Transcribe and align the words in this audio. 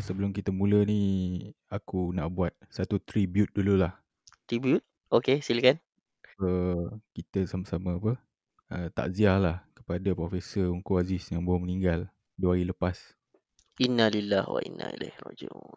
apa 0.00 0.08
sebelum 0.08 0.30
kita 0.32 0.50
mula 0.56 0.88
ni 0.88 1.02
aku 1.68 2.16
nak 2.16 2.32
buat 2.32 2.52
satu 2.72 2.96
tribute 2.96 3.52
dululah. 3.52 3.92
Tribute? 4.48 4.80
Okay, 5.12 5.44
silakan. 5.44 5.76
Uh, 6.40 6.96
kita 7.12 7.44
sama-sama 7.44 8.00
apa 8.00 8.12
uh, 8.72 8.88
takziah 8.96 9.36
lah 9.36 9.60
kepada 9.76 10.16
Profesor 10.16 10.72
Ungku 10.72 10.96
Aziz 10.96 11.28
yang 11.28 11.44
baru 11.44 11.60
meninggal 11.60 12.08
dua 12.40 12.56
hari 12.56 12.64
lepas. 12.64 12.96
Inna 13.84 14.08
lillah 14.08 14.48
wa 14.48 14.64
inna 14.64 14.88
ilaihi 14.96 15.18
raji'un. 15.20 15.76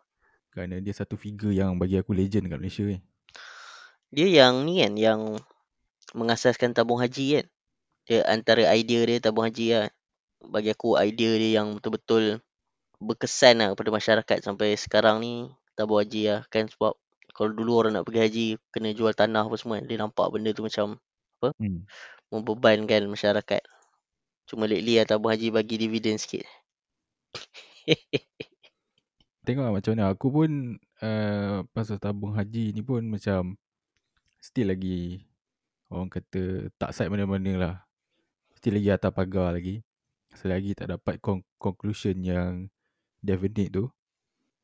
Kerana 0.55 0.79
dia 0.79 0.95
satu 0.95 1.19
figure 1.19 1.51
yang 1.51 1.75
bagi 1.75 1.99
aku 1.99 2.15
legend 2.15 2.47
kat 2.47 2.55
Malaysia 2.55 2.87
ni. 2.87 3.03
Dia 4.15 4.47
yang 4.47 4.63
ni 4.63 4.79
kan, 4.79 4.95
yang 4.95 5.21
mengasaskan 6.15 6.71
tabung 6.71 7.03
haji 7.03 7.43
kan. 7.43 7.47
Dia 8.07 8.23
antara 8.31 8.63
idea 8.71 9.03
dia 9.03 9.19
tabung 9.19 9.43
haji 9.43 9.75
lah. 9.75 9.91
Bagi 10.39 10.71
aku 10.71 10.95
idea 10.95 11.35
dia 11.35 11.59
yang 11.59 11.75
betul-betul 11.75 12.39
berkesan 13.05 13.61
lah 13.61 13.67
kepada 13.73 13.89
masyarakat 13.93 14.37
sampai 14.43 14.75
sekarang 14.75 15.21
ni 15.21 15.33
tabung 15.77 16.01
haji 16.01 16.21
lah 16.31 16.41
kan 16.51 16.65
sebab 16.67 16.93
kalau 17.35 17.51
dulu 17.51 17.71
orang 17.83 17.93
nak 17.99 18.05
pergi 18.07 18.21
haji 18.25 18.47
kena 18.73 18.89
jual 18.95 19.13
tanah 19.13 19.45
apa 19.47 19.55
semua 19.59 19.79
dia 19.83 19.99
nampak 19.99 20.27
benda 20.33 20.51
tu 20.55 20.63
macam 20.65 20.97
apa 21.41 21.53
Hmm. 21.59 21.87
membebankan 22.33 23.05
masyarakat 23.11 23.61
cuma 24.49 24.65
lately 24.69 24.97
lah 24.99 25.05
tabung 25.07 25.31
haji 25.31 25.49
bagi 25.53 25.75
dividen 25.79 26.17
sikit 26.17 26.45
Tengok 29.45 29.63
lah 29.63 29.73
macam 29.77 29.91
mana. 29.93 30.05
Aku 30.13 30.27
pun 30.33 30.49
uh, 31.05 31.61
pasal 31.69 32.01
tabung 32.01 32.33
haji 32.33 32.73
ni 32.73 32.81
pun 32.81 33.05
macam 33.05 33.53
still 34.41 34.73
lagi 34.73 35.21
orang 35.93 36.09
kata 36.09 36.73
tak 36.81 36.91
side 36.97 37.13
mana-mana 37.13 37.53
lah. 37.57 37.75
Still 38.57 38.81
lagi 38.81 38.89
atas 38.89 39.13
pagar 39.13 39.53
lagi. 39.53 39.85
Selagi 40.33 40.73
tak 40.73 40.97
dapat 40.97 41.21
con- 41.21 41.45
conclusion 41.61 42.17
yang 42.25 42.67
definite 43.25 43.73
tu. 43.73 43.85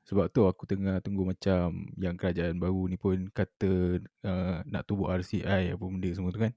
Sebab 0.05 0.33
tu 0.33 0.45
aku 0.49 0.65
tengah 0.65 0.97
tunggu 1.01 1.29
macam 1.29 1.85
yang 1.97 2.17
kerajaan 2.17 2.57
baru 2.57 2.89
ni 2.89 2.97
pun 2.97 3.29
kata 3.29 4.01
uh, 4.25 4.65
nak 4.65 4.83
tubuh 4.89 5.13
RCI 5.13 5.73
apa 5.73 5.83
benda 5.85 6.09
semua 6.09 6.33
tu 6.33 6.41
kan. 6.41 6.53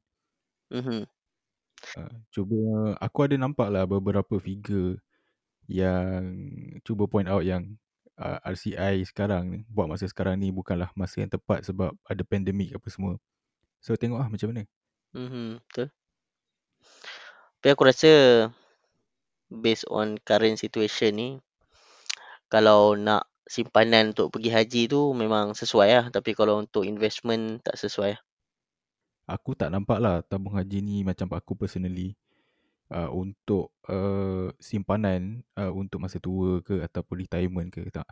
Mhm. 0.72 1.04
Uh, 2.00 2.14
cuba 2.32 2.96
aku 2.96 3.28
ada 3.28 3.36
nampak 3.36 3.68
lah 3.68 3.84
beberapa 3.84 4.40
figure 4.40 4.96
yang 5.68 6.48
cuba 6.80 7.04
point 7.04 7.28
out 7.28 7.44
yang 7.44 7.76
uh, 8.16 8.40
RCI 8.48 9.04
sekarang 9.04 9.52
ni 9.52 9.58
buat 9.68 9.88
masa 9.92 10.08
sekarang 10.08 10.40
ni 10.40 10.48
bukanlah 10.48 10.88
masa 10.96 11.20
yang 11.20 11.32
tepat 11.32 11.68
sebab 11.68 11.92
ada 12.08 12.22
pandemik 12.24 12.72
apa 12.72 12.88
semua. 12.88 13.20
So 13.84 13.92
tengok 13.96 14.24
lah 14.24 14.28
macam 14.32 14.56
mana. 14.56 14.64
Betul. 15.68 15.88
Tapi 17.60 17.68
aku 17.72 17.84
rasa 17.84 18.12
based 19.48 19.86
on 19.88 20.16
current 20.20 20.56
situation 20.60 21.12
ni 21.14 21.28
kalau 22.54 22.94
nak 22.94 23.26
simpanan 23.50 24.14
untuk 24.14 24.30
pergi 24.30 24.54
haji 24.54 24.82
tu 24.86 25.10
memang 25.10 25.58
sesuai 25.58 25.90
lah 25.90 26.06
tapi 26.14 26.38
kalau 26.38 26.62
untuk 26.62 26.86
investment 26.86 27.58
tak 27.66 27.74
sesuai 27.74 28.14
lah. 28.14 28.22
Aku 29.26 29.58
tak 29.58 29.74
nampak 29.74 29.98
lah 29.98 30.22
tabung 30.22 30.54
haji 30.54 30.78
ni 30.78 30.96
macam 31.02 31.26
aku 31.34 31.58
personally 31.58 32.14
uh, 32.94 33.10
untuk 33.10 33.74
uh, 33.90 34.54
simpanan 34.62 35.42
uh, 35.58 35.72
untuk 35.74 35.98
masa 35.98 36.22
tua 36.22 36.62
ke 36.62 36.78
ataupun 36.78 37.26
retirement 37.26 37.66
ke 37.74 37.90
tak. 37.90 38.06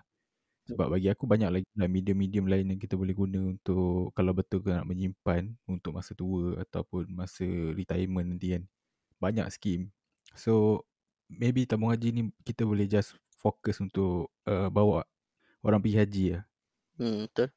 Sebab 0.66 0.94
bagi 0.94 1.10
aku 1.10 1.26
banyak 1.26 1.50
lagi 1.52 1.68
lah 1.74 1.90
medium-medium 1.90 2.46
lain 2.48 2.66
yang 2.74 2.80
kita 2.80 2.94
boleh 2.96 3.12
guna 3.12 3.54
untuk 3.54 4.14
kalau 4.14 4.32
betul 4.32 4.62
ke 4.62 4.70
nak 4.72 4.86
menyimpan 4.88 5.52
untuk 5.68 5.94
masa 5.94 6.14
tua 6.16 6.58
ataupun 6.64 7.12
masa 7.12 7.44
retirement 7.76 8.24
nanti 8.24 8.56
kan. 8.56 8.62
Banyak 9.20 9.46
skim. 9.52 9.92
So 10.32 10.82
maybe 11.28 11.68
tabung 11.68 11.92
haji 11.92 12.08
ni 12.14 12.22
kita 12.46 12.64
boleh 12.64 12.88
just 12.88 13.18
fokus 13.42 13.76
untuk 13.82 14.30
uh, 14.46 14.70
bawa 14.70 15.02
orang 15.66 15.82
pergi 15.82 15.96
haji 15.98 16.24
lah. 16.38 16.44
Hmm, 16.96 17.26
betul. 17.26 17.48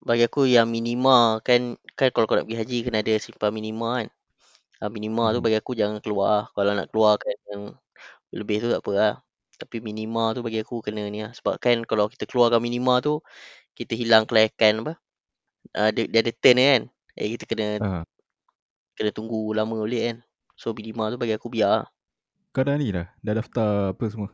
Bagi 0.00 0.24
aku 0.24 0.48
yang 0.48 0.68
minima 0.68 1.40
kan 1.44 1.76
kan 1.96 2.08
kalau 2.12 2.24
kau 2.24 2.36
nak 2.36 2.48
pergi 2.48 2.60
haji 2.60 2.76
kena 2.88 2.98
ada 3.04 3.14
simpan 3.20 3.52
minima 3.52 4.00
kan. 4.00 4.08
Ha, 4.80 4.88
minima 4.88 5.28
tu 5.32 5.40
Mhm. 5.40 5.44
bagi 5.44 5.56
aku 5.60 5.72
jangan 5.76 6.00
keluar. 6.00 6.48
Kalau 6.56 6.72
nak 6.72 6.88
keluarkan 6.92 7.36
yang 7.52 7.62
lebih 8.32 8.64
tu 8.64 8.68
tak 8.72 8.80
apa 8.80 8.92
lah. 8.96 9.14
Tapi 9.60 9.76
minima 9.84 10.32
tu 10.32 10.40
bagi 10.40 10.60
aku 10.64 10.80
kena 10.80 11.04
ni 11.12 11.20
lah. 11.20 11.32
Sebab 11.36 11.60
kan 11.60 11.84
kalau 11.84 12.08
kita 12.08 12.24
keluarkan 12.24 12.60
minima 12.64 13.00
tu 13.04 13.20
kita 13.76 13.92
hilang 13.92 14.24
kelayakan 14.24 14.84
apa. 14.88 14.92
Uh, 15.76 15.90
dia, 15.92 16.08
dia 16.08 16.20
ada 16.24 16.32
turn 16.32 16.56
kan. 16.58 16.82
Eh 17.20 17.28
kita 17.36 17.44
kena 17.44 17.66
Ha. 17.80 17.88
kena 18.96 19.10
tunggu 19.12 19.52
lama 19.52 19.76
balik 19.84 20.02
kan. 20.08 20.16
So 20.56 20.72
minima 20.72 21.12
tu 21.12 21.20
bagi 21.20 21.36
aku 21.36 21.52
biar. 21.52 21.84
Kau 22.50 22.64
dah 22.64 22.74
ni 22.80 22.88
dah? 22.88 23.06
Dah 23.20 23.36
daftar 23.36 23.92
apa 23.92 24.04
semua? 24.08 24.32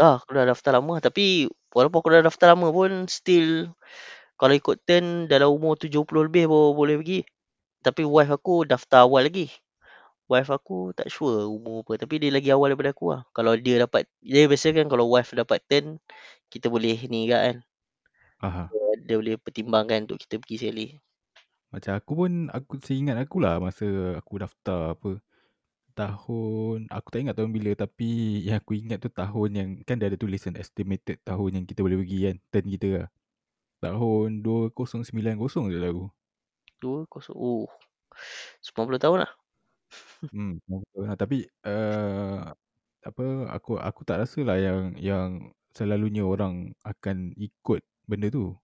Dah, 0.00 0.16
aku 0.16 0.32
dah 0.32 0.48
daftar 0.48 0.80
lama. 0.80 0.96
Tapi 0.96 1.44
walaupun 1.76 2.00
aku 2.00 2.08
dah 2.08 2.24
daftar 2.24 2.56
lama 2.56 2.72
pun 2.72 3.04
still 3.04 3.68
kalau 4.40 4.56
ikut 4.56 4.80
turn 4.88 5.28
dalam 5.28 5.52
umur 5.52 5.76
70 5.76 6.08
lebih 6.24 6.48
baru 6.48 6.72
boleh 6.72 6.96
pergi. 7.04 7.20
Tapi 7.84 8.08
wife 8.08 8.32
aku 8.32 8.64
daftar 8.64 9.04
awal 9.04 9.28
lagi. 9.28 9.52
Wife 10.24 10.48
aku 10.48 10.96
tak 10.96 11.12
sure 11.12 11.44
umur 11.44 11.84
apa. 11.84 12.00
Tapi 12.00 12.16
dia 12.16 12.32
lagi 12.32 12.48
awal 12.48 12.72
daripada 12.72 12.96
aku 12.96 13.12
lah. 13.12 13.28
Kalau 13.36 13.52
dia 13.60 13.84
dapat, 13.84 14.08
dia 14.24 14.48
biasa 14.48 14.72
kan 14.72 14.88
kalau 14.88 15.04
wife 15.12 15.36
dapat 15.36 15.60
turn, 15.68 16.00
kita 16.48 16.72
boleh 16.72 16.96
ni 17.12 17.28
juga 17.28 17.44
kan. 17.44 17.56
Aha. 18.40 18.64
Dia 19.04 19.20
boleh 19.20 19.36
pertimbangkan 19.36 20.08
untuk 20.08 20.16
kita 20.24 20.40
pergi 20.40 20.56
sekali. 20.56 20.86
Macam 21.68 21.92
aku 21.92 22.12
pun, 22.24 22.32
aku 22.48 22.80
seingat 22.80 23.20
aku 23.20 23.36
lah 23.44 23.60
masa 23.60 24.16
aku 24.16 24.40
daftar 24.40 24.96
apa. 24.96 25.20
Tahun, 26.00 26.88
aku 26.88 27.06
tak 27.12 27.18
ingat 27.20 27.36
tahun 27.36 27.52
bila 27.52 27.70
tapi 27.76 28.40
yang 28.48 28.56
aku 28.56 28.72
ingat 28.72 29.04
tu 29.04 29.12
tahun 29.12 29.50
yang, 29.52 29.68
kan 29.84 30.00
dia 30.00 30.08
ada 30.08 30.16
tulisan 30.16 30.56
estimated 30.56 31.20
tahun 31.28 31.60
yang 31.60 31.64
kita 31.68 31.84
boleh 31.84 32.00
pergi 32.00 32.18
kan. 32.24 32.36
Turn 32.48 32.66
kita 32.72 32.88
lah. 32.96 33.08
Tahun 33.84 34.28
2090 34.40 35.12
je 35.68 35.76
lah 35.76 35.90
aku. 35.92 36.08
2, 36.80 37.04
kosong. 37.12 37.36
Oh. 37.36 37.68
90 38.64 38.96
tahun 38.96 39.28
lah. 39.28 39.30
Hmm, 40.32 40.56
betul 40.64 41.02
lah. 41.04 41.16
Tapi 41.20 41.44
uh, 41.68 42.48
apa 43.00 43.24
aku 43.52 43.80
aku 43.80 44.00
tak 44.04 44.24
rasa 44.24 44.40
lah 44.44 44.56
yang 44.60 44.92
yang 45.00 45.28
selalunya 45.72 46.24
orang 46.24 46.76
akan 46.84 47.32
ikut 47.36 47.80
benda 48.04 48.28
tu. 48.28 48.56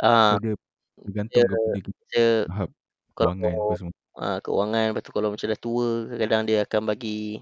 Ah, 0.00 0.36
So 0.36 0.44
dia 0.44 0.54
bergantung 0.98 1.44
kepada 1.44 1.80
kita 1.84 2.02
dia 2.12 2.28
kalau 2.48 2.68
kewangan 3.16 3.52
apa 3.56 3.74
semua. 3.76 4.07
Ah, 4.18 4.38
keuangan 4.42 4.92
lepas 4.92 5.02
tu 5.06 5.14
kalau 5.14 5.30
macam 5.32 5.46
dah 5.46 5.60
tua 5.60 6.10
kadang-kadang 6.10 6.42
dia 6.50 6.58
akan 6.66 6.82
bagi 6.90 7.38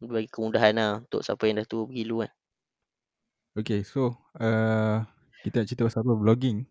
bagi 0.00 0.28
kemudahan 0.30 0.74
lah 0.76 0.92
untuk 1.02 1.20
siapa 1.24 1.42
yang 1.50 1.58
dah 1.60 1.68
tua 1.68 1.82
pergi 1.88 2.02
dulu 2.06 2.16
kan. 2.24 2.32
Okay, 3.56 3.80
so 3.82 4.12
uh, 4.36 5.00
kita 5.40 5.64
nak 5.64 5.66
cerita 5.66 5.82
pasal 5.88 6.04
apa? 6.04 6.12
Vlogging. 6.12 6.68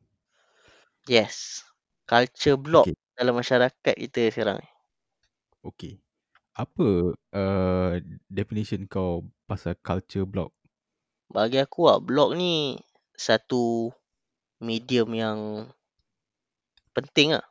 Yes. 1.10 1.66
Culture 2.06 2.54
block 2.62 2.86
Okay, 2.86 2.98
dalam 3.18 3.34
masyarakat 3.34 3.96
kita 3.98 4.30
sekarang 4.30 4.62
ni. 4.62 4.70
okay. 5.66 5.98
Apa 6.54 7.18
uh, 7.36 7.92
definition 8.30 8.86
kau 8.86 9.26
pasal 9.50 9.74
culture 9.82 10.30
block? 10.30 10.54
Bagi 11.28 11.58
aku 11.58 11.90
lah, 11.90 11.98
blog 11.98 12.38
ni 12.38 12.78
satu 13.18 13.90
medium 14.62 15.12
yang 15.18 15.40
penting 16.94 17.36
lah 17.36 17.44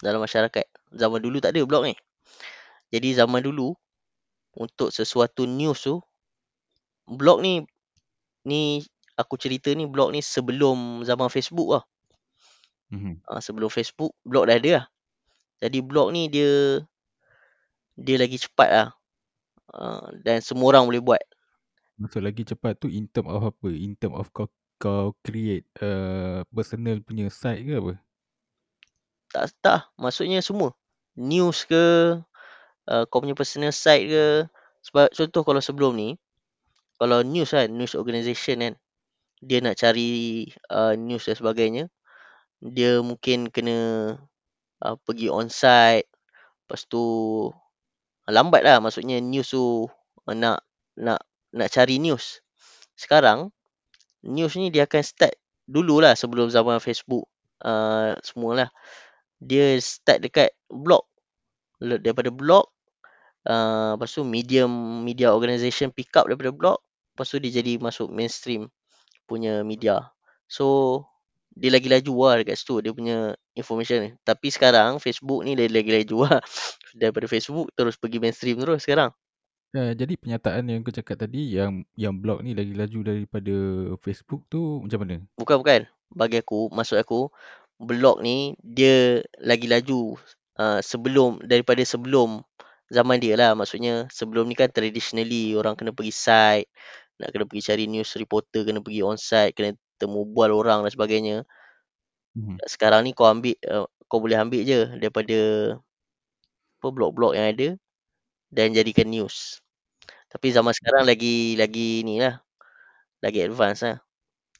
dalam 0.00 0.20
masyarakat. 0.22 0.66
Zaman 0.94 1.20
dulu 1.20 1.40
tak 1.40 1.56
ada 1.56 1.62
blog 1.64 1.88
ni. 1.90 1.94
Jadi 2.92 3.16
zaman 3.18 3.42
dulu, 3.42 3.74
untuk 4.56 4.88
sesuatu 4.88 5.44
news 5.44 5.84
tu, 5.84 6.00
blog 7.04 7.44
ni, 7.44 7.62
ni 8.46 8.80
aku 9.16 9.36
cerita 9.36 9.72
ni 9.72 9.84
blog 9.88 10.12
ni 10.12 10.20
sebelum 10.24 11.04
zaman 11.04 11.28
Facebook 11.28 11.80
lah. 11.80 11.84
Mm-hmm. 12.92 13.14
Ha, 13.26 13.42
sebelum 13.42 13.68
Facebook, 13.68 14.14
blog 14.22 14.46
dah 14.46 14.56
ada 14.56 14.70
lah. 14.82 14.86
Jadi 15.60 15.78
blog 15.80 16.12
ni 16.12 16.28
dia 16.28 16.84
dia 17.96 18.16
lagi 18.20 18.36
cepat 18.36 18.68
lah. 18.70 18.88
Uh, 19.72 20.14
dan 20.22 20.38
semua 20.44 20.70
orang 20.70 20.86
boleh 20.86 21.02
buat. 21.02 21.22
Maksud 21.96 22.22
lagi 22.22 22.44
cepat 22.44 22.76
tu 22.76 22.92
in 22.92 23.08
term 23.08 23.26
of 23.26 23.40
apa? 23.40 23.68
In 23.72 23.96
term 23.96 24.14
of 24.14 24.28
kau, 24.30 24.52
kau 24.76 25.16
create 25.24 25.64
uh, 25.80 26.44
personal 26.52 27.00
punya 27.02 27.32
site 27.32 27.64
ke 27.64 27.74
apa? 27.80 27.92
Tak, 29.32 29.52
tak. 29.62 29.80
Maksudnya 29.98 30.40
semua. 30.44 30.74
News 31.16 31.64
ke, 31.64 32.16
uh, 32.86 33.04
kau 33.08 33.22
punya 33.22 33.34
personal 33.34 33.72
site 33.74 34.10
ke. 34.10 34.26
Sebab 34.86 35.10
contoh 35.10 35.42
kalau 35.42 35.62
sebelum 35.62 35.92
ni, 35.98 36.14
kalau 36.96 37.20
news 37.26 37.50
kan, 37.52 37.68
news 37.68 37.98
organisation 37.98 38.62
kan, 38.62 38.74
dia 39.44 39.58
nak 39.60 39.76
cari 39.76 40.46
uh, 40.72 40.96
news 40.96 41.28
dan 41.28 41.36
sebagainya, 41.36 41.84
dia 42.62 43.04
mungkin 43.04 43.52
kena 43.52 43.78
uh, 44.80 44.96
pergi 45.04 45.28
on 45.28 45.52
site, 45.52 46.08
lepas 46.64 46.82
tu 46.88 47.04
lambat 48.26 48.66
lah 48.66 48.82
maksudnya 48.82 49.22
news 49.22 49.52
tu 49.52 49.86
uh, 50.26 50.34
nak 50.36 50.64
nak 50.96 51.20
nak 51.52 51.68
cari 51.68 52.00
news. 52.00 52.40
Sekarang, 52.96 53.52
news 54.24 54.56
ni 54.56 54.72
dia 54.72 54.88
akan 54.88 55.02
start 55.04 55.36
dululah 55.68 56.16
sebelum 56.16 56.48
zaman 56.48 56.80
Facebook 56.80 57.28
uh, 57.60 58.16
semualah. 58.24 58.72
Dia 59.40 59.76
start 59.80 60.24
dekat 60.24 60.52
blog. 60.68 61.04
Daripada 61.80 62.32
blog, 62.32 62.68
uh, 63.44 63.94
lepas 63.94 64.08
tu 64.08 64.24
medium 64.24 64.70
media 65.04 65.36
organisation 65.36 65.92
pick 65.92 66.12
up 66.16 66.24
daripada 66.24 66.52
blog, 66.52 66.78
Lepas 67.16 67.32
tu 67.32 67.40
dia 67.40 67.48
jadi 67.48 67.80
masuk 67.80 68.12
mainstream 68.12 68.68
punya 69.24 69.64
media. 69.64 70.12
So 70.52 71.00
dia 71.56 71.72
lagi 71.72 71.88
laju 71.88 72.12
lah 72.28 72.34
dekat 72.44 72.60
situ 72.60 72.84
dia 72.84 72.92
punya 72.92 73.32
information 73.56 74.04
ni. 74.04 74.10
Tapi 74.20 74.52
sekarang 74.52 75.00
Facebook 75.00 75.40
ni 75.40 75.56
dia 75.56 75.64
lagi 75.72 75.96
laju 75.96 76.28
lah. 76.28 76.44
Daripada 77.00 77.24
Facebook 77.24 77.72
terus 77.72 77.96
pergi 77.96 78.20
mainstream 78.20 78.60
terus 78.60 78.84
sekarang. 78.84 79.16
Uh, 79.72 79.96
jadi 79.96 80.12
penyataan 80.20 80.68
yang 80.68 80.84
kau 80.84 80.92
cakap 80.92 81.24
tadi 81.24 81.56
yang 81.56 81.88
yang 81.96 82.12
blog 82.12 82.44
ni 82.44 82.52
lagi 82.52 82.76
laju 82.76 83.00
daripada 83.00 83.56
Facebook 84.04 84.44
tu 84.52 84.84
macam 84.84 85.00
mana? 85.00 85.16
Bukan 85.40 85.56
bukan. 85.64 85.80
Bagi 86.12 86.44
aku, 86.44 86.68
maksud 86.68 87.00
aku 87.00 87.32
blog 87.76 88.24
ni 88.24 88.56
dia 88.60 89.20
lagi 89.40 89.68
laju 89.68 90.16
uh, 90.56 90.80
sebelum 90.80 91.40
daripada 91.44 91.80
sebelum 91.84 92.40
zaman 92.88 93.18
dia 93.20 93.34
lah. 93.36 93.52
Maksudnya 93.52 94.08
sebelum 94.12 94.48
ni 94.48 94.56
kan 94.56 94.70
traditionally 94.72 95.52
orang 95.56 95.76
kena 95.76 95.92
pergi 95.92 96.14
site, 96.14 96.68
nak 97.20 97.32
kena 97.32 97.44
pergi 97.48 97.62
cari 97.72 97.84
news 97.90 98.10
reporter, 98.16 98.64
kena 98.64 98.80
pergi 98.80 99.00
on 99.04 99.18
site, 99.20 99.52
kena 99.56 99.76
temu 100.00 100.24
bual 100.28 100.52
orang 100.52 100.84
dan 100.84 100.92
sebagainya. 100.92 101.36
Hmm. 102.36 102.60
Sekarang 102.68 103.04
ni 103.04 103.16
kau 103.16 103.28
ambil 103.28 103.56
uh, 103.68 103.88
kau 104.06 104.20
boleh 104.20 104.38
ambil 104.38 104.62
je 104.62 104.80
daripada 105.00 105.38
apa 106.76 106.88
blog-blog 106.92 107.32
yang 107.34 107.48
ada 107.50 107.68
dan 108.52 108.72
jadikan 108.76 109.08
news. 109.08 109.60
Tapi 110.30 110.52
zaman 110.52 110.76
sekarang 110.76 111.08
lagi 111.08 111.56
lagi 111.56 112.04
ni 112.04 112.20
lah. 112.20 112.38
Lagi 113.24 113.40
advance 113.42 113.82
lah. 113.82 113.98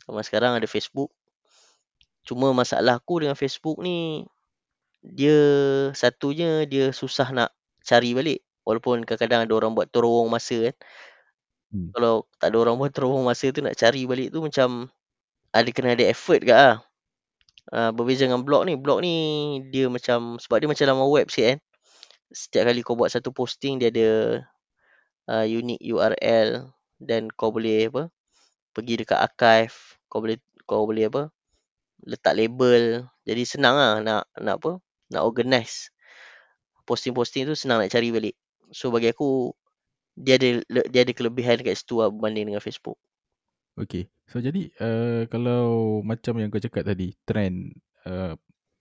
Zaman 0.08 0.22
sekarang 0.24 0.52
ada 0.56 0.66
Facebook. 0.66 1.12
Cuma 2.26 2.50
masalah 2.50 2.98
aku 2.98 3.22
dengan 3.22 3.38
Facebook 3.38 3.78
ni 3.78 4.26
dia 5.06 5.38
satunya 5.94 6.66
dia 6.66 6.90
susah 6.90 7.30
nak 7.30 7.50
cari 7.86 8.12
balik. 8.12 8.42
Walaupun 8.66 9.06
kadang-kadang 9.06 9.46
ada 9.46 9.54
orang 9.54 9.72
buat 9.78 9.88
terowong 9.94 10.26
masa 10.26 10.70
kan. 10.70 10.76
Hmm. 11.70 11.88
Kalau 11.94 12.26
tak 12.42 12.50
ada 12.50 12.56
orang 12.66 12.76
buat 12.82 12.90
terowong 12.90 13.22
masa 13.22 13.54
tu 13.54 13.62
nak 13.62 13.78
cari 13.78 14.02
balik 14.10 14.34
tu 14.34 14.42
macam 14.42 14.90
ada 15.54 15.68
kena 15.70 15.94
ada 15.94 16.04
effort 16.10 16.42
ke 16.42 16.50
lah. 16.50 16.82
Uh, 17.70 17.90
berbeza 17.94 18.26
dengan 18.26 18.42
blog 18.42 18.66
ni. 18.66 18.74
Blog 18.74 18.98
ni 19.06 19.14
dia 19.70 19.86
macam 19.86 20.42
sebab 20.42 20.58
dia 20.58 20.68
macam 20.70 20.84
laman 20.90 21.08
web 21.08 21.26
sikit 21.30 21.46
kan. 21.54 21.58
Setiap 22.34 22.62
kali 22.66 22.80
kau 22.82 22.98
buat 22.98 23.14
satu 23.14 23.30
posting 23.30 23.78
dia 23.78 23.94
ada 23.94 24.10
uh, 25.30 25.46
unique 25.46 25.82
URL 25.82 26.74
dan 26.98 27.30
kau 27.30 27.54
boleh 27.54 27.86
apa 27.86 28.10
pergi 28.72 28.94
dekat 29.04 29.18
archive 29.20 29.76
kau 30.08 30.20
boleh 30.24 30.36
kau 30.64 30.84
boleh 30.88 31.08
apa 31.08 31.28
letak 32.06 32.38
label. 32.38 33.04
Jadi 33.26 33.42
senang 33.42 33.74
lah 33.74 33.92
nak 34.00 34.22
nak 34.38 34.62
apa 34.62 34.78
nak 35.10 35.22
organize 35.26 35.90
posting-posting 36.86 37.50
tu 37.50 37.58
senang 37.58 37.82
nak 37.82 37.90
cari 37.90 38.14
balik. 38.14 38.38
So 38.70 38.94
bagi 38.94 39.10
aku 39.10 39.50
dia 40.16 40.38
ada 40.40 40.62
dia 40.88 41.00
ada 41.04 41.12
kelebihan 41.12 41.60
dekat 41.60 41.76
situ 41.76 42.00
lah 42.00 42.08
berbanding 42.08 42.54
dengan 42.54 42.62
Facebook. 42.62 42.96
Okay 43.76 44.08
so 44.26 44.42
jadi 44.42 44.72
uh, 44.82 45.22
kalau 45.30 46.00
macam 46.02 46.40
yang 46.40 46.50
kau 46.50 46.62
cakap 46.62 46.82
tadi 46.82 47.14
trend 47.28 47.76
uh, 48.08 48.34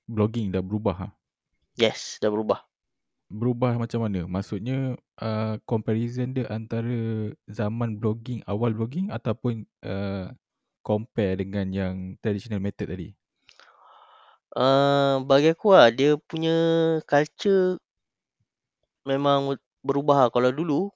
blogging 0.10 0.50
dah 0.50 0.64
berubah 0.66 0.96
ha? 0.96 1.08
yes 1.78 2.18
dah 2.24 2.32
berubah. 2.32 2.64
Berubah 3.26 3.74
macam 3.82 4.06
mana? 4.06 4.30
Maksudnya 4.30 5.02
uh, 5.18 5.58
comparison 5.66 6.30
dia 6.30 6.46
antara 6.46 7.34
zaman 7.50 7.98
blogging, 7.98 8.46
awal 8.46 8.70
blogging 8.70 9.10
ataupun 9.10 9.66
uh, 9.82 10.30
compare 10.86 11.42
dengan 11.42 11.66
yang 11.74 11.96
traditional 12.22 12.62
method 12.62 12.94
tadi? 12.94 13.10
Uh, 14.56 15.26
bagi 15.26 15.52
aku 15.52 15.74
lah, 15.74 15.90
dia 15.90 16.16
punya 16.16 16.56
culture 17.10 17.82
memang 19.04 19.58
berubah 19.82 20.28
lah. 20.28 20.30
Kalau 20.30 20.54
dulu, 20.54 20.94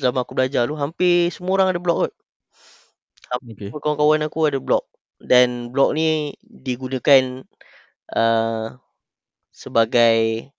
zaman 0.00 0.24
aku 0.24 0.32
belajar 0.32 0.64
dulu, 0.64 0.80
hampir 0.80 1.28
semua 1.28 1.60
orang 1.60 1.76
ada 1.76 1.80
blog 1.84 2.08
kot. 2.08 2.12
Hampir 3.30 3.68
okay. 3.68 3.68
kawan-kawan 3.78 4.24
aku 4.24 4.48
ada 4.48 4.58
blog. 4.58 4.84
Dan 5.20 5.70
blog 5.70 5.94
ni 5.94 6.34
digunakan 6.42 7.46
uh, 8.16 8.74
sebagai 9.54 10.50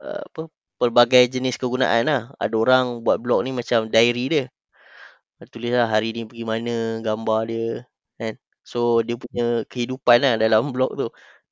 uh, 0.00 0.22
apa 0.24 0.48
pelbagai 0.80 1.28
jenis 1.28 1.60
kegunaan 1.60 2.08
lah. 2.08 2.22
Ada 2.40 2.54
orang 2.54 2.84
buat 3.04 3.20
blog 3.20 3.44
ni 3.44 3.52
macam 3.52 3.90
diary 3.90 4.24
dia. 4.30 4.46
Tulis 5.42 5.74
lah 5.74 5.90
hari 5.90 6.14
ni 6.14 6.22
pergi 6.28 6.44
mana, 6.46 7.02
gambar 7.02 7.40
dia. 7.50 7.66
Kan? 8.18 8.34
So 8.62 9.02
dia 9.02 9.18
punya 9.18 9.66
kehidupan 9.66 10.18
lah 10.22 10.34
dalam 10.38 10.70
blog 10.74 10.94
tu. 10.94 11.08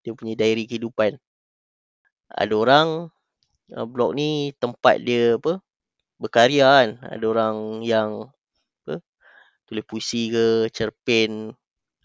Dia 0.07 0.13
punya 0.15 0.35
diary 0.39 0.65
kehidupan. 0.71 1.19
Ada 2.33 2.55
orang 2.57 2.89
uh, 3.77 3.87
blog 3.87 4.17
ni 4.17 4.55
tempat 4.63 5.03
dia 5.03 5.37
apa 5.39 5.61
berkarya 6.23 6.67
kan. 6.67 6.89
Ada 7.05 7.25
orang 7.27 7.57
yang 7.83 8.11
apa 8.87 9.03
tulis 9.69 9.85
puisi 9.87 10.31
ke, 10.33 10.71
cerpen, 10.71 11.53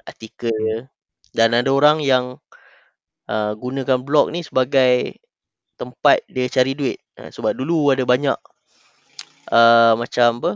artikel. 0.05 0.89
Dan 1.31 1.53
ada 1.53 1.69
orang 1.69 2.01
yang 2.01 2.41
uh, 3.29 3.53
gunakan 3.53 4.01
blog 4.01 4.33
ni 4.33 4.41
sebagai 4.41 5.21
tempat 5.77 6.25
dia 6.27 6.49
cari 6.49 6.73
duit. 6.73 6.97
Ha, 7.17 7.29
sebab 7.29 7.53
dulu 7.53 7.93
ada 7.93 8.03
banyak 8.05 8.37
uh, 9.53 9.93
macam 9.97 10.41
apa 10.43 10.51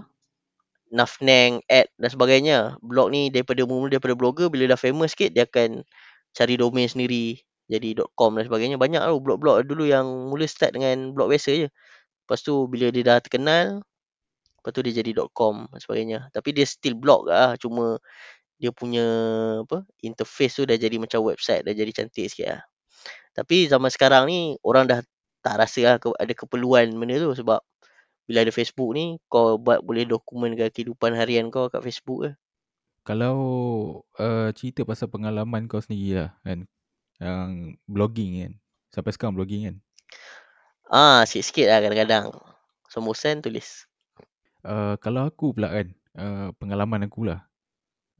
Nafneng, 0.92 1.64
ad 1.72 1.88
dan 1.96 2.10
sebagainya. 2.12 2.76
Blog 2.84 3.16
ni 3.16 3.32
daripada 3.32 3.64
mula 3.64 3.88
daripada 3.96 4.12
blogger 4.12 4.52
bila 4.52 4.68
dah 4.68 4.80
famous 4.80 5.16
sikit 5.16 5.32
dia 5.32 5.48
akan 5.48 5.88
cari 6.36 6.60
domain 6.60 6.88
sendiri 6.92 7.40
jadi 7.72 7.96
.com 8.20 8.36
dan 8.36 8.44
sebagainya. 8.48 8.76
Banyak 8.76 9.00
tau 9.00 9.24
blog-blog 9.24 9.64
dulu 9.64 9.88
yang 9.88 10.04
mula 10.28 10.44
start 10.52 10.76
dengan 10.76 11.16
blog 11.16 11.32
biasa 11.32 11.52
je. 11.56 11.68
Lepas 12.28 12.40
tu 12.44 12.68
bila 12.72 12.90
dia 12.92 13.04
dah 13.08 13.20
terkenal 13.24 13.84
lepas 14.62 14.72
tu 14.76 14.82
dia 14.86 14.94
jadi 15.02 15.12
.com 15.36 15.68
dan 15.72 15.80
sebagainya. 15.84 16.20
Tapi 16.36 16.50
dia 16.56 16.66
still 16.68 16.96
blog 17.00 17.32
lah 17.32 17.56
cuma 17.62 18.00
dia 18.62 18.72
punya 18.76 19.06
apa 19.66 19.84
interface 20.06 20.62
tu 20.62 20.64
dah 20.70 20.78
jadi 20.80 20.98
macam 21.02 21.22
website 21.26 21.64
dah 21.68 21.74
jadi 21.76 21.92
cantik 21.96 22.28
sikit 22.32 22.48
lah. 22.60 22.62
Tapi 23.38 23.68
zaman 23.72 23.90
sekarang 23.94 24.28
ni 24.32 24.58
orang 24.66 24.86
dah 24.90 25.00
tak 25.46 25.56
rasa 25.62 25.82
lah 25.86 25.96
ada 26.20 26.34
keperluan 26.36 26.92
benda 26.98 27.18
tu 27.22 27.32
sebab 27.38 27.62
bila 28.32 28.48
ada 28.48 28.56
Facebook 28.56 28.96
ni 28.96 29.20
kau 29.28 29.60
buat 29.60 29.84
boleh 29.84 30.08
dokumenkan 30.08 30.72
kehidupan 30.72 31.12
harian 31.20 31.52
kau 31.52 31.68
kat 31.68 31.84
Facebook 31.84 32.24
ke. 32.24 32.32
Kalau 33.04 33.36
uh, 34.16 34.56
cerita 34.56 34.88
pasal 34.88 35.12
pengalaman 35.12 35.68
kau 35.68 35.84
sendiri 35.84 36.24
lah 36.24 36.32
kan 36.48 36.64
yang 37.20 37.76
blogging 37.92 38.32
kan. 38.40 38.54
Sampai 38.96 39.12
sekarang 39.12 39.36
blogging 39.36 39.68
kan. 39.68 39.76
Ah, 40.88 41.28
sikit-sikit 41.28 41.68
lah 41.68 41.84
kadang-kadang. 41.84 42.32
Semua 42.88 43.16
sen 43.16 43.44
tulis. 43.44 43.84
Uh, 44.64 44.96
kalau 45.04 45.28
aku 45.28 45.52
pula 45.52 45.72
kan, 45.72 45.88
uh, 46.16 46.48
pengalaman 46.56 47.08
aku 47.08 47.28
lah. 47.28 47.44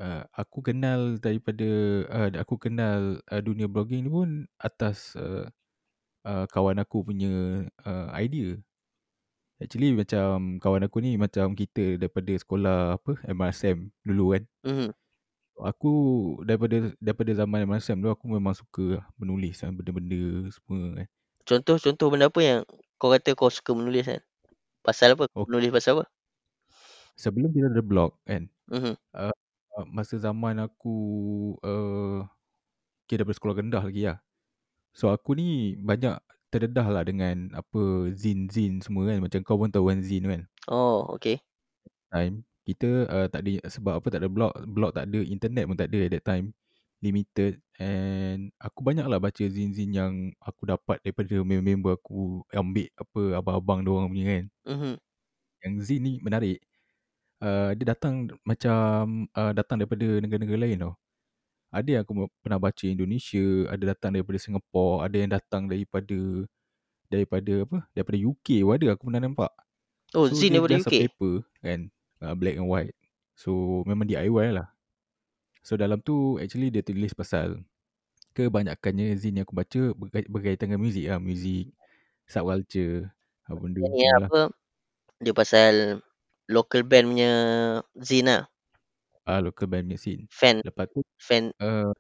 Uh, 0.02 0.28
aku 0.36 0.60
kenal 0.66 1.20
daripada, 1.24 1.68
uh, 2.10 2.30
aku 2.36 2.60
kenal 2.60 3.20
uh, 3.32 3.42
dunia 3.44 3.68
blogging 3.68 4.08
ni 4.08 4.10
pun 4.10 4.50
atas 4.60 5.14
uh, 5.16 5.46
uh, 6.26 6.46
kawan 6.52 6.80
aku 6.80 7.04
punya 7.06 7.64
uh, 7.84 8.12
idea. 8.16 8.60
Actually 9.62 9.94
macam 9.94 10.58
kawan 10.58 10.90
aku 10.90 11.06
ni 11.06 11.22
macam 11.22 11.54
kita 11.54 12.02
daripada 12.02 12.34
sekolah 12.34 12.98
apa 12.98 13.14
MRSM 13.30 13.94
dulu 14.02 14.34
kan. 14.34 14.44
Mm-hmm. 14.66 14.90
Aku 15.62 15.94
daripada 16.42 16.90
daripada 16.98 17.32
zaman 17.38 17.70
MRSM 17.70 18.02
dulu 18.02 18.18
aku 18.18 18.26
memang 18.26 18.58
suka 18.58 19.06
menulis 19.22 19.62
kan 19.62 19.70
benda-benda 19.70 20.50
semua 20.50 20.98
kan. 20.98 21.08
Contoh-contoh 21.46 22.08
benda 22.10 22.34
apa 22.34 22.42
yang 22.42 22.60
kau 22.98 23.14
kata 23.14 23.38
kau 23.38 23.54
suka 23.54 23.78
menulis 23.78 24.10
kan? 24.10 24.22
Pasal 24.82 25.14
apa? 25.14 25.30
Okay. 25.30 25.46
Menulis 25.46 25.70
pasal 25.70 26.02
apa? 26.02 26.06
Sebelum 27.14 27.54
kita 27.54 27.70
ada 27.70 27.86
blog 27.86 28.18
kan. 28.26 28.50
Mm-hmm. 28.74 28.96
Uh, 29.14 29.86
masa 29.94 30.18
zaman 30.18 30.58
aku 30.58 30.98
uh, 31.62 32.26
kira 33.06 33.22
daripada 33.22 33.38
sekolah 33.38 33.56
rendah 33.62 33.84
lagi 33.86 34.10
lah. 34.10 34.18
So 34.98 35.14
aku 35.14 35.38
ni 35.38 35.78
banyak 35.78 36.18
terdedah 36.52 36.88
lah 36.92 37.04
dengan 37.08 37.50
apa 37.56 38.12
zin-zin 38.12 38.84
semua 38.84 39.08
kan. 39.08 39.24
Macam 39.24 39.40
kau 39.42 39.56
pun 39.56 39.72
tahu 39.72 39.88
kan 39.90 40.04
zin 40.04 40.28
kan. 40.28 40.42
Oh, 40.68 41.08
okay. 41.16 41.40
Time 42.12 42.44
kita 42.62 43.10
uh, 43.10 43.28
tak 43.28 43.42
ada 43.44 43.66
sebab 43.68 43.94
apa 44.00 44.08
tak 44.14 44.22
ada 44.22 44.30
blog, 44.30 44.54
blog 44.70 44.94
tak 44.94 45.10
ada, 45.10 45.20
internet 45.26 45.66
pun 45.66 45.78
tak 45.78 45.90
ada 45.90 46.00
at 46.06 46.12
that 46.14 46.26
time. 46.26 46.54
Limited 47.02 47.58
and 47.82 48.54
aku 48.62 48.86
banyak 48.86 49.10
lah 49.10 49.18
baca 49.18 49.42
zin-zin 49.42 49.90
yang 49.90 50.14
aku 50.38 50.70
dapat 50.70 51.02
daripada 51.02 51.34
member-member 51.42 51.98
aku 51.98 52.46
ambil 52.54 52.88
apa 52.94 53.22
abang-abang 53.42 53.80
diorang 53.82 54.08
punya 54.14 54.26
kan. 54.30 54.44
Mm-hmm. 54.70 54.94
Yang 55.66 55.74
zin 55.82 56.02
ni 56.06 56.14
menarik. 56.22 56.62
Uh, 57.42 57.74
dia 57.74 57.98
datang 57.98 58.30
macam 58.46 59.26
uh, 59.34 59.50
datang 59.58 59.82
daripada 59.82 60.06
negara-negara 60.22 60.62
lain 60.62 60.78
tau. 60.78 60.94
Ada 61.72 61.88
yang 61.88 62.02
aku 62.04 62.28
pernah 62.44 62.60
baca 62.60 62.84
Indonesia, 62.84 63.72
ada 63.72 63.96
datang 63.96 64.12
daripada 64.12 64.36
Singapore, 64.36 65.08
ada 65.08 65.16
yang 65.16 65.32
datang 65.32 65.72
daripada 65.72 66.20
daripada 67.08 67.54
apa? 67.64 67.78
Daripada 67.96 68.18
UK 68.20 68.48
pun 68.68 68.74
ada 68.76 68.88
aku 68.92 69.04
pernah 69.08 69.24
nampak. 69.24 69.52
Oh, 70.12 70.28
so, 70.28 70.36
zin 70.36 70.52
daripada 70.52 70.84
UK. 70.84 71.08
paper 71.08 71.34
kan, 71.64 71.80
uh, 72.20 72.36
black 72.36 72.60
and 72.60 72.68
white. 72.68 72.96
So 73.40 73.82
memang 73.88 74.12
DIY 74.12 74.52
lah. 74.52 74.68
So 75.64 75.80
dalam 75.80 76.04
tu 76.04 76.36
actually 76.44 76.68
dia 76.68 76.84
tulis 76.84 77.16
pasal 77.16 77.64
kebanyakannya 78.36 79.16
zin 79.16 79.40
yang 79.40 79.48
aku 79.48 79.56
baca 79.56 79.82
berkaitan 80.28 80.76
dengan 80.76 80.84
muzik 80.84 81.08
lah, 81.08 81.24
muzik, 81.24 81.72
subculture, 82.28 83.08
apa 83.48 83.60
benda. 83.60 83.80
Ini 83.80 84.08
lah. 84.12 84.28
apa? 84.28 84.44
Dia 85.24 85.34
pasal 85.36 85.74
local 86.52 86.84
band 86.84 87.16
punya 87.16 87.34
zine 87.96 88.28
lah. 88.28 88.44
Ah, 89.28 89.40
local 89.44 89.68
band 89.70 89.86
punya 89.90 90.00
scene. 90.02 90.24
Fan 90.30 90.62
Lepas 90.66 90.90
tu, 90.94 91.02
fan 91.18 91.54
uh, 91.62 91.92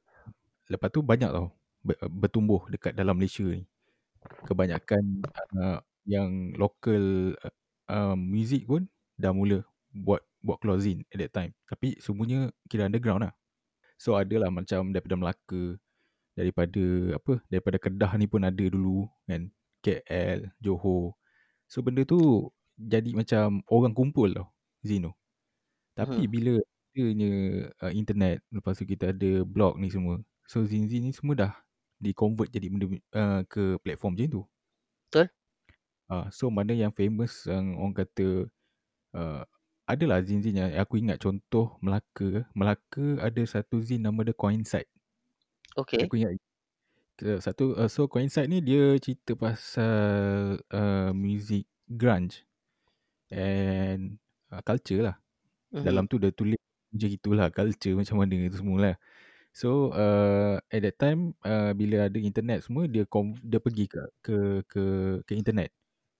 lepas 0.71 0.89
tu 0.93 1.01
banyak 1.05 1.29
tau 1.31 1.53
ber- 1.85 1.99
bertumbuh 2.09 2.65
dekat 2.71 2.93
dalam 2.97 3.17
Malaysia 3.19 3.45
ni. 3.45 3.65
Kebanyakan 4.47 5.27
uh, 5.57 5.79
yang 6.09 6.53
local 6.57 7.35
uh, 7.45 7.53
uh, 7.91 8.15
music 8.17 8.65
pun 8.69 8.89
dah 9.21 9.31
mula 9.35 9.61
buat 9.93 10.21
buat 10.41 10.57
zine 10.81 11.05
at 11.13 11.19
that 11.21 11.31
time. 11.33 11.51
Tapi 11.69 11.97
semuanya 12.01 12.49
kira 12.69 12.89
underground 12.89 13.29
lah. 13.29 13.33
So 14.01 14.17
adalah 14.17 14.49
macam 14.53 14.91
daripada 14.95 15.15
Melaka, 15.19 15.77
daripada 16.37 16.83
apa, 17.17 17.33
daripada 17.51 17.77
Kedah 17.81 18.13
ni 18.19 18.27
pun 18.29 18.43
ada 18.45 18.65
dulu 18.67 19.07
kan. 19.29 19.51
KL, 19.83 20.51
Johor. 20.61 21.17
So 21.69 21.81
benda 21.85 22.03
tu 22.07 22.49
jadi 22.77 23.13
macam 23.17 23.61
orang 23.69 23.93
kumpul 23.97 24.33
tau 24.35 24.49
zine 24.85 25.09
tu. 25.09 25.13
Tapi 25.97 26.25
Mhm. 26.25 26.31
bila 26.31 26.59
adanya 26.91 27.31
uh, 27.81 27.91
internet, 27.91 28.43
lepas 28.51 28.75
tu 28.75 28.83
kita 28.83 29.15
ada 29.15 29.31
blog 29.47 29.79
ni 29.79 29.87
semua. 29.87 30.19
So 30.47 30.67
zine-zine 30.67 31.09
ni 31.09 31.13
semua 31.15 31.33
dah 31.35 31.53
di-convert 32.01 32.51
jadi 32.51 32.67
benda 32.67 32.87
uh, 33.15 33.41
ke 33.47 33.79
platform 33.79 34.17
macam 34.19 34.27
tu. 34.27 34.43
Betul. 35.07 35.27
Uh, 36.11 36.27
so 36.27 36.51
mana 36.51 36.75
yang 36.75 36.91
famous 36.91 37.47
yang 37.47 37.79
orang 37.79 37.95
kata 37.95 38.51
uh, 39.15 39.47
adalah 39.87 40.19
zine-zine 40.19 40.59
yang 40.59 40.71
aku 40.75 40.99
ingat 40.99 41.23
contoh 41.23 41.79
Melaka. 41.79 42.43
Melaka 42.51 43.21
ada 43.23 43.41
satu 43.47 43.79
zine 43.79 44.03
nama 44.03 44.27
dia 44.27 44.35
Coincide. 44.35 44.91
Okay. 45.79 46.03
Aku 46.03 46.19
ingat 46.19 46.35
satu 47.39 47.77
uh, 47.77 47.87
so 47.87 48.09
Coincide 48.09 48.49
ni 48.49 48.59
dia 48.59 48.97
cerita 48.97 49.37
pasal 49.37 50.57
uh, 50.73 51.13
music 51.13 51.69
grunge 51.85 52.43
and 53.29 54.17
uh, 54.51 54.59
culture 54.65 55.05
lah. 55.05 55.15
Mhm. 55.71 55.85
Dalam 55.85 56.03
tu 56.09 56.19
dia 56.19 56.33
tulis 56.35 56.59
macam 56.91 57.09
itulah 57.09 57.47
culture 57.49 57.95
macam 57.95 58.15
mana 58.19 58.33
itu 58.35 58.59
semua 58.59 58.77
lah. 58.79 58.95
So 59.51 59.91
uh, 59.91 60.63
at 60.71 60.79
that 60.83 60.95
time 60.95 61.35
uh, 61.43 61.75
bila 61.75 62.07
ada 62.07 62.19
internet 62.19 62.63
semua 62.63 62.87
dia 62.87 63.03
kom, 63.03 63.35
dia 63.43 63.59
pergi 63.59 63.87
ke 63.87 64.01
ke 64.23 64.37
ke 64.67 64.83
ke 65.27 65.33
internet. 65.35 65.71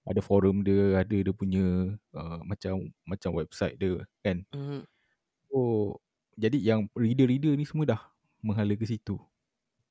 Ada 0.03 0.19
forum 0.19 0.65
dia, 0.65 0.97
ada 0.99 1.13
dia 1.13 1.31
punya 1.31 1.95
uh, 2.17 2.39
macam 2.43 2.91
macam 3.07 3.31
website 3.37 3.79
dia 3.79 4.03
kan. 4.23 4.43
Mhm. 4.51 4.83
So 5.47 5.59
jadi 6.35 6.57
yang 6.59 6.91
reader-reader 6.95 7.55
ni 7.55 7.63
semua 7.63 7.85
dah 7.87 8.01
menghala 8.43 8.75
ke 8.75 8.83
situ. 8.87 9.15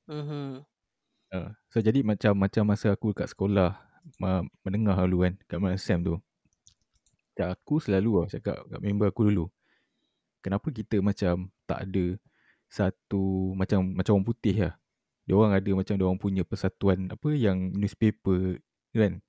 Mhm. 0.05 0.61
Uh, 1.31 1.49
so 1.71 1.79
jadi 1.79 2.03
macam 2.03 2.35
macam 2.35 2.67
masa 2.67 2.91
aku 2.91 3.15
kat 3.15 3.31
sekolah 3.31 3.79
uh, 4.21 4.43
menengah 4.67 4.99
dulu 5.07 5.25
kan 5.25 5.33
kat 5.49 5.57
Madam 5.57 5.79
Sam 5.81 5.99
tu. 6.05 6.15
Macam 7.31 7.47
aku 7.55 7.75
selalu 7.81 8.21
lah 8.21 8.27
cakap 8.29 8.57
kat 8.69 8.79
member 8.83 9.09
aku 9.09 9.31
dulu. 9.31 9.49
Kenapa 10.41 10.67
kita 10.73 10.97
macam 10.99 11.53
tak 11.69 11.85
ada 11.85 12.17
satu 12.71 13.53
macam 13.53 13.83
macam 13.93 14.17
orang 14.17 14.27
putih 14.27 14.55
lah. 14.57 14.73
Dia 15.29 15.33
orang 15.37 15.53
ada 15.53 15.69
macam 15.77 15.93
dia 15.93 16.05
orang 16.07 16.21
punya 16.21 16.43
persatuan 16.43 17.07
apa 17.13 17.29
yang 17.37 17.71
newspaper 17.77 18.57
kan. 18.91 19.21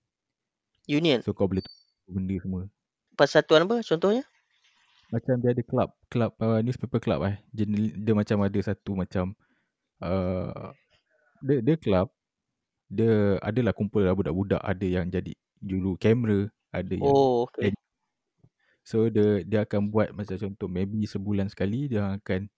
Union. 0.88 1.20
So 1.22 1.36
kau 1.36 1.46
boleh 1.46 1.62
benda 2.08 2.36
semua. 2.40 2.66
Persatuan 3.12 3.68
apa 3.68 3.84
contohnya? 3.84 4.24
Macam 5.12 5.36
dia 5.44 5.52
ada 5.52 5.62
club, 5.62 5.88
club 6.08 6.32
uh, 6.40 6.64
newspaper 6.64 6.96
club 6.96 7.20
eh. 7.28 7.36
Dia, 7.52 7.68
dia 7.92 8.14
macam 8.16 8.40
ada 8.40 8.58
satu 8.64 8.96
macam 8.96 9.36
uh, 10.00 10.72
dia 11.44 11.60
dia 11.60 11.76
club 11.76 12.08
dia 12.92 13.40
adalah 13.40 13.72
kumpul 13.72 14.04
lah 14.04 14.12
budak-budak 14.12 14.60
ada 14.60 14.84
yang 14.84 15.08
jadi 15.08 15.32
juru 15.60 15.96
kamera, 15.96 16.48
ada 16.72 16.92
yang 16.92 17.08
Oh, 17.08 17.48
okay. 17.48 17.72
So 18.82 19.06
dia 19.08 19.46
dia 19.46 19.62
akan 19.62 19.94
buat 19.94 20.10
macam 20.10 20.34
contoh 20.34 20.66
maybe 20.66 21.06
sebulan 21.06 21.46
sekali 21.46 21.86
dia 21.86 22.18
akan 22.18 22.50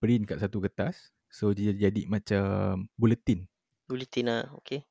print 0.00 0.24
kat 0.24 0.40
satu 0.40 0.60
kertas. 0.64 1.12
So 1.28 1.52
dia 1.52 1.76
jadi 1.76 2.08
macam 2.08 2.86
bulletin. 2.96 3.44
Bulletin 3.84 4.24
lah. 4.28 4.42
Okay. 4.64 4.88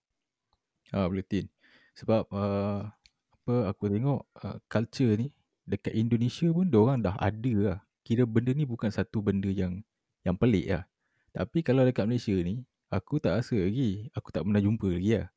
Ah 0.94 1.10
bulletin. 1.10 1.50
Sebab 1.98 2.30
uh, 2.30 2.86
apa 3.34 3.56
aku 3.70 3.90
tengok 3.90 4.22
uh, 4.46 4.58
culture 4.70 5.18
ni 5.18 5.34
dekat 5.66 5.98
Indonesia 5.98 6.48
pun 6.54 6.70
orang 6.70 7.02
dah 7.02 7.18
ada 7.18 7.54
lah. 7.58 7.78
Kira 8.06 8.30
benda 8.30 8.54
ni 8.54 8.70
bukan 8.70 8.94
satu 8.94 9.26
benda 9.26 9.50
yang 9.50 9.82
yang 10.22 10.38
pelik 10.38 10.70
lah. 10.70 10.86
Tapi 11.34 11.66
kalau 11.66 11.82
dekat 11.82 12.06
Malaysia 12.06 12.38
ni 12.38 12.62
aku 12.94 13.18
tak 13.18 13.42
rasa 13.42 13.58
lagi. 13.58 14.14
Aku 14.14 14.30
tak 14.30 14.46
pernah 14.46 14.62
jumpa 14.62 14.88
lagi 14.88 15.18
lah. 15.18 15.28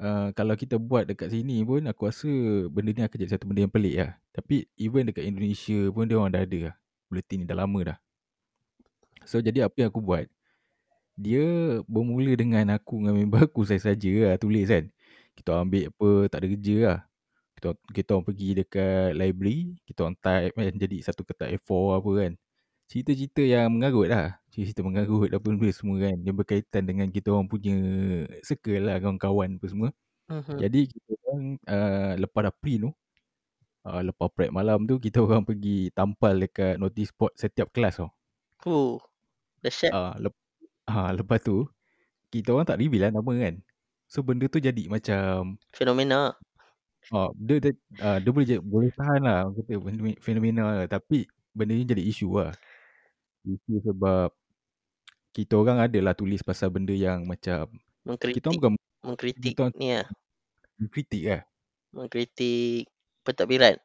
Uh, 0.00 0.34
kalau 0.34 0.56
kita 0.58 0.80
buat 0.80 1.06
dekat 1.06 1.30
sini 1.30 1.62
pun 1.62 1.84
aku 1.86 2.10
rasa 2.10 2.30
benda 2.72 2.90
ni 2.90 3.02
akan 3.04 3.16
jadi 3.22 3.32
satu 3.38 3.44
benda 3.46 3.68
yang 3.68 3.72
pelik 3.72 3.94
lah. 4.00 4.10
Tapi 4.34 4.66
even 4.80 5.08
dekat 5.08 5.24
Indonesia 5.28 5.78
pun 5.92 6.08
dia 6.08 6.16
orang 6.18 6.32
dah 6.32 6.42
ada 6.42 6.58
lah. 6.70 6.74
Bulletin 7.06 7.36
ni 7.42 7.46
dah 7.46 7.58
lama 7.58 7.80
dah. 7.84 7.98
So 9.28 9.38
jadi 9.38 9.68
apa 9.68 9.76
yang 9.84 9.88
aku 9.94 10.02
buat 10.02 10.26
dia 11.14 11.44
bermula 11.86 12.32
dengan 12.34 12.72
aku 12.74 13.04
dengan 13.04 13.14
member 13.14 13.46
aku 13.46 13.62
saya 13.68 13.78
saja 13.78 14.32
lah 14.32 14.36
tulis 14.40 14.66
kan. 14.66 14.88
Kita 15.36 15.60
ambil 15.62 15.92
apa 15.92 16.08
tak 16.32 16.38
ada 16.44 16.48
kerja 16.56 16.76
lah. 16.82 17.00
Kita 17.54 17.68
kita 17.94 18.08
orang 18.16 18.26
pergi 18.26 18.48
dekat 18.58 19.10
library, 19.14 19.78
kita 19.86 19.98
orang 20.08 20.16
type 20.18 20.52
kan 20.56 20.64
jadi 20.74 20.96
satu 21.04 21.22
kertas 21.22 21.48
A4 21.52 21.70
apa 22.00 22.10
kan. 22.18 22.32
Cerita-cerita 22.92 23.40
yang 23.40 23.72
mengarut 23.72 24.12
lah. 24.12 24.36
Cerita 24.52 24.84
mengarut 24.84 25.32
apa 25.32 25.40
benda 25.40 25.72
semua 25.72 25.96
kan. 26.04 26.16
Yang 26.20 26.36
berkaitan 26.44 26.84
dengan 26.84 27.08
kita 27.08 27.32
orang 27.32 27.48
punya 27.48 27.72
circle 28.44 28.84
lah 28.84 29.00
kawan-kawan 29.00 29.56
apa 29.56 29.66
semua. 29.72 29.88
Mhm. 30.28 30.60
Jadi 30.60 30.80
kita 30.92 31.12
orang 31.24 31.42
uh, 31.64 32.12
lepas 32.20 32.40
dah 32.44 32.54
print 32.60 32.80
tu 32.84 32.90
uh, 33.86 34.00
lepas 34.04 34.28
prep 34.30 34.50
malam 34.52 34.86
tu 34.86 34.98
kita 34.98 35.22
orang 35.22 35.42
pergi 35.42 35.90
tampal 35.94 36.38
dekat 36.38 36.78
notice 36.78 37.10
board 37.14 37.32
setiap 37.34 37.70
kelas 37.74 38.02
tau. 38.02 38.10
Oh, 38.62 39.02
dahsyat. 39.64 39.90
Ah, 39.90 40.14
lep, 40.20 40.34
ah, 40.86 41.10
lepas 41.10 41.42
tu 41.42 41.66
kita 42.30 42.54
orang 42.54 42.66
tak 42.68 42.78
reveal 42.78 43.08
lah 43.08 43.10
nama 43.10 43.32
kan. 43.48 43.54
So 44.06 44.22
benda 44.22 44.46
tu 44.46 44.60
jadi 44.60 44.86
macam 44.86 45.56
Fenomena. 45.74 46.36
ah 47.10 47.34
dia 47.34 47.58
dia, 47.58 47.72
ah, 47.98 48.22
dia 48.22 48.30
boleh 48.30 48.46
boleh 48.62 48.90
tahan 48.94 49.20
lah 49.26 49.50
kata 49.50 49.74
fenomena, 49.82 50.16
fenomena 50.22 50.62
lah 50.62 50.86
tapi 50.86 51.26
benda 51.50 51.74
ni 51.74 51.82
jadi 51.82 52.02
isu 52.06 52.30
lah. 52.38 52.54
Isu 53.46 53.82
sebab 53.82 54.30
kita 55.32 55.54
orang 55.56 55.78
adalah 55.88 56.12
tulis 56.14 56.44
pasal 56.44 56.68
benda 56.70 56.92
yang 56.92 57.24
macam 57.24 57.66
kita 58.32 58.48
Mengkritik. 58.48 58.52
orang 58.52 58.56
bukan 58.58 58.72
Mengkritik 59.02 59.54
kita 59.56 59.64
ni 59.78 59.88
lah. 59.96 60.06
kritik 60.92 61.22
lah. 61.26 61.42
Mengkritik 61.96 62.88
pentadbiran. 63.24 63.76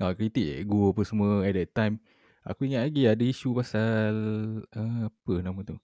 Ah, 0.00 0.12
kritik 0.16 0.64
ego 0.64 0.92
apa 0.96 1.02
semua 1.04 1.44
at 1.44 1.52
that 1.56 1.70
time. 1.76 1.94
Aku 2.46 2.64
ingat 2.64 2.88
lagi 2.88 3.04
ada 3.04 3.20
isu 3.20 3.52
pasal 3.52 4.14
uh, 4.72 5.00
apa 5.12 5.32
nama 5.44 5.60
tu. 5.60 5.76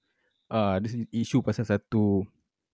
Ah, 0.49 0.79
ada 0.81 0.87
si- 0.89 1.11
isu 1.13 1.45
pasal 1.45 1.67
satu 1.69 2.25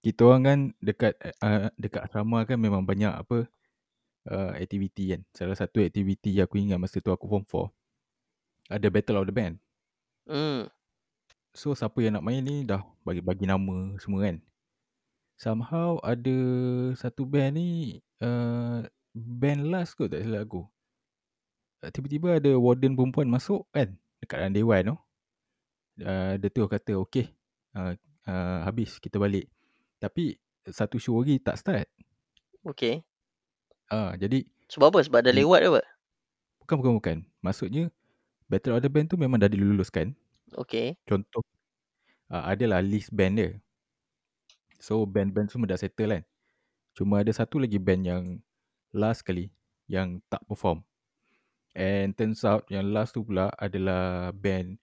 kita 0.04 0.22
orang 0.28 0.42
kan 0.46 0.58
dekat 0.82 1.14
uh, 1.42 1.70
dekat 1.78 2.06
asrama 2.06 2.44
kan 2.46 2.58
memang 2.60 2.82
banyak 2.86 3.10
apa 3.10 3.48
uh, 4.30 4.50
aktiviti 4.58 5.14
kan. 5.16 5.22
Salah 5.34 5.56
satu 5.58 5.82
aktiviti 5.82 6.36
aku 6.38 6.58
ingat 6.62 6.78
masa 6.78 7.02
tu 7.02 7.10
aku 7.10 7.26
form 7.30 7.44
4 7.46 7.70
ada 8.70 8.88
battle 8.92 9.18
of 9.22 9.26
the 9.28 9.34
band. 9.34 9.58
Hmm. 10.26 10.70
So 11.52 11.76
siapa 11.76 12.00
yang 12.00 12.16
nak 12.16 12.24
main 12.24 12.40
ni 12.40 12.64
dah 12.64 12.80
bagi 13.04 13.20
bagi 13.20 13.44
nama 13.44 13.92
semua 14.00 14.24
kan. 14.24 14.40
Somehow 15.36 15.98
ada 16.00 16.36
satu 16.94 17.26
band 17.26 17.58
ni 17.58 17.98
uh, 18.22 18.86
band 19.12 19.68
last 19.68 19.98
kot 19.98 20.14
tak 20.14 20.22
silap 20.24 20.46
aku. 20.46 20.62
Uh, 21.82 21.90
tiba-tiba 21.90 22.38
ada 22.38 22.54
warden 22.56 22.94
perempuan 22.94 23.26
masuk 23.28 23.66
kan 23.74 23.98
dekat 24.22 24.38
dalam 24.38 24.54
dewan 24.54 24.94
tu. 24.94 24.96
Uh, 26.00 26.40
dia 26.40 26.48
tu 26.48 26.64
kata 26.64 26.96
okey 27.04 27.28
uh, 27.76 27.92
uh, 28.24 28.58
habis 28.64 28.96
kita 29.02 29.18
balik. 29.20 29.50
Tapi 29.98 30.38
satu 30.70 30.96
show 30.96 31.18
lagi 31.20 31.42
tak 31.42 31.58
start. 31.58 31.86
Okay. 32.62 33.02
Ah 33.90 34.14
uh, 34.14 34.16
jadi 34.16 34.46
Sebab 34.70 34.94
apa? 34.94 35.04
Sebab 35.04 35.20
dah 35.20 35.34
Hmm. 35.34 35.42
lewat 35.42 35.60
ke 35.60 35.68
apa? 35.68 35.82
bukan 36.62 36.76
bukan 36.78 36.92
bukan. 36.96 37.16
Maksudnya 37.42 37.90
Battle 38.52 38.76
of 38.76 38.84
the 38.84 38.92
Band 38.92 39.08
tu 39.08 39.16
memang 39.16 39.40
dah 39.40 39.48
diluluskan. 39.48 40.12
Okay. 40.52 41.00
Contoh 41.08 41.40
uh, 42.28 42.44
adalah 42.44 42.84
list 42.84 43.08
band 43.08 43.40
dia. 43.40 43.56
So 44.76 45.08
band-band 45.08 45.48
semua 45.48 45.72
dah 45.72 45.80
settle 45.80 46.20
kan. 46.20 46.22
Cuma 46.92 47.24
ada 47.24 47.32
satu 47.32 47.56
lagi 47.56 47.80
band 47.80 48.02
yang 48.04 48.24
last 48.92 49.24
kali 49.24 49.48
yang 49.88 50.20
tak 50.28 50.44
perform. 50.44 50.84
And 51.72 52.12
turns 52.12 52.44
out 52.44 52.68
yang 52.68 52.92
last 52.92 53.16
tu 53.16 53.24
pula 53.24 53.48
adalah 53.56 54.36
band 54.36 54.76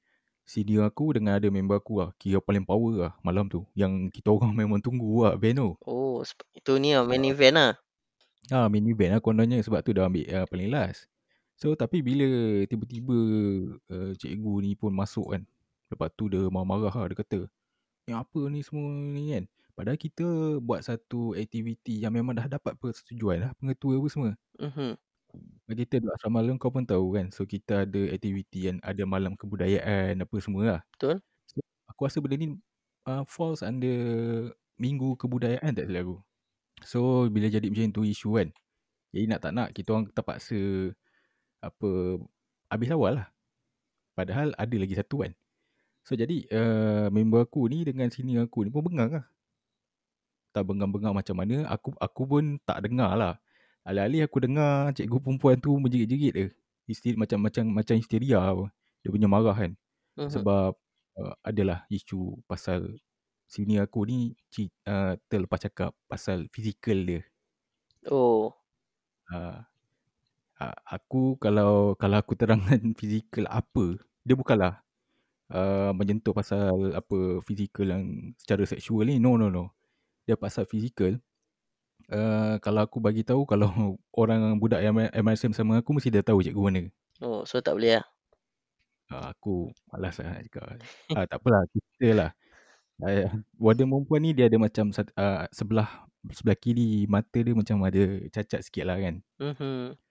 senior 0.50 0.90
aku 0.90 1.14
dengan 1.14 1.38
ada 1.38 1.46
member 1.54 1.78
aku 1.78 2.02
lah. 2.02 2.10
Kira 2.18 2.42
paling 2.42 2.66
power 2.66 2.94
lah 2.98 3.14
malam 3.22 3.46
tu. 3.46 3.70
Yang 3.78 4.10
kita 4.18 4.34
orang 4.34 4.50
memang 4.66 4.82
tunggu 4.82 5.30
lah 5.30 5.38
band 5.38 5.62
tu. 5.62 5.70
Oh, 5.86 6.26
itu 6.58 6.74
ni 6.82 6.98
lah 6.98 7.06
main 7.06 7.22
event 7.22 7.54
lah. 7.54 7.72
Ah, 8.50 8.66
mini 8.66 8.98
band 8.98 9.14
lah 9.14 9.22
kononnya 9.22 9.62
sebab 9.62 9.86
tu 9.86 9.94
dah 9.94 10.10
ambil 10.10 10.26
uh, 10.26 10.50
paling 10.50 10.74
last. 10.74 11.06
So 11.60 11.76
tapi 11.76 12.00
bila 12.00 12.28
tiba-tiba 12.72 13.18
uh, 13.92 14.12
cikgu 14.16 14.54
ni 14.64 14.72
pun 14.80 14.96
masuk 14.96 15.36
kan. 15.36 15.44
Lepas 15.92 16.10
tu 16.16 16.32
dia 16.32 16.48
marah-marah 16.48 16.96
lah. 16.96 17.08
Dia 17.12 17.20
kata, 17.20 17.40
yang 18.08 18.24
apa 18.24 18.42
ni 18.48 18.64
semua 18.64 18.90
ni 18.90 19.36
kan. 19.36 19.44
Padahal 19.76 20.00
kita 20.00 20.60
buat 20.60 20.84
satu 20.84 21.36
aktiviti 21.36 22.04
yang 22.04 22.12
memang 22.16 22.36
dah 22.36 22.48
dapat 22.48 22.76
persetujuan 22.80 23.38
lah 23.48 23.52
pengetua 23.60 24.00
apa 24.00 24.08
semua. 24.12 24.32
Mhm. 24.60 24.98
kita 25.70 26.02
duduk 26.02 26.18
asrama 26.18 26.42
alun 26.42 26.58
kau 26.58 26.74
pun 26.74 26.84
tahu 26.84 27.16
kan. 27.16 27.30
So 27.30 27.46
kita 27.46 27.86
ada 27.86 28.02
aktiviti 28.10 28.72
kan. 28.72 28.82
Ada 28.82 29.06
malam 29.06 29.38
kebudayaan 29.38 30.20
apa 30.20 30.36
semua 30.42 30.64
lah. 30.66 30.82
Betul. 30.98 31.22
So, 31.46 31.62
aku 31.86 32.02
rasa 32.10 32.18
benda 32.20 32.36
ni 32.42 32.48
uh, 33.06 33.24
falls 33.30 33.62
under 33.62 34.00
minggu 34.82 35.16
kebudayaan 35.20 35.76
tak 35.76 35.86
silap 35.86 36.02
aku. 36.08 36.18
So 36.88 37.00
bila 37.30 37.52
jadi 37.52 37.68
macam 37.68 37.94
tu 37.94 38.04
isu 38.08 38.42
kan. 38.42 38.50
Jadi 39.14 39.26
nak 39.30 39.40
tak 39.44 39.52
nak 39.54 39.70
kita 39.76 39.90
orang 39.96 40.06
terpaksa 40.12 40.60
apa 41.60 42.20
habis 42.72 42.90
awal 42.92 43.24
lah. 43.24 43.28
Padahal 44.16 44.52
ada 44.56 44.76
lagi 44.76 44.96
satu 44.96 45.24
kan. 45.24 45.32
So 46.04 46.16
jadi 46.16 46.48
uh, 46.52 47.08
member 47.14 47.46
aku 47.46 47.70
ni 47.70 47.86
dengan 47.86 48.10
senior 48.10 48.48
aku 48.48 48.68
ni 48.68 48.70
pun 48.74 48.84
bengang 48.84 49.22
lah. 49.22 49.26
Tak 50.52 50.66
bengang-bengang 50.66 51.14
macam 51.14 51.36
mana. 51.38 51.70
Aku 51.70 51.94
aku 52.02 52.22
pun 52.26 52.44
tak 52.66 52.84
dengar 52.88 53.14
lah. 53.14 53.36
Alih-alih 53.86 54.26
aku 54.28 54.44
dengar 54.44 54.92
cikgu 54.98 55.18
perempuan 55.22 55.56
tu 55.62 55.78
menjerit-jerit 55.78 56.34
dia. 56.34 56.48
Isteri, 56.90 57.14
macam 57.16 57.46
macam 57.46 57.64
macam 57.70 57.96
histeria 57.96 58.42
apa. 58.42 58.74
Dia 59.06 59.10
punya 59.14 59.30
marah 59.30 59.56
kan. 59.56 59.72
Mhm. 60.18 60.30
Sebab 60.34 60.72
uh, 61.22 61.34
adalah 61.46 61.86
isu 61.88 62.42
pasal 62.50 62.98
sini 63.50 63.82
aku 63.82 64.06
ni 64.06 64.34
uh, 64.86 65.18
terlepas 65.26 65.62
cakap 65.62 65.94
pasal 66.10 66.50
fizikal 66.50 66.98
dia. 67.02 67.22
Oh. 68.10 68.54
Uh, 69.30 69.62
uh, 70.60 70.78
aku 70.86 71.40
kalau 71.40 71.96
kalau 71.96 72.18
aku 72.20 72.36
terangkan 72.36 72.80
fizikal 73.00 73.48
apa, 73.50 73.98
dia 74.28 74.36
bukanlah 74.36 74.84
uh, 75.52 75.92
menyentuh 75.96 76.36
pasal 76.36 76.94
apa 76.94 77.42
fizikal 77.44 77.88
yang 77.88 78.36
secara 78.38 78.64
seksual 78.68 79.08
ni. 79.08 79.18
No 79.18 79.36
no 79.40 79.48
no. 79.50 79.74
Dia 80.28 80.38
pasal 80.38 80.70
fizikal 80.70 81.18
uh, 82.14 82.56
kalau 82.62 82.82
aku 82.84 82.98
bagi 83.00 83.24
tahu 83.24 83.46
kalau 83.52 83.98
orang 84.14 84.58
budak 84.58 84.82
yang 84.84 84.96
MRSM 84.96 85.54
sama 85.54 85.80
aku 85.82 85.96
mesti 85.96 86.10
dah 86.14 86.24
tahu 86.26 86.44
cikgu 86.44 86.62
mana. 86.62 86.84
Oh, 87.20 87.44
so 87.44 87.60
tak 87.60 87.76
boleh 87.76 88.00
lah. 88.00 88.06
Uh, 89.10 89.26
aku 89.34 89.54
malas 89.90 90.22
lah 90.22 90.38
nak 90.38 90.42
cakap. 90.48 90.64
uh, 91.18 91.26
tak 91.26 91.38
apalah, 91.42 91.62
kita 91.74 92.08
lah. 92.14 92.32
Uh, 93.00 93.32
warden 93.56 93.88
perempuan 93.88 94.22
ni 94.22 94.36
dia 94.36 94.52
ada 94.52 94.60
macam 94.60 94.92
uh, 94.92 95.48
sebelah 95.56 95.88
sebelah 96.36 96.58
kiri 96.60 97.08
mata 97.08 97.40
dia 97.40 97.56
macam 97.56 97.80
ada 97.88 98.04
cacat 98.30 98.62
sikit 98.64 98.84
lah 98.86 99.00
kan. 99.00 99.16
Mm-hmm. 99.40 100.09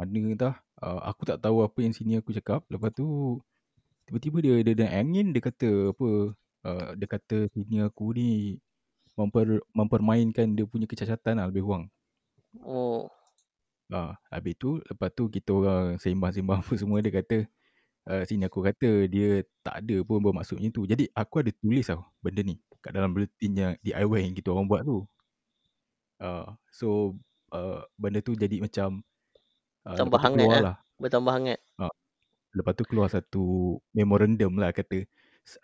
Mana 0.00 0.32
tah, 0.32 0.54
uh, 0.80 1.00
aku 1.04 1.28
tak 1.28 1.44
tahu 1.44 1.60
apa 1.60 1.76
yang 1.84 1.92
sini 1.92 2.16
aku 2.16 2.32
cakap. 2.32 2.64
Lepas 2.72 2.96
tu, 2.96 3.36
tiba-tiba 4.08 4.40
dia 4.40 4.52
ada 4.64 4.72
dia, 4.72 4.88
angin, 4.96 5.36
dia 5.36 5.44
kata 5.44 5.92
apa, 5.92 6.08
uh, 6.64 6.88
dia 6.96 7.04
kata 7.04 7.52
sini 7.52 7.84
aku 7.84 8.16
ni 8.16 8.56
memper, 9.12 9.60
mempermainkan 9.76 10.56
dia 10.56 10.64
punya 10.64 10.88
kecacatan 10.88 11.36
lah 11.36 11.52
lebih 11.52 11.68
kurang. 11.68 11.92
Oh. 12.64 13.12
Ah, 13.92 14.16
habis 14.32 14.56
tu, 14.56 14.80
lepas 14.88 15.12
tu 15.12 15.28
kita 15.28 15.52
orang 15.52 16.00
sembang-sembang 16.00 16.60
apa 16.64 16.72
semua 16.80 17.04
dia 17.04 17.12
kata, 17.12 17.44
uh, 18.08 18.22
sini 18.24 18.48
aku 18.48 18.64
kata 18.64 19.04
dia 19.04 19.44
tak 19.60 19.84
ada 19.84 20.00
pun 20.00 20.24
bermaksud 20.24 20.56
macam 20.56 20.72
tu. 20.72 20.82
Jadi 20.88 21.12
aku 21.12 21.44
ada 21.44 21.52
tulis 21.60 21.84
tau 21.84 22.08
benda 22.24 22.40
ni 22.40 22.56
kat 22.80 22.96
dalam 22.96 23.12
bulletin 23.12 23.52
yang 23.52 23.72
DIY 23.84 24.20
yang 24.24 24.32
kita 24.32 24.48
orang 24.56 24.64
buat 24.64 24.82
tu. 24.88 25.04
Uh, 26.16 26.48
so, 26.72 27.12
uh, 27.52 27.84
benda 28.00 28.24
tu 28.24 28.32
jadi 28.32 28.64
macam 28.64 29.04
uh, 29.86 29.96
Tambah 29.96 30.20
hangat 30.20 30.46
lah. 30.48 30.60
lah. 30.62 30.76
Bertambah 31.00 31.32
hangat. 31.32 31.58
Uh, 31.80 31.92
lepas 32.56 32.72
tu 32.76 32.84
keluar 32.84 33.08
satu 33.08 33.76
memorandum 33.94 34.58
lah 34.58 34.74
kata, 34.74 35.06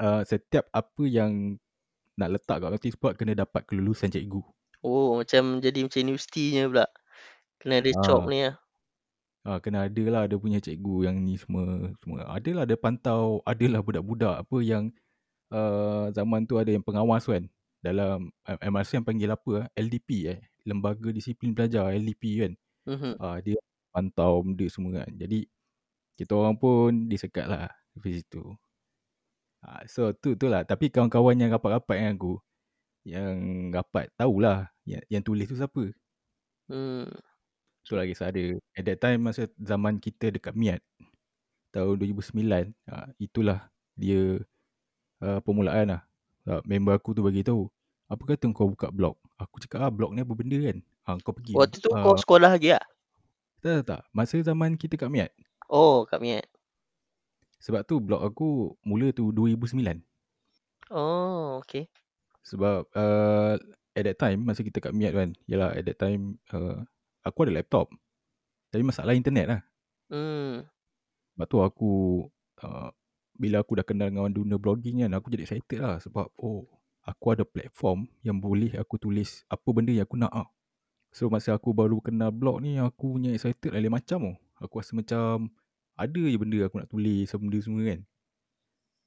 uh, 0.00 0.22
setiap 0.24 0.70
apa 0.72 1.02
yang 1.04 1.60
nak 2.16 2.32
letak 2.32 2.64
kat 2.64 2.70
notice 2.72 2.96
board 2.96 3.14
kena 3.20 3.36
dapat 3.36 3.68
kelulusan 3.68 4.08
cikgu. 4.08 4.40
Oh, 4.80 5.20
macam 5.20 5.60
jadi 5.60 5.84
macam 5.84 6.00
universitinya 6.00 6.64
pula. 6.70 6.86
Kena 7.60 7.74
ada 7.82 7.90
ha. 7.92 8.16
ni 8.28 8.40
lah. 8.46 8.56
Ha, 9.46 9.62
kena 9.62 9.86
ada 9.86 10.04
lah 10.10 10.22
ada 10.26 10.36
punya 10.40 10.58
cikgu 10.58 11.06
yang 11.06 11.16
ni 11.22 11.36
semua. 11.36 11.92
semua. 12.02 12.26
Adalah 12.32 12.64
ada 12.64 12.76
pantau, 12.78 13.44
adalah 13.46 13.84
budak-budak 13.84 14.42
apa 14.42 14.56
yang 14.64 14.90
uh, 15.52 16.10
zaman 16.10 16.48
tu 16.48 16.56
ada 16.56 16.72
yang 16.72 16.82
pengawas 16.82 17.28
kan. 17.28 17.46
Dalam 17.84 18.32
MRC 18.46 18.98
yang 19.02 19.06
panggil 19.06 19.30
apa? 19.30 19.70
LDP 19.76 20.08
eh. 20.26 20.38
Lembaga 20.66 21.14
Disiplin 21.14 21.54
Pelajar, 21.54 21.94
LDP 21.94 22.22
kan. 22.42 22.52
Ha, 23.22 23.38
dia 23.42 23.58
pantau 23.96 24.44
benda 24.44 24.68
semua 24.68 25.00
kan. 25.00 25.10
Jadi, 25.16 25.48
kita 26.20 26.36
orang 26.36 26.60
pun 26.60 27.08
disekat 27.08 27.48
lah 27.48 27.72
di 27.96 28.20
situ. 28.20 28.44
Ha, 29.64 29.88
so 29.88 30.12
tu 30.12 30.36
tu 30.36 30.52
lah. 30.52 30.68
Tapi 30.68 30.92
kawan-kawan 30.92 31.36
yang 31.36 31.52
rapat-rapat 31.56 31.96
dengan 31.96 32.14
aku. 32.20 32.34
Yang 33.06 33.36
rapat 33.72 34.06
tahulah 34.18 34.68
yang, 34.84 35.02
yang 35.08 35.22
tulis 35.24 35.48
tu 35.48 35.56
siapa. 35.56 35.92
Hmm. 36.68 37.08
Tu 37.86 37.94
lagi 37.94 38.12
ada. 38.18 38.44
At 38.74 38.84
that 38.84 38.98
time 39.00 39.20
masa 39.24 39.48
zaman 39.56 39.96
kita 39.96 40.34
dekat 40.34 40.52
Miat. 40.52 40.84
Tahun 41.72 41.96
2009. 41.96 42.72
Ha, 42.92 43.10
itulah 43.16 43.72
dia 43.96 44.40
uh, 45.24 45.38
permulaan 45.40 45.98
lah. 45.98 46.02
Ha, 46.46 46.60
member 46.68 46.94
aku 46.94 47.16
tu 47.16 47.24
bagi 47.24 47.42
tahu. 47.42 47.68
Apa 48.06 48.22
kata 48.22 48.46
kau 48.54 48.70
buka 48.70 48.88
blog? 48.94 49.18
Aku 49.36 49.58
cakap 49.58 49.82
ah 49.82 49.90
blog 49.90 50.14
ni 50.14 50.22
apa 50.22 50.32
benda 50.32 50.56
kan? 50.62 50.78
Ha, 51.10 51.18
kau 51.20 51.34
pergi. 51.34 51.58
Waktu 51.58 51.82
tu 51.82 51.90
uh, 51.90 52.00
kau 52.06 52.14
sekolah 52.14 52.54
lagi 52.54 52.72
lah? 52.72 52.82
Tak, 53.66 53.82
tak, 53.82 53.86
tak. 53.98 54.02
Masa 54.14 54.38
zaman 54.46 54.78
kita 54.78 54.94
kat 54.94 55.10
Miat. 55.10 55.34
Oh, 55.66 56.06
kat 56.06 56.22
Miat. 56.22 56.46
Sebab 57.58 57.82
tu 57.82 57.98
blog 57.98 58.22
aku 58.22 58.78
mula 58.86 59.10
tu 59.10 59.34
2009. 59.34 60.06
Oh, 60.94 61.58
okay. 61.58 61.90
Sebab 62.46 62.86
uh, 62.94 63.58
at 63.90 64.02
that 64.06 64.22
time 64.22 64.46
masa 64.46 64.62
kita 64.62 64.78
kat 64.78 64.94
Miat 64.94 65.18
kan, 65.18 65.34
yalah 65.50 65.74
at 65.74 65.82
that 65.82 65.98
time 65.98 66.38
uh, 66.54 66.78
aku 67.26 67.50
ada 67.50 67.58
laptop. 67.58 67.90
Tapi 68.70 68.86
masalah 68.86 69.18
internet 69.18 69.46
lah. 69.50 69.60
Hmm. 70.14 70.62
Sebab 71.34 71.46
tu 71.50 71.58
aku 71.58 71.92
uh, 72.62 72.94
bila 73.34 73.66
aku 73.66 73.82
dah 73.82 73.86
kenal 73.88 74.14
dengan 74.14 74.30
dunia 74.30 74.62
blogging 74.62 75.02
kan, 75.02 75.10
aku 75.10 75.26
jadi 75.34 75.42
excited 75.42 75.82
lah 75.82 75.98
sebab 75.98 76.30
oh, 76.38 76.70
aku 77.02 77.26
ada 77.34 77.42
platform 77.42 78.06
yang 78.22 78.38
boleh 78.38 78.78
aku 78.78 78.94
tulis 78.94 79.42
apa 79.50 79.66
benda 79.74 79.90
yang 79.90 80.06
aku 80.06 80.14
nak 80.14 80.30
ah. 80.30 80.46
So 81.16 81.32
masa 81.32 81.56
aku 81.56 81.72
baru 81.72 81.96
kenal 82.04 82.28
blog 82.28 82.60
ni, 82.60 82.76
aku 82.76 83.16
punya 83.16 83.32
excited 83.32 83.72
lain 83.72 83.88
macam 83.88 84.36
oh. 84.36 84.36
Aku 84.60 84.84
rasa 84.84 84.92
macam 84.92 85.48
ada 85.96 86.20
je 86.20 86.36
benda 86.36 86.68
aku 86.68 86.76
nak 86.76 86.92
tulis 86.92 87.32
benda 87.32 87.56
semua 87.64 87.82
kan. 87.88 88.00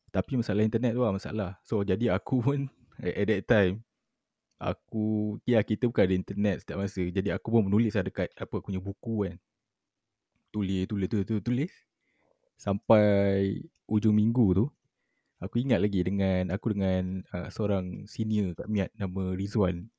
Tapi 0.10 0.42
masalah 0.42 0.66
internet 0.66 0.98
tu 0.98 1.06
lah 1.06 1.14
masalah. 1.14 1.62
So 1.62 1.86
jadi 1.86 2.18
aku 2.18 2.42
pun 2.46 2.66
at 2.98 3.30
that 3.30 3.46
time 3.46 3.86
aku 4.58 5.38
ya 5.46 5.62
kita 5.62 5.86
bukan 5.86 6.10
ada 6.10 6.16
internet 6.18 6.66
setiap 6.66 6.82
masa. 6.82 7.06
Jadi 7.06 7.30
aku 7.30 7.48
pun 7.54 7.70
menulis 7.70 7.94
lah 7.94 8.02
dekat 8.02 8.34
apa 8.34 8.58
aku 8.58 8.74
punya 8.74 8.82
buku 8.82 9.30
kan. 9.30 9.38
Tulis 10.50 10.90
tulis 10.90 11.06
tulis 11.14 11.26
tulis, 11.30 11.46
tulis. 11.46 11.74
sampai 12.58 13.62
ujung 13.88 14.18
minggu 14.18 14.46
tu 14.52 14.66
aku 15.40 15.62
ingat 15.62 15.80
lagi 15.80 16.04
dengan 16.04 16.52
aku 16.52 16.76
dengan 16.76 17.24
uh, 17.32 17.48
seorang 17.48 18.04
senior 18.10 18.58
kat 18.58 18.66
Miat 18.66 18.90
nama 18.98 19.38
Rizwan. 19.38 19.94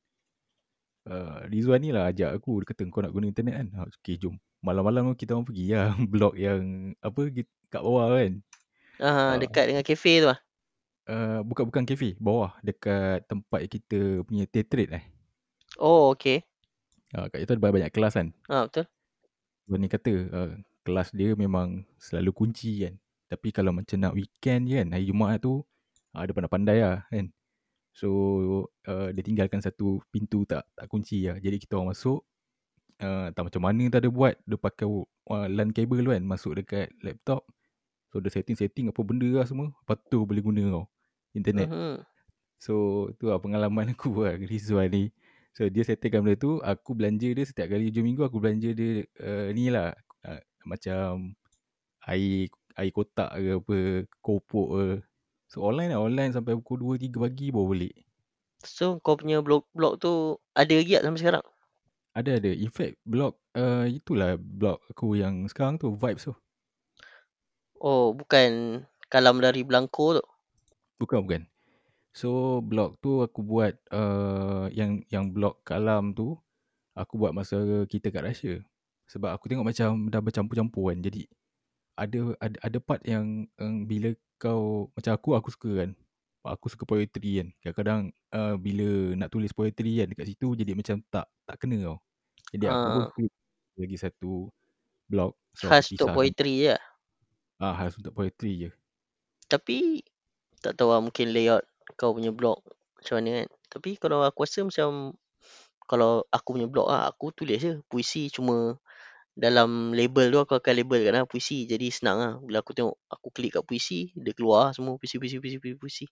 Uh, 1.08 1.48
Rizwan 1.48 1.80
ni 1.80 1.96
lah 1.96 2.12
ajak 2.12 2.36
aku 2.36 2.60
dia 2.60 2.76
kata 2.76 2.84
kau 2.92 3.00
nak 3.00 3.12
guna 3.12 3.26
internet 3.28 3.54
kan. 3.56 3.68
Okay 4.00 4.20
jom 4.20 4.36
malam-malam 4.60 5.16
kita 5.16 5.32
orang 5.32 5.48
pergi 5.48 5.72
lah 5.72 5.96
blok 6.12 6.36
yang 6.36 6.92
apa 7.00 7.20
kat 7.72 7.80
bawah 7.80 8.12
kan. 8.12 8.32
uh, 9.00 9.34
dekat 9.40 9.64
dengan 9.72 9.84
kafe 9.84 10.12
tu 10.20 10.28
ah. 10.28 10.40
Uh, 11.10 11.40
bukan 11.42 11.66
bukan 11.66 11.82
kafe, 11.88 12.14
bawah 12.22 12.54
dekat 12.62 13.26
tempat 13.26 13.66
kita 13.66 14.22
punya 14.22 14.46
tetrate 14.46 14.94
eh. 14.94 15.04
Oh, 15.80 16.14
okey. 16.14 16.46
Uh, 17.10 17.26
kat 17.26 17.42
itu 17.42 17.50
ada 17.50 17.58
banyak 17.58 17.90
kelas 17.90 18.14
kan. 18.14 18.30
Ah, 18.46 18.62
uh, 18.62 18.64
betul. 18.70 18.86
Bani 19.66 19.86
kata 19.90 20.12
uh, 20.30 20.50
kelas 20.86 21.10
dia 21.10 21.34
memang 21.34 21.82
selalu 21.98 22.30
kunci 22.30 22.86
kan. 22.86 22.94
Tapi 23.26 23.48
kalau 23.50 23.74
macam 23.74 23.98
nak 23.98 24.14
weekend 24.14 24.70
je 24.70 24.78
kan, 24.78 24.88
hari 24.94 25.10
Jumaat 25.10 25.42
tu 25.42 25.66
uh, 26.14 26.22
dia 26.22 26.34
pandai-pandai 26.36 26.78
lah 26.78 27.02
kan. 27.10 27.26
So 28.00 28.08
uh, 28.88 29.12
dia 29.12 29.20
tinggalkan 29.20 29.60
satu 29.60 30.00
pintu 30.08 30.48
tak 30.48 30.64
tak 30.72 30.88
kunci 30.88 31.28
lah. 31.28 31.36
Jadi 31.36 31.60
kita 31.60 31.76
orang 31.76 31.92
masuk, 31.92 32.24
uh, 33.04 33.28
tak 33.36 33.44
macam 33.44 33.60
mana 33.68 33.92
tak 33.92 34.00
ada 34.00 34.08
buat 34.08 34.40
dia 34.48 34.56
pakai 34.56 34.88
uh, 34.88 35.46
LAN 35.52 35.76
cable 35.76 36.00
kan 36.08 36.24
masuk 36.24 36.56
dekat 36.56 36.88
laptop. 37.04 37.44
So 38.08 38.24
dia 38.24 38.32
setting-setting 38.32 38.88
apa 38.88 39.00
benda 39.04 39.28
lah 39.28 39.44
semua 39.44 39.68
lepas 39.68 40.00
tu 40.08 40.24
boleh 40.24 40.40
guna 40.40 40.64
tau 40.72 40.84
internet. 41.36 41.68
Uh-huh. 41.68 41.96
so 42.58 42.74
tu 43.20 43.30
lah 43.30 43.38
pengalaman 43.38 43.92
aku 43.92 44.16
lah 44.24 44.40
Rizwan 44.40 44.88
ni. 44.88 45.04
So 45.52 45.68
dia 45.68 45.84
settingkan 45.84 46.24
benda 46.24 46.40
tu 46.40 46.56
aku 46.64 46.96
belanja 46.96 47.28
dia 47.36 47.44
setiap 47.44 47.68
kali 47.68 47.92
hujung 47.92 48.08
minggu 48.08 48.24
aku 48.24 48.40
belanja 48.40 48.72
dia 48.72 49.04
uh, 49.20 49.52
ni 49.52 49.68
lah. 49.68 49.92
Uh, 50.24 50.40
macam 50.64 51.36
air 52.08 52.48
air 52.80 52.92
kotak 52.96 53.36
ke 53.36 53.60
apa 53.60 53.76
kopok 54.24 54.68
ke 54.72 54.84
so 55.50 55.66
online 55.66 55.90
lah 55.90 55.98
online 55.98 56.30
sampai 56.30 56.54
pukul 56.54 56.94
2-3 56.94 57.18
pagi 57.18 57.50
baru 57.50 57.66
balik 57.74 57.94
So 58.60 59.00
kau 59.00 59.16
punya 59.16 59.40
blog 59.40 59.64
blog 59.72 59.96
tu 59.96 60.36
ada 60.52 60.68
lagi 60.68 60.92
tak 60.92 61.04
sampai 61.04 61.20
sekarang? 61.20 61.44
Ada 62.12 62.30
ada. 62.36 62.50
In 62.52 62.68
fact 62.68 63.00
blog 63.08 63.40
uh, 63.56 63.88
itulah 63.88 64.36
blog 64.36 64.84
aku 64.92 65.16
yang 65.16 65.48
sekarang 65.48 65.80
tu 65.80 65.96
Vibes 65.96 66.28
tu. 66.28 66.36
Oh, 67.80 68.12
bukan 68.12 68.84
Kalam 69.08 69.40
dari 69.40 69.64
Blanco 69.64 70.20
tu. 70.20 70.24
Bukan 71.00 71.24
bukan. 71.24 71.42
So 72.12 72.60
blog 72.60 73.00
tu 73.00 73.24
aku 73.24 73.40
buat 73.40 73.80
uh, 73.88 74.68
yang 74.76 75.00
yang 75.08 75.32
blog 75.32 75.64
Kalam 75.64 76.12
tu 76.12 76.36
aku 76.92 77.16
buat 77.16 77.32
masa 77.32 77.88
kita 77.88 78.12
kat 78.12 78.28
Russia. 78.28 78.60
Sebab 79.08 79.32
aku 79.32 79.48
tengok 79.48 79.64
macam 79.72 80.12
dah 80.12 80.20
bercampur-campur 80.20 80.92
kan. 80.92 81.00
Jadi 81.00 81.24
ada 81.96 82.36
ada 82.44 82.56
ada 82.60 82.78
part 82.84 83.00
yang, 83.08 83.48
yang 83.56 83.88
bila 83.88 84.12
kau 84.40 84.88
macam 84.96 85.12
aku 85.12 85.28
aku 85.36 85.48
suka 85.52 85.70
kan. 85.84 85.90
Aku 86.40 86.72
suka 86.72 86.88
poetry 86.88 87.44
kan. 87.44 87.48
Kadang-kadang 87.60 88.00
uh, 88.32 88.56
bila 88.56 89.12
nak 89.20 89.28
tulis 89.28 89.52
poetry 89.52 90.00
kan 90.00 90.08
dekat 90.08 90.32
situ 90.32 90.56
jadi 90.56 90.72
macam 90.72 91.04
tak 91.12 91.28
tak 91.44 91.56
kena 91.60 91.76
tau. 91.84 91.98
Jadi 92.50 92.64
aku 92.64 92.86
pun 92.88 93.04
Uh, 93.04 93.10
create 93.12 93.36
lagi 93.76 93.96
satu 94.00 94.32
blog. 95.04 95.36
Aku 95.60 95.68
khas 95.68 95.92
untuk 95.92 96.08
poetry 96.16 96.64
je. 96.64 96.72
lah. 96.72 96.82
Ah, 97.60 97.74
khas 97.76 98.00
untuk 98.00 98.16
poetry 98.16 98.66
je. 98.66 98.70
Tapi 99.52 100.00
tak 100.64 100.80
tahu 100.80 100.96
lah 100.96 101.04
mungkin 101.04 101.36
layout 101.36 101.68
kau 102.00 102.16
punya 102.16 102.32
blog 102.32 102.64
macam 102.96 103.20
mana 103.20 103.44
kan. 103.44 103.48
Tapi 103.68 103.90
kalau 104.00 104.24
aku 104.24 104.48
rasa 104.48 104.64
macam 104.64 105.12
kalau 105.84 106.22
aku 106.30 106.48
punya 106.54 106.70
blog 106.70 106.88
lah, 106.88 107.10
aku 107.10 107.34
tulis 107.34 107.58
je 107.58 107.72
puisi 107.90 108.30
cuma 108.30 108.78
dalam 109.44 109.70
label 109.98 110.26
tu 110.34 110.38
aku 110.44 110.54
akan 110.60 110.72
labelkan 110.78 111.12
lah 111.16 111.24
puisi. 111.32 111.58
Jadi 111.72 111.86
senang 111.96 112.18
lah. 112.24 112.32
Bila 112.46 112.58
aku 112.62 112.72
tengok, 112.76 112.96
aku 113.14 113.28
klik 113.36 113.52
kat 113.56 113.64
puisi, 113.68 114.00
dia 114.24 114.32
keluar 114.38 114.64
semua 114.76 114.94
puisi, 115.00 115.16
puisi, 115.20 115.36
puisi, 115.42 115.56
puisi, 115.62 115.76
puisi. 115.82 116.06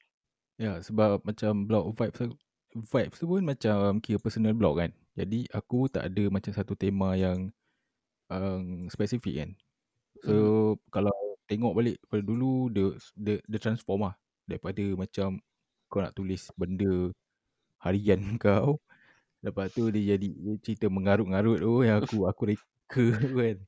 Ya, 0.59 0.83
sebab 0.83 1.23
macam 1.23 1.67
blog 1.71 1.95
vibes 1.95 2.35
vibes 2.93 3.19
tu 3.23 3.27
pun 3.31 3.43
macam 3.47 4.03
kira 4.03 4.19
personal 4.19 4.55
blog 4.59 4.83
kan. 4.83 4.91
Jadi 5.15 5.47
aku 5.55 5.87
tak 5.91 6.11
ada 6.11 6.25
macam 6.31 6.53
satu 6.55 6.75
tema 6.75 7.15
yang 7.15 7.51
um, 8.33 8.89
spesifik 8.93 9.35
kan. 9.45 9.51
So 10.25 10.35
Mhm. 10.35 10.53
kalau 10.95 11.15
tengok 11.51 11.75
balik 11.79 11.97
pada 12.11 12.23
dulu 12.25 12.71
dia 12.73 12.87
dia, 13.17 13.37
dia 13.47 13.61
transform 13.63 14.11
lah 14.11 14.15
daripada 14.49 14.85
macam 14.99 15.41
kau 15.91 16.01
nak 16.05 16.15
tulis 16.17 16.51
benda 16.59 17.13
harian 17.85 18.21
kau 18.45 18.79
lepas 19.45 19.71
tu 19.73 19.91
dia 19.95 20.17
jadi 20.19 20.29
cerita 20.65 20.87
mengarut-ngarut 20.91 21.59
tu 21.63 21.75
yang 21.87 22.03
aku 22.03 22.27
aku 22.31 22.43
tu 22.93 23.13
kan. 23.41 23.59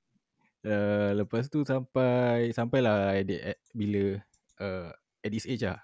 Uh, 0.60 1.10
lepas 1.24 1.48
tu 1.48 1.64
sampai 1.64 2.52
sampailah 2.52 3.16
at, 3.16 3.56
at, 3.56 3.58
bila 3.72 4.20
uh, 4.60 4.92
at 5.24 5.30
this 5.32 5.48
age 5.48 5.64
lah. 5.64 5.80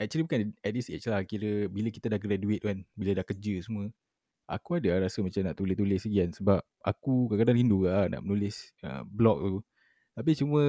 Actually 0.00 0.24
bukan 0.24 0.56
at 0.64 0.72
this 0.72 0.88
age 0.88 1.04
lah 1.08 1.20
kira 1.24 1.68
bila 1.68 1.92
kita 1.92 2.08
dah 2.08 2.20
graduate 2.20 2.64
kan 2.64 2.80
bila 2.96 3.20
dah 3.20 3.26
kerja 3.28 3.60
semua 3.60 3.92
aku 4.52 4.76
ada 4.78 5.00
rasa 5.00 5.24
macam 5.24 5.40
nak 5.46 5.56
tulis-tulis 5.56 6.02
lagi 6.04 6.18
kan. 6.20 6.30
Sebab 6.36 6.60
aku 6.84 7.32
kadang-kadang 7.32 7.56
rindu 7.58 7.78
lah 7.88 8.08
nak 8.12 8.20
menulis 8.24 8.74
uh, 8.84 9.02
blog 9.06 9.38
tu. 9.40 9.56
Tapi 10.12 10.30
cuma 10.36 10.62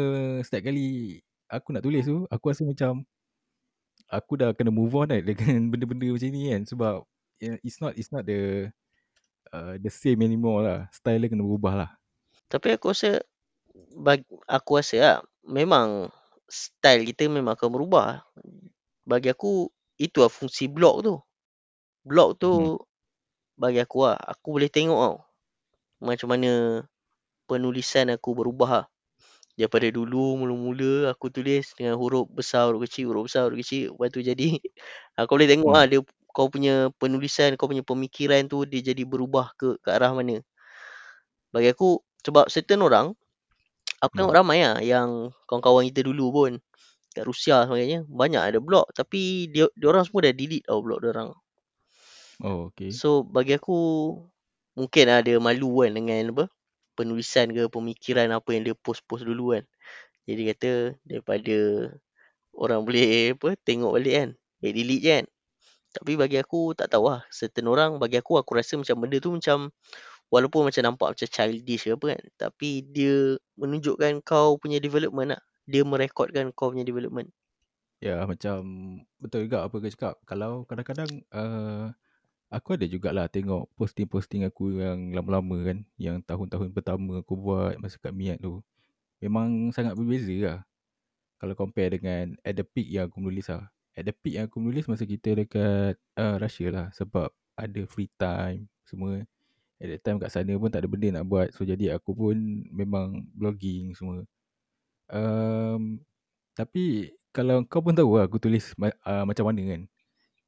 setiap 0.45 0.71
kali 0.71 1.19
aku 1.51 1.69
nak 1.75 1.83
tulis 1.83 2.03
tu 2.07 2.23
aku 2.31 2.45
rasa 2.49 2.63
macam 2.63 3.03
aku 4.07 4.33
dah 4.39 4.55
kena 4.55 4.71
move 4.71 4.95
on 4.95 5.11
kan 5.11 5.21
dengan 5.29 5.67
benda-benda 5.67 6.07
macam 6.15 6.29
ni 6.31 6.41
kan. 6.53 6.61
Sebab 6.63 6.95
it's 7.39 7.79
not 7.83 7.93
it's 7.99 8.11
not 8.13 8.23
the 8.23 8.71
uh, 9.53 9.77
the 9.79 9.91
same 9.93 10.19
anymore 10.25 10.65
lah 10.65 10.79
style 10.89 11.21
dia 11.21 11.29
kena 11.31 11.45
berubah 11.45 11.73
lah 11.85 11.91
Tapi 12.51 12.77
aku 12.77 12.93
rasa, 12.93 13.17
bagi, 13.97 14.29
aku 14.45 14.77
rasa 14.77 14.97
lah, 15.01 15.17
memang 15.41 16.13
style 16.45 17.01
kita 17.01 17.25
memang 17.25 17.57
akan 17.57 17.69
berubah. 17.73 18.21
Bagi 19.09 19.33
aku, 19.33 19.73
itu 19.97 20.21
lah 20.21 20.29
fungsi 20.29 20.69
blog 20.69 21.01
tu. 21.01 21.15
Blog 22.05 22.37
tu, 22.37 22.53
hmm. 22.53 22.77
bagi 23.57 23.81
aku 23.81 24.05
lah, 24.05 24.21
aku 24.21 24.47
boleh 24.61 24.69
tengok 24.69 24.99
tau. 25.01 25.17
Macam 26.03 26.29
mana 26.29 26.85
penulisan 27.49 28.13
aku 28.13 28.37
berubah 28.37 28.69
lah. 28.69 28.87
Daripada 29.57 29.89
dulu 29.89 30.45
mula-mula 30.45 31.13
aku 31.13 31.29
tulis 31.33 31.73
dengan 31.77 31.97
huruf 31.97 32.29
besar, 32.29 32.69
huruf 32.69 32.85
kecil, 32.89 33.09
huruf 33.13 33.29
besar, 33.29 33.49
huruf 33.49 33.61
kecil. 33.65 33.97
Lepas 33.97 34.09
tu 34.13 34.21
jadi, 34.21 34.61
kau 35.25 35.37
boleh 35.37 35.49
tengok 35.49 35.69
Hmm. 35.69 35.77
lah 35.77 35.85
dia, 35.89 36.01
kau 36.35 36.47
punya 36.53 36.89
penulisan, 37.01 37.55
kau 37.59 37.69
punya 37.71 37.85
pemikiran 37.85 38.41
tu 38.51 38.65
dia 38.71 38.81
jadi 38.89 39.03
berubah 39.07 39.53
ke, 39.59 39.67
ke 39.83 39.89
arah 39.93 40.11
mana. 40.17 40.41
Bagi 41.53 41.69
aku, 41.73 41.89
sebab 42.25 42.45
certain 42.53 42.81
orang, 42.87 43.07
aku 44.03 44.13
tengok 44.17 44.33
Hmm. 44.33 44.39
ramai 44.39 44.59
lah 44.65 44.77
yang 44.93 45.09
kawan-kawan 45.49 45.85
kita 45.91 46.01
dulu 46.09 46.25
pun, 46.37 46.51
kat 47.15 47.25
Rusia 47.29 47.57
sebagainya, 47.67 47.99
banyak 48.21 48.41
ada 48.49 48.59
blog. 48.67 48.85
Tapi 48.99 49.21
dia, 49.53 49.65
dia 49.79 49.87
orang 49.91 50.05
semua 50.07 50.25
dah 50.27 50.35
delete 50.35 50.65
tau 50.69 50.81
blog 50.85 50.99
dia 51.03 51.11
orang. 51.15 51.29
oh 52.39 52.65
okay 52.69 52.99
So 52.99 53.09
bagi 53.35 53.53
aku 53.59 53.77
mungkin 54.79 55.05
dia 55.25 55.37
malu 55.47 55.69
kan 55.81 55.91
dengan 55.97 56.23
apa 56.33 56.45
penulisan 56.97 57.47
ke 57.55 57.63
pemikiran 57.75 58.29
apa 58.37 58.49
yang 58.53 58.63
dia 58.69 58.75
post-post 58.77 59.23
dulu 59.29 59.57
kan. 59.57 59.63
Jadi 60.29 60.41
kata 60.51 60.71
daripada 61.09 61.57
orang 62.63 62.81
boleh 62.87 63.35
apa 63.37 63.49
tengok 63.67 63.91
balik 63.97 64.13
kan. 64.19 64.29
Dia 64.61 64.71
delete 64.77 65.03
je 65.03 65.09
kan. 65.21 65.25
Tapi 65.93 66.17
bagi 66.17 66.41
aku 66.41 66.73
tak 66.73 66.89
tahu 66.89 67.13
lah. 67.13 67.21
Certain 67.29 67.69
orang 67.69 68.01
bagi 68.01 68.17
aku 68.17 68.41
aku 68.41 68.57
rasa 68.57 68.75
macam 68.81 68.97
benda 68.97 69.21
tu 69.21 69.29
macam 69.29 69.69
walaupun 70.33 70.65
macam 70.65 70.81
nampak 70.81 71.13
macam 71.13 71.27
childish 71.29 71.85
ke 71.85 71.93
apa 71.93 72.05
kan. 72.17 72.21
Tapi 72.35 72.69
dia 72.89 73.37
menunjukkan 73.61 74.25
kau 74.25 74.57
punya 74.57 74.81
development 74.81 75.37
lah. 75.37 75.41
Dia 75.69 75.85
merekodkan 75.85 76.49
kau 76.57 76.73
punya 76.73 76.81
development. 76.81 77.29
Ya 78.01 78.19
macam 78.25 78.59
betul 79.21 79.45
juga 79.45 79.69
apa 79.69 79.75
kau 79.77 79.91
cakap. 79.93 80.15
Kalau 80.25 80.65
kadang-kadang 80.65 81.21
uh, 81.29 81.93
aku 82.49 82.75
ada 82.75 82.89
jugalah 82.89 83.29
tengok 83.29 83.69
posting-posting 83.77 84.49
aku 84.49 84.81
yang 84.81 85.13
lama-lama 85.13 85.61
kan. 85.61 85.77
Yang 86.01 86.25
tahun-tahun 86.25 86.73
pertama 86.73 87.21
aku 87.21 87.37
buat 87.37 87.77
masa 87.77 88.01
kat 88.01 88.11
Miat 88.11 88.41
tu. 88.41 88.65
Memang 89.21 89.69
sangat 89.71 89.93
berbeza 89.93 90.33
lah. 90.41 90.59
Kalau 91.37 91.53
compare 91.53 91.95
dengan 91.95 92.33
at 92.41 92.57
the 92.57 92.65
peak 92.65 92.89
yang 92.89 93.07
aku 93.07 93.21
menulis 93.21 93.47
lah. 93.53 93.69
At 93.93 94.09
the 94.09 94.13
peak 94.13 94.41
yang 94.41 94.49
aku 94.49 94.57
menulis 94.57 94.89
masa 94.89 95.05
kita 95.05 95.37
dekat 95.37 96.01
uh, 96.17 96.35
Russia 96.41 96.67
lah. 96.73 96.87
Sebab 96.97 97.29
ada 97.53 97.81
free 97.85 98.09
time 98.17 98.65
semua. 98.89 99.21
At 99.77 99.87
that 99.89 100.01
time 100.01 100.17
kat 100.17 100.31
sana 100.33 100.53
pun 100.57 100.69
tak 100.73 100.85
ada 100.85 100.89
benda 100.89 101.21
nak 101.21 101.25
buat. 101.29 101.53
So 101.53 101.61
jadi 101.67 101.97
aku 101.97 102.17
pun 102.17 102.37
memang 102.73 103.29
blogging 103.37 103.93
semua. 103.93 104.25
Um, 105.13 106.01
tapi 106.57 107.13
kalau 107.33 107.65
kau 107.69 107.81
pun 107.85 107.93
tahu 107.93 108.17
lah 108.17 108.25
aku 108.29 108.37
tulis 108.41 108.73
uh, 108.81 109.25
macam 109.25 109.45
mana 109.49 109.61
kan. 109.77 109.81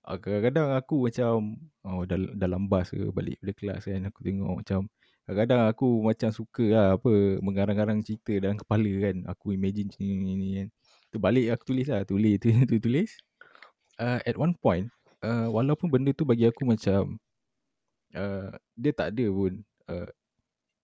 Uh, 0.06 0.18
kadang-kadang 0.22 0.68
aku 0.78 0.96
macam 1.10 1.58
oh, 1.86 2.06
dah, 2.06 2.18
dah 2.38 2.50
lambas 2.50 2.94
ke 2.94 3.10
balik 3.14 3.38
pada 3.42 3.54
kelas 3.54 3.82
kan. 3.86 4.02
Aku 4.10 4.20
tengok 4.26 4.54
macam 4.62 4.80
kadang-kadang 5.26 5.62
aku 5.70 5.88
macam 6.06 6.30
suka 6.34 6.66
lah 6.70 6.88
apa 6.98 7.14
mengarang-arang 7.42 8.02
cerita 8.02 8.34
dalam 8.42 8.58
kepala 8.58 8.92
kan. 9.06 9.16
Aku 9.30 9.54
imagine 9.54 9.90
ni, 10.02 10.18
ni, 10.18 10.34
ni 10.38 10.50
kan. 10.64 10.68
Tu 11.14 11.18
balik 11.22 11.54
aku 11.54 11.76
tulis 11.76 11.88
lah. 11.90 12.02
Tulis, 12.06 12.38
tulis, 12.42 12.66
tulis. 12.66 12.82
tulis. 12.82 13.12
Uh, 13.96 14.20
at 14.28 14.36
one 14.36 14.52
point, 14.60 14.92
uh, 15.24 15.48
walaupun 15.48 15.88
benda 15.88 16.12
tu 16.12 16.28
bagi 16.28 16.44
aku 16.46 16.68
macam 16.68 17.16
uh, 18.12 18.52
dia 18.76 18.92
tak 18.92 19.16
ada 19.16 19.26
pun 19.32 19.64
uh, 19.88 20.10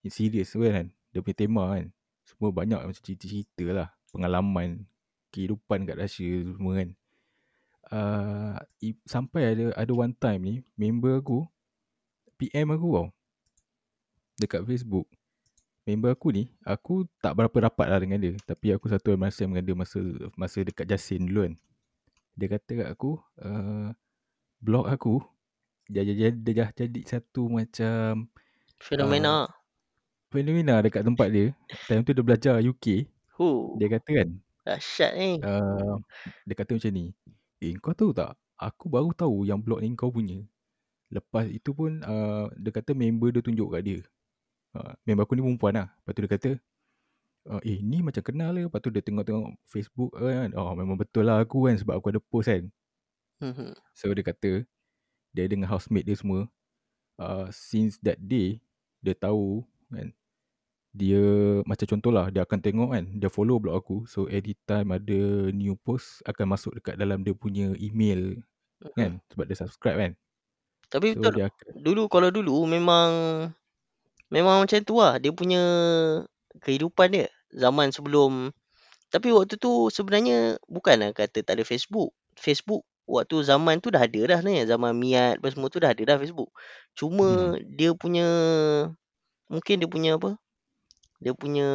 serius 0.08 0.56
kan. 0.56 0.88
Dia 1.12 1.20
punya 1.20 1.36
tema 1.36 1.62
kan. 1.76 1.92
Semua 2.24 2.50
banyak 2.50 2.80
macam 2.80 3.02
cerita-cerita 3.04 3.64
lah. 3.70 3.88
Pengalaman 4.12 4.88
kehidupan 5.32 5.84
kat 5.88 5.96
Russia 6.00 6.30
semua 6.56 6.72
kan. 6.80 6.90
Uh, 7.92 8.56
sampai 9.04 9.52
ada 9.52 9.64
ada 9.76 9.92
one 9.92 10.16
time 10.16 10.40
ni 10.40 10.54
member 10.80 11.20
aku 11.20 11.44
PM 12.40 12.74
aku 12.74 12.88
tau. 12.98 13.08
Dekat 14.40 14.66
Facebook. 14.66 15.06
Member 15.82 16.14
aku 16.14 16.30
ni, 16.30 16.46
aku 16.62 17.10
tak 17.18 17.34
berapa 17.34 17.70
rapat 17.70 17.86
lah 17.90 17.98
dengan 17.98 18.18
dia. 18.22 18.34
Tapi 18.46 18.74
aku 18.74 18.86
satu 18.86 19.14
masa 19.18 19.46
dengan 19.46 19.62
dia 19.62 19.74
masa 19.74 19.98
masa 20.38 20.62
dekat 20.62 20.86
Jasin 20.86 21.26
dulu 21.26 21.46
kan. 21.50 21.54
Dia 22.36 22.48
kata 22.48 22.70
kat 22.84 22.88
aku, 22.88 23.20
uh, 23.44 23.92
blog 24.58 24.88
aku, 24.88 25.20
dia, 25.88 26.06
dia, 26.06 26.14
dia, 26.16 26.28
dia 26.32 26.52
dah 26.64 26.70
jadi 26.72 27.00
satu 27.04 27.52
macam 27.52 28.28
Fenomena. 28.82 29.46
Uh, 29.46 29.48
fenomena 30.32 30.80
dekat 30.80 31.04
tempat 31.04 31.28
dia. 31.28 31.52
Time 31.86 32.02
tu 32.02 32.16
dia 32.16 32.24
belajar 32.24 32.56
UK. 32.58 33.06
Huh. 33.36 33.76
Dia 33.76 33.88
kata 33.92 34.10
kan, 34.10 34.28
Dahsyat 34.62 35.12
ni. 35.18 35.30
Uh, 35.42 35.98
dia 36.46 36.54
kata 36.54 36.78
macam 36.78 36.92
ni. 36.94 37.10
Eh 37.58 37.74
kau 37.82 37.94
tahu 37.94 38.14
tak? 38.14 38.38
Aku 38.58 38.86
baru 38.86 39.10
tahu 39.10 39.42
yang 39.42 39.58
blog 39.58 39.82
ni 39.82 39.90
kau 39.98 40.14
punya. 40.14 40.38
Lepas 41.10 41.50
itu 41.50 41.74
pun 41.74 41.98
uh, 42.06 42.46
dia 42.54 42.70
kata 42.70 42.94
member 42.94 43.34
dia 43.34 43.42
tunjuk 43.42 43.74
kat 43.74 43.82
dia. 43.82 43.98
Uh, 44.72 44.94
member 45.02 45.26
aku 45.26 45.34
ni 45.34 45.42
perempuan 45.42 45.74
lah. 45.82 45.88
Lepas 45.90 46.12
tu 46.14 46.20
dia 46.22 46.30
kata. 46.30 46.50
Uh, 47.42 47.58
eh 47.66 47.82
ni 47.82 48.00
macam 48.04 48.22
kenal 48.22 48.54
lah. 48.54 48.70
Lepas 48.70 48.80
tu 48.82 48.90
dia 48.94 49.02
tengok-tengok 49.02 49.58
Facebook 49.66 50.14
kan. 50.14 50.54
Oh 50.54 50.72
memang 50.78 50.94
betul 50.94 51.26
lah 51.26 51.42
aku 51.42 51.66
kan. 51.66 51.74
Sebab 51.78 51.98
aku 51.98 52.14
ada 52.14 52.20
post 52.22 52.48
kan. 52.50 52.64
Mhm. 53.42 53.74
So 53.94 54.14
dia 54.14 54.24
kata. 54.24 54.52
Dia 55.34 55.44
dengan 55.48 55.66
housemate 55.72 56.06
dia 56.06 56.16
semua. 56.18 56.46
Uh, 57.18 57.50
since 57.50 57.98
that 58.02 58.20
day. 58.22 58.62
Dia 59.02 59.18
tahu 59.18 59.66
kan 59.90 60.14
dia 60.92 61.24
macam 61.64 61.88
contohlah 61.88 62.28
dia 62.28 62.44
akan 62.44 62.60
tengok 62.60 62.88
kan 62.92 63.04
dia 63.16 63.32
follow 63.32 63.56
blog 63.56 63.80
aku 63.80 63.96
so 64.04 64.28
anytime 64.28 64.92
ada 64.92 65.48
new 65.48 65.72
post 65.72 66.20
akan 66.28 66.52
masuk 66.52 66.76
dekat 66.76 67.00
dalam 67.00 67.24
dia 67.24 67.32
punya 67.32 67.72
email 67.80 68.36
Mhm. 68.84 68.92
kan 68.92 69.10
sebab 69.32 69.44
dia 69.48 69.56
subscribe 69.56 69.96
kan 69.98 70.12
Tapi 70.92 71.16
so 71.16 71.24
betul 71.24 71.48
akan 71.48 71.72
dulu 71.80 72.02
kalau 72.12 72.28
dulu 72.28 72.68
memang 72.68 73.10
memang 74.28 74.68
macam 74.68 74.84
tu 74.84 75.00
lah 75.00 75.16
dia 75.16 75.32
punya 75.32 75.62
kehidupan 76.60 77.08
dia 77.14 77.26
zaman 77.52 77.88
sebelum 77.94 78.52
tapi 79.12 79.28
waktu 79.28 79.60
tu 79.60 79.92
sebenarnya 79.92 80.56
bukanlah 80.72 81.12
kata 81.12 81.44
tak 81.44 81.60
ada 81.60 81.64
Facebook. 81.68 82.16
Facebook 82.32 82.80
waktu 83.04 83.44
zaman 83.44 83.76
tu 83.84 83.92
dah 83.92 84.00
ada 84.00 84.20
dah 84.24 84.38
sebenarnya 84.40 84.64
zaman 84.72 84.96
Miat 84.96 85.36
apa 85.36 85.52
semua 85.52 85.68
tu 85.68 85.84
dah 85.84 85.92
ada 85.92 86.00
dah 86.00 86.16
Facebook. 86.16 86.48
Cuma 86.96 87.52
hmm. 87.52 87.76
dia 87.76 87.92
punya 87.92 88.26
mungkin 89.52 89.74
dia 89.84 89.88
punya 89.92 90.10
apa, 90.16 90.40
dia 91.20 91.36
punya 91.36 91.68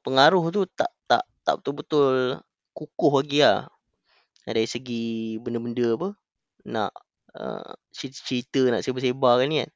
pengaruh 0.00 0.48
tu 0.48 0.64
tak 0.72 0.88
tak 1.04 1.28
tak 1.44 1.60
betul-betul 1.60 2.40
kukuh 2.72 3.20
lagi 3.20 3.44
lah. 3.44 3.68
Dari 4.48 4.64
segi 4.64 5.36
benda-benda 5.44 5.92
apa, 5.92 6.08
nak 6.64 6.96
uh, 7.36 7.76
cerita-cerita, 7.92 8.72
nak 8.72 8.80
sebar-sebar 8.80 9.44
kan 9.44 9.48
ni 9.52 9.60
kan. 9.60 9.70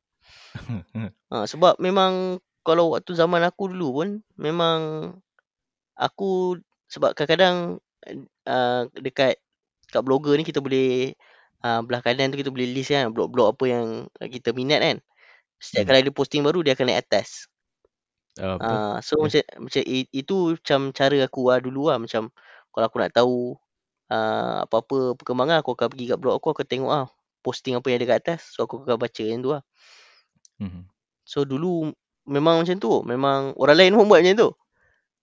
Ha, 1.29 1.45
sebab 1.53 1.77
memang 1.77 2.41
kalau 2.63 2.95
waktu 2.95 3.13
zaman 3.15 3.43
aku 3.47 3.71
dulu 3.75 3.89
pun, 4.03 4.09
memang 4.39 4.79
aku 5.99 6.59
sebab 6.89 7.15
kadang-kadang 7.17 7.79
uh, 8.49 8.83
dekat 8.99 9.39
kat 9.93 10.03
blogger 10.05 10.37
ni 10.41 10.45
kita 10.45 10.61
boleh 10.65 11.13
uh, 11.65 11.81
belah 11.85 12.01
kanan 12.01 12.33
tu 12.33 12.41
kita 12.41 12.49
boleh 12.49 12.69
list 12.73 12.91
kan 12.93 13.13
blog-blog 13.13 13.55
apa 13.57 13.65
yang 13.69 13.87
kita 14.19 14.57
minat 14.57 14.81
kan. 14.81 14.97
Setiap 15.61 15.87
Hmm. 15.87 15.89
kali 15.95 15.99
ada 16.09 16.13
posting 16.15 16.43
baru 16.43 16.65
dia 16.65 16.75
akan 16.75 16.91
naik 16.91 17.07
atas. 17.09 17.47
Uh, 18.63 19.03
so 19.03 19.19
Yeah. 19.19 19.27
macam 19.27 19.43
macam 19.67 19.83
i- 19.87 20.13
itu 20.15 20.37
macam 20.55 20.81
cara 20.95 21.17
aku 21.27 21.41
lah 21.51 21.59
dulu 21.59 21.91
lah 21.91 21.99
macam 21.99 22.31
kalau 22.71 22.85
aku 22.87 22.97
nak 23.03 23.13
tahu 23.13 23.37
uh, 24.09 24.63
apa-apa 24.65 25.19
perkembangan 25.19 25.61
aku 25.61 25.75
akan 25.75 25.89
pergi 25.91 26.07
kat 26.15 26.19
blog 26.23 26.39
aku 26.39 26.47
aku 26.55 26.63
akan 26.63 26.67
tengok 26.71 26.91
ah 26.95 27.07
posting 27.43 27.75
apa 27.75 27.87
yang 27.91 27.99
ada 27.99 28.07
kat 28.07 28.19
atas 28.23 28.41
so 28.55 28.63
aku 28.65 28.87
akan 28.87 28.97
baca 29.03 29.23
yang 29.23 29.43
tu 29.43 29.51
lah. 29.51 29.63
Mhm. 30.63 30.87
So 31.27 31.43
dulu 31.43 31.91
memang 32.27 32.63
macam 32.63 32.77
tu. 32.79 33.03
Memang 33.07 33.55
orang 33.59 33.77
lain 33.79 33.93
pun 33.99 34.07
buat 34.11 34.21
macam 34.23 34.37
tu. 34.39 34.51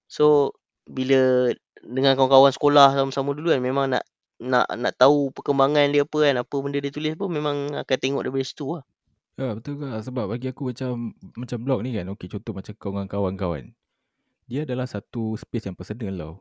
So 0.10 0.54
bila 0.90 1.52
dengan 1.86 2.18
kawan-kawan 2.20 2.52
sekolah 2.52 2.98
sama-sama 2.98 3.32
dulu 3.38 3.54
kan 3.56 3.62
memang 3.64 3.88
nak 3.94 4.04
nak 4.40 4.68
nak 4.76 4.94
tahu 4.96 5.32
perkembangan 5.36 5.92
dia 5.92 6.04
apa 6.08 6.18
kan, 6.24 6.36
apa 6.44 6.56
benda 6.64 6.80
dia 6.80 6.92
tulis 6.92 7.14
pun 7.16 7.30
memang 7.32 7.76
akan 7.76 7.98
tengok 8.00 8.22
daripada 8.28 8.46
situ 8.48 8.68
lah. 8.80 8.84
Ya 9.40 9.56
betul 9.56 9.80
ke 9.80 9.88
sebab 10.04 10.28
bagi 10.28 10.52
aku 10.52 10.76
macam 10.76 11.16
macam 11.40 11.58
blog 11.64 11.80
ni 11.88 11.96
kan 11.96 12.12
okey 12.12 12.28
contoh 12.28 12.52
macam 12.52 12.74
kau 12.76 12.92
dengan 12.92 13.08
kawan-kawan 13.08 13.72
dia 14.52 14.68
adalah 14.68 14.84
satu 14.90 15.40
space 15.40 15.72
yang 15.72 15.78
personal 15.80 16.16
tau 16.20 16.36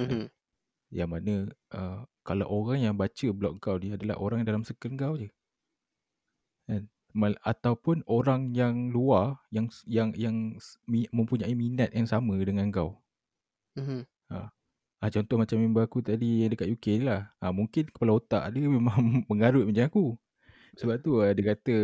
Mhm. 0.00 0.32
yang 0.96 1.10
mana 1.12 1.52
uh, 1.76 2.08
kalau 2.24 2.46
orang 2.48 2.80
yang 2.80 2.96
baca 2.96 3.28
blog 3.36 3.60
kau 3.60 3.76
ni 3.76 3.92
adalah 3.92 4.16
orang 4.16 4.40
dalam 4.48 4.64
circle 4.64 4.96
kau 4.96 5.20
je 5.20 5.28
kan 6.64 6.88
Mal, 7.10 7.34
ataupun 7.42 8.06
orang 8.06 8.54
yang 8.54 8.94
luar 8.94 9.42
yang 9.50 9.66
yang 9.86 10.14
yang 10.14 10.54
mempunyai 11.10 11.54
minat 11.58 11.90
yang 11.90 12.06
sama 12.06 12.38
dengan 12.38 12.70
kau 12.70 13.02
Mhm. 13.78 14.06
Ah 15.00 15.08
contoh 15.08 15.40
macam 15.40 15.56
member 15.56 15.88
aku 15.88 16.04
tadi 16.04 16.44
yang 16.44 16.52
dekat 16.52 16.68
UK 16.76 17.00
ni 17.00 17.04
lah. 17.08 17.32
Ah 17.40 17.56
mungkin 17.56 17.88
kepala 17.88 18.20
otak 18.20 18.52
dia 18.52 18.68
memang 18.68 19.00
mengarut 19.32 19.64
macam 19.64 19.84
aku. 19.88 20.06
Sebab 20.76 20.96
tu 21.00 21.24
ah, 21.24 21.32
dia 21.32 21.56
kata 21.56 21.76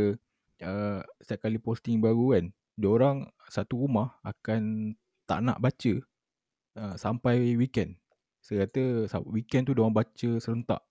uh, 0.63 1.01
setiap 1.25 1.49
kali 1.49 1.57
posting 1.57 1.97
baru 2.05 2.37
kan, 2.37 2.45
dia 2.77 2.89
orang 2.93 3.17
satu 3.49 3.89
rumah 3.89 4.21
akan 4.21 4.93
tak 5.25 5.41
nak 5.43 5.59
baca 5.65 5.95
uh, 6.77 6.95
sampai 7.01 7.57
weekend. 7.57 7.97
Saya 8.45 8.69
kata 8.69 9.09
weekend 9.33 9.65
tu 9.65 9.73
dia 9.73 9.81
orang 9.81 9.97
baca 9.97 10.31
serentak. 10.37 10.85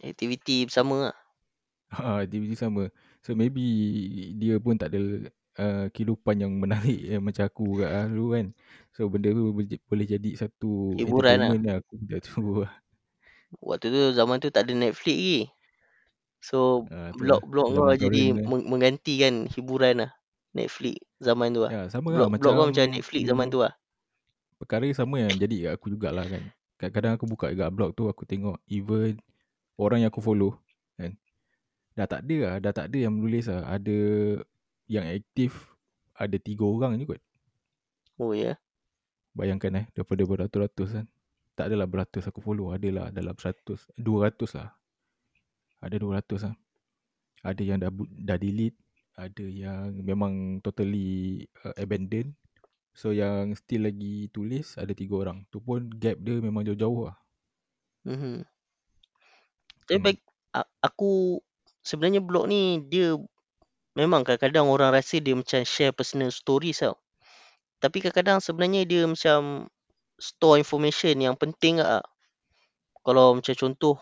Aktiviti 0.00 0.64
bersama 0.64 1.12
lah. 1.12 1.16
Ha, 1.92 2.24
aktiviti 2.24 2.56
sama. 2.56 2.88
So 3.24 3.32
maybe 3.32 3.64
dia 4.36 4.60
pun 4.60 4.76
tak 4.76 4.92
ada 4.92 5.00
uh, 5.58 5.84
kehidupan 5.90 6.36
yang 6.44 6.52
menarik 6.60 7.00
eh, 7.16 7.20
macam 7.20 7.44
aku 7.48 7.64
kat 7.80 7.90
ah, 7.90 8.06
dulu 8.06 8.26
kan. 8.36 8.46
So 8.94 9.08
benda 9.08 9.32
tu 9.32 9.50
boleh 9.88 10.06
jadi 10.06 10.30
satu 10.36 10.94
Hiburan 11.00 11.36
lah. 11.40 11.50
lah. 11.64 11.74
Aku 11.80 11.94
tahu 12.20 12.50
lah. 12.68 12.72
Waktu 13.68 13.86
tu 13.88 14.00
zaman 14.12 14.36
tu 14.42 14.50
tak 14.52 14.68
ada 14.68 14.72
Netflix 14.76 15.16
lagi. 15.16 15.40
So 16.44 16.84
Ah, 16.92 17.08
tu 17.16 17.24
lah. 17.24 17.40
blog-blog 17.40 17.68
kau 17.72 17.94
jadi 17.96 18.22
lah. 18.36 18.44
meng- 18.44 18.68
menggantikan 18.68 19.48
hiburan 19.48 19.94
lah. 20.04 20.10
Netflix 20.54 21.00
zaman 21.18 21.48
tu 21.56 21.64
lah. 21.64 21.72
Ya, 21.72 21.82
sama 21.90 22.12
lah 22.12 22.28
Blog, 22.28 22.30
blog 22.38 22.52
kau 22.54 22.66
macam 22.68 22.84
macam 22.84 22.94
Netflix 22.94 23.22
zaman 23.26 23.46
tu 23.48 23.58
lah. 23.64 23.72
perkara 24.60 24.86
sama 24.96 25.20
yang 25.20 25.34
jadi 25.36 25.56
kat 25.70 25.72
aku 25.76 25.86
jugalah 25.92 26.24
kan. 26.26 26.42
Kadang-kadang 26.80 27.12
aku 27.16 27.26
buka 27.30 27.46
dekat 27.52 27.70
blog 27.74 27.90
tu 27.94 28.08
aku 28.10 28.22
tengok 28.26 28.56
even 28.68 29.18
orang 29.78 30.04
yang 30.04 30.10
aku 30.12 30.22
follow. 30.24 30.58
Dah 31.94 32.06
tak 32.10 32.26
ada 32.26 32.36
lah, 32.42 32.54
dah 32.58 32.72
tak 32.74 32.90
ada 32.90 32.98
yang 33.06 33.14
menulis 33.14 33.46
lah. 33.46 33.62
Ada 33.70 33.98
yang 34.90 35.06
aktif 35.08 35.74
ada 36.14 36.36
tiga 36.38 36.66
orang 36.66 36.98
je 36.98 37.04
kot. 37.06 37.22
Oh 38.18 38.30
ya. 38.30 38.54
Yeah. 38.54 38.56
Bayangkan 39.34 39.82
eh 39.82 39.86
daripada 39.94 40.22
beratus-ratus 40.22 40.88
kan. 40.94 41.06
Tak 41.54 41.70
adalah 41.70 41.86
beratus 41.86 42.26
aku 42.26 42.42
follow, 42.42 42.74
adalah 42.74 43.14
dalam 43.14 43.34
seratus, 43.38 43.86
dua 43.94 44.30
ratus 44.30 44.58
lah. 44.58 44.74
Ada 45.82 46.02
dua 46.02 46.18
ratus 46.18 46.50
lah. 46.50 46.54
Ada 47.46 47.62
yang 47.62 47.78
dah, 47.78 47.90
dah 47.94 48.38
delete, 48.38 48.78
ada 49.14 49.44
yang 49.46 49.94
memang 50.02 50.58
totally 50.62 51.46
uh, 51.62 51.74
abandoned. 51.78 52.34
So 52.94 53.10
yang 53.10 53.54
still 53.58 53.86
lagi 53.90 54.30
tulis 54.30 54.78
ada 54.78 54.94
tiga 54.94 55.26
orang. 55.26 55.46
Tu 55.50 55.58
pun 55.58 55.86
gap 55.98 56.18
dia 56.22 56.38
memang 56.38 56.62
jauh-jauh 56.62 57.10
lah. 57.10 57.18
Mhm. 58.06 58.46
Tapi 59.90 60.10
Hmm. 60.54 60.66
aku 60.78 61.42
sebenarnya 61.84 62.24
blog 62.24 62.48
ni 62.48 62.80
dia 62.88 63.14
memang 63.94 64.26
kadang-kadang 64.26 64.66
orang 64.66 64.90
rasa 64.90 65.20
dia 65.22 65.36
macam 65.36 65.62
share 65.62 65.94
personal 65.94 66.32
stories 66.32 66.82
tau. 66.82 66.98
Tapi 67.78 68.00
kadang-kadang 68.00 68.40
sebenarnya 68.40 68.88
dia 68.88 69.04
macam 69.04 69.68
store 70.18 70.58
information 70.58 71.14
yang 71.20 71.36
penting 71.36 71.78
lah. 71.78 72.02
Kalau 73.04 73.36
macam 73.36 73.52
contoh, 73.52 74.00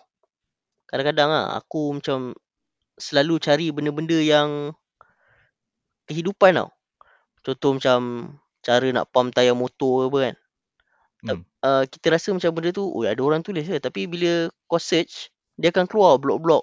kadang-kadang 0.86 1.28
lah 1.28 1.58
aku 1.58 1.98
macam 1.98 2.38
selalu 2.94 3.42
cari 3.42 3.66
benda-benda 3.74 4.14
yang 4.22 4.70
kehidupan 6.06 6.54
tau. 6.54 6.70
Contoh 7.42 7.70
macam 7.74 7.98
cara 8.62 8.86
nak 8.94 9.10
pump 9.10 9.34
tayar 9.34 9.58
motor 9.58 10.06
ke 10.06 10.08
apa 10.08 10.18
kan. 10.22 10.34
Hmm. 11.22 11.42
Uh, 11.62 11.84
kita 11.86 12.14
rasa 12.14 12.30
macam 12.30 12.50
benda 12.54 12.70
tu, 12.70 12.86
oh 12.86 13.02
ada 13.02 13.18
orang 13.18 13.42
tulis 13.42 13.66
ke. 13.66 13.82
Tapi 13.82 14.06
bila 14.06 14.50
kau 14.70 14.78
search, 14.78 15.34
dia 15.58 15.74
akan 15.74 15.90
keluar 15.90 16.18
blog-blog. 16.22 16.62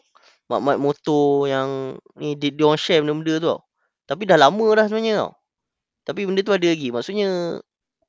Mat-mat 0.49 0.77
motor 0.81 1.45
yang 1.49 1.69
ni 2.17 2.33
dia, 2.39 2.49
dia 2.53 2.65
orang 2.67 2.81
share 2.81 3.01
benda-benda 3.05 3.33
tu 3.41 3.47
tau. 3.55 3.61
Tapi 4.09 4.23
dah 4.29 4.37
lama 4.41 4.65
dah 4.77 4.85
sebenarnya 4.89 5.13
tau. 5.25 5.31
Tapi 6.07 6.21
benda 6.27 6.41
tu 6.45 6.53
ada 6.55 6.67
lagi. 6.67 6.89
Maksudnya 6.93 7.59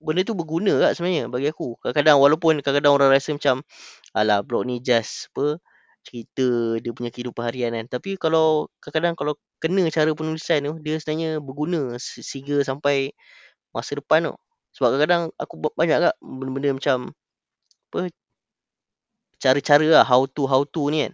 benda 0.00 0.22
tu 0.24 0.34
berguna 0.38 0.72
kat 0.88 0.92
sebenarnya 0.98 1.24
bagi 1.32 1.48
aku. 1.52 1.76
Kadang-kadang 1.84 2.16
walaupun 2.22 2.54
kadang-kadang 2.64 2.94
orang 2.96 3.10
rasa 3.12 3.30
macam 3.36 3.56
alah 4.16 4.40
blog 4.46 4.64
ni 4.68 4.80
just 4.84 5.28
apa 5.34 5.58
cerita 6.06 6.76
dia 6.82 6.92
punya 6.96 7.10
kehidupan 7.14 7.44
harian 7.48 7.72
kan. 7.76 7.86
Tapi 8.00 8.16
kalau 8.20 8.68
kadang-kadang 8.84 9.16
kalau 9.18 9.34
kena 9.62 9.84
cara 9.92 10.10
penulisan 10.16 10.60
tu 10.66 10.74
dia 10.84 10.96
sebenarnya 11.00 11.40
berguna 11.42 11.96
se- 12.00 12.24
sehingga 12.26 12.62
sampai 12.66 13.12
masa 13.74 13.98
depan 13.98 14.30
tu. 14.32 14.34
Sebab 14.78 14.88
kadang-kadang 14.98 15.22
aku 15.40 15.54
banyak 15.76 15.98
kat 16.10 16.14
benda-benda 16.22 16.70
macam 16.78 16.98
apa 17.92 18.10
cara-cara 19.42 19.86
lah 19.94 20.04
how 20.10 20.22
to 20.36 20.42
how 20.52 20.62
to 20.74 20.82
ni 20.92 20.98
kan. 21.04 21.12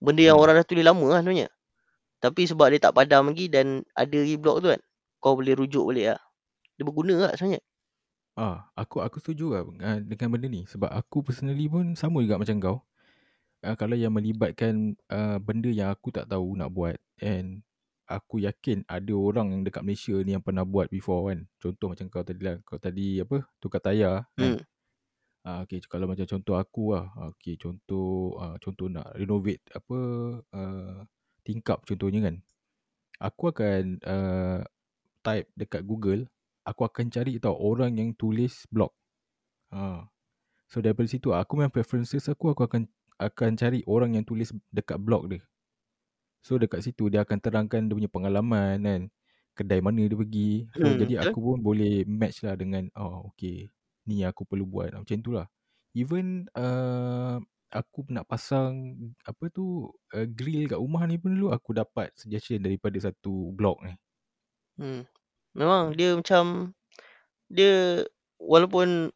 Benda 0.00 0.22
yang 0.24 0.36
Hmm. 0.36 0.44
orang 0.44 0.54
dah 0.60 0.66
tulis 0.66 0.84
lama 0.84 1.04
lah 1.12 1.20
sebenarnya. 1.20 1.48
Tapi 2.20 2.42
sebab 2.48 2.66
dia 2.72 2.80
tak 2.80 2.96
padam 2.96 3.32
lagi 3.32 3.48
dan 3.48 3.84
ada 3.96 4.16
lagi 4.16 4.36
blog 4.40 4.64
tu 4.64 4.68
kan. 4.72 4.80
Kau 5.20 5.36
boleh 5.36 5.54
rujuk 5.56 5.84
balik 5.92 6.16
lah. 6.16 6.20
Dia 6.76 6.84
berguna 6.88 7.14
lah 7.28 7.32
sebenarnya. 7.36 7.60
Ah, 8.40 8.72
aku 8.72 9.04
aku 9.04 9.20
setuju 9.20 9.52
lah 9.52 9.62
uh, 9.68 10.00
dengan 10.00 10.32
benda 10.32 10.48
ni 10.48 10.64
sebab 10.64 10.88
aku 10.88 11.20
personally 11.20 11.68
pun 11.68 11.92
sama 11.92 12.24
juga 12.24 12.40
macam 12.40 12.56
kau. 12.56 12.76
Uh, 13.60 13.76
kalau 13.76 13.92
yang 13.92 14.16
melibatkan 14.16 14.96
uh, 15.12 15.36
benda 15.36 15.68
yang 15.68 15.92
aku 15.92 16.08
tak 16.08 16.24
tahu 16.24 16.56
nak 16.56 16.72
buat 16.72 16.96
and 17.20 17.60
aku 18.08 18.40
yakin 18.40 18.82
ada 18.88 19.12
orang 19.12 19.52
yang 19.52 19.62
dekat 19.62 19.84
Malaysia 19.84 20.16
ni 20.24 20.32
yang 20.32 20.40
pernah 20.40 20.64
buat 20.64 20.88
before 20.88 21.28
kan. 21.28 21.44
Contoh 21.60 21.92
macam 21.92 22.06
kau 22.08 22.24
tadi 22.24 22.40
lah, 22.40 22.56
kau 22.64 22.80
tadi 22.80 23.20
apa 23.20 23.44
tukar 23.60 23.84
tayar 23.84 24.24
kan. 24.40 24.64
Ah, 25.40 25.64
okay, 25.64 25.80
kalau 25.88 26.04
macam 26.04 26.28
contoh 26.28 26.60
aku 26.60 26.92
lah. 26.92 27.08
Okay, 27.32 27.56
contoh 27.56 28.36
uh, 28.36 28.60
contoh 28.60 28.92
nak 28.92 29.08
renovate 29.16 29.64
apa 29.72 29.98
uh, 30.52 31.00
tingkap 31.40 31.80
contohnya 31.88 32.28
kan. 32.28 32.36
Aku 33.20 33.48
akan 33.48 34.00
uh, 34.04 34.60
type 35.24 35.48
dekat 35.56 35.84
Google, 35.88 36.28
aku 36.64 36.84
akan 36.84 37.08
cari 37.08 37.40
tau 37.40 37.56
orang 37.56 37.96
yang 37.96 38.12
tulis 38.12 38.68
blog. 38.68 38.92
Ha. 39.72 40.04
So 40.68 40.84
daripada 40.84 41.08
situ 41.08 41.32
aku 41.32 41.56
memang 41.56 41.72
preferences 41.72 42.28
aku 42.28 42.52
aku 42.52 42.68
akan 42.68 42.84
akan 43.16 43.50
cari 43.56 43.80
orang 43.88 44.20
yang 44.20 44.24
tulis 44.28 44.52
dekat 44.68 45.00
blog 45.00 45.24
dia. 45.32 45.40
So 46.44 46.60
dekat 46.60 46.84
situ 46.84 47.08
dia 47.08 47.24
akan 47.24 47.40
terangkan 47.40 47.88
dia 47.88 47.96
punya 47.96 48.12
pengalaman 48.12 48.76
kan. 48.84 49.02
Kedai 49.56 49.80
mana 49.80 50.04
dia 50.04 50.16
pergi. 50.20 50.68
So 50.76 50.84
Hmm, 50.84 51.00
jadi 51.00 51.14
betul. 51.16 51.28
aku 51.32 51.38
pun 51.40 51.58
boleh 51.64 52.04
match 52.04 52.44
lah 52.44 52.60
dengan 52.60 52.92
oh 52.96 53.32
okay 53.32 53.72
ni 54.08 54.24
yang 54.24 54.32
aku 54.32 54.44
perlu 54.48 54.64
buat 54.68 54.94
macam 54.94 55.18
tu 55.20 55.32
lah. 55.34 55.46
Even 55.96 56.46
uh, 56.54 57.42
aku 57.70 58.06
nak 58.10 58.26
pasang 58.26 58.94
apa 59.26 59.46
tu 59.50 59.90
uh, 60.14 60.26
grill 60.26 60.66
kat 60.70 60.78
rumah 60.78 61.06
ni 61.06 61.18
pun 61.18 61.34
dulu 61.34 61.54
aku 61.54 61.74
dapat 61.74 62.10
suggestion 62.18 62.62
daripada 62.62 62.98
satu 62.98 63.54
blog 63.54 63.78
ni. 63.86 63.94
Hmm. 64.78 65.02
Memang 65.54 65.94
dia 65.98 66.14
macam 66.14 66.74
dia 67.50 68.06
walaupun 68.38 69.10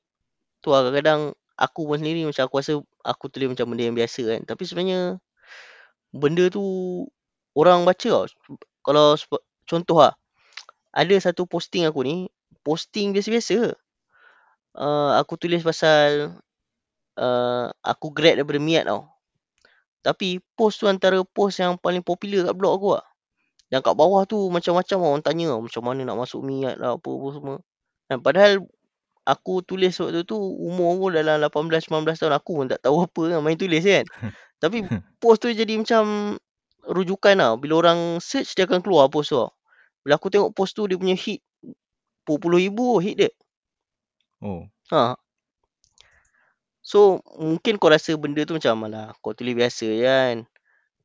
tu 0.63 0.69
lah 0.71 0.87
kadang-kadang 0.87 1.35
aku 1.55 1.87
pun 1.87 1.99
sendiri 2.03 2.27
macam 2.27 2.51
aku 2.51 2.59
rasa 2.59 2.75
aku 3.07 3.31
tulis 3.31 3.55
macam 3.55 3.71
benda 3.71 3.87
yang 3.87 3.99
biasa 3.99 4.23
kan. 4.27 4.41
Tapi 4.47 4.63
sebenarnya 4.67 5.23
benda 6.15 6.45
tu 6.51 6.65
orang 7.55 7.87
baca 7.87 8.07
tau. 8.07 8.27
Kalau 8.83 9.15
contoh 9.67 9.99
lah. 9.99 10.15
ada 10.95 11.15
satu 11.19 11.43
posting 11.51 11.91
aku 11.91 12.07
ni, 12.07 12.31
posting 12.63 13.11
biasa-biasa. 13.11 13.75
Uh, 14.75 15.15
aku 15.23 15.39
tulis 15.39 15.63
pasal 15.63 16.35
uh, 17.19 17.67
aku 17.83 18.11
grad 18.11 18.43
daripada 18.43 18.59
Miat 18.59 18.85
tau. 18.91 19.07
Tapi 20.05 20.43
post 20.59 20.83
tu 20.83 20.91
antara 20.91 21.23
post 21.25 21.63
yang 21.63 21.81
paling 21.81 22.05
popular 22.05 22.45
kat 22.51 22.55
blog 22.59 22.73
aku 22.77 22.89
lah. 22.99 23.07
Dan 23.73 23.81
kat 23.81 23.95
bawah 23.97 24.23
tu 24.29 24.53
macam-macam 24.53 24.99
orang 25.01 25.23
tanya 25.25 25.57
macam 25.57 25.83
mana 25.83 26.05
nak 26.05 26.19
masuk 26.27 26.45
Miat 26.45 26.77
lah 26.77 26.99
apa-apa 26.99 27.29
semua. 27.33 27.57
Dan 28.11 28.21
padahal 28.21 28.53
aku 29.25 29.65
tulis 29.65 29.97
waktu 29.97 30.21
tu 30.29 30.37
umur 30.37 31.01
aku 31.01 31.07
dalam 31.17 31.41
18-19 31.41 32.05
tahun 32.21 32.35
aku 32.37 32.53
pun 32.61 32.67
tak 32.69 32.85
tahu 32.85 32.97
apa 33.09 33.23
kan 33.33 33.41
main 33.41 33.57
tulis 33.57 33.81
kan. 33.81 34.05
Tapi 34.63 34.85
post 35.23 35.45
tu 35.45 35.49
jadi 35.49 35.81
macam 35.81 36.37
rujukan 36.85 37.35
lah. 37.39 37.57
Bila 37.57 37.87
orang 37.87 38.21
search 38.21 38.53
dia 38.59 38.69
akan 38.69 38.85
keluar 38.85 39.09
post 39.09 39.33
tu. 39.33 39.41
Bila 40.05 40.21
aku 40.21 40.29
tengok 40.29 40.53
post 40.53 40.77
tu 40.77 40.85
dia 40.85 41.01
punya 41.01 41.17
hit 41.17 41.41
puluh 42.29 42.61
ribu 42.61 43.01
hit 43.01 43.17
dia. 43.17 43.31
Oh. 44.45 44.69
Ha. 44.93 45.17
So 46.85 47.25
mungkin 47.41 47.81
kau 47.81 47.89
rasa 47.89 48.13
benda 48.21 48.45
tu 48.45 48.53
macam 48.53 48.77
malah 48.77 49.17
kau 49.25 49.33
tulis 49.33 49.57
biasa 49.57 49.89
je 49.89 50.05
kan. 50.05 50.37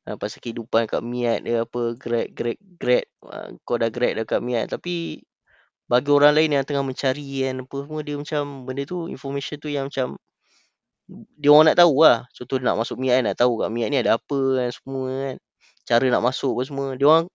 Ha, 0.03 0.19
pasal 0.19 0.43
kehidupan 0.43 0.91
kat 0.91 0.99
Miat 0.99 1.47
dia 1.47 1.63
apa 1.63 1.95
grad 1.95 2.27
grad 2.35 2.59
grad 2.59 3.05
ha, 3.23 3.47
kau 3.63 3.79
dah 3.79 3.87
grad 3.87 4.19
dekat 4.19 4.43
Miat 4.43 4.67
tapi 4.67 5.23
bagi 5.87 6.09
orang 6.11 6.35
lain 6.35 6.51
yang 6.59 6.65
tengah 6.67 6.83
mencari 6.83 7.47
kan 7.47 7.63
apa 7.63 7.77
semua 7.87 8.01
dia 8.03 8.15
macam 8.19 8.67
benda 8.67 8.83
tu 8.83 9.07
information 9.07 9.55
tu 9.57 9.71
yang 9.71 9.87
macam 9.87 10.19
dia 11.39 11.49
orang 11.49 11.73
nak 11.73 11.79
tahu 11.79 12.05
lah. 12.05 12.27
Contoh 12.35 12.59
nak 12.61 12.75
masuk 12.77 12.99
Miat 12.99 13.23
kan 13.23 13.25
nak 13.31 13.37
tahu 13.39 13.63
kat 13.63 13.69
Miat 13.71 13.87
ni 13.89 13.97
ada 14.03 14.19
apa 14.19 14.39
kan 14.59 14.69
semua 14.75 15.05
kan. 15.09 15.35
Cara 15.87 16.05
nak 16.11 16.21
masuk 16.27 16.59
apa 16.59 16.63
semua. 16.67 16.87
Dia 16.99 17.07
orang 17.07 17.25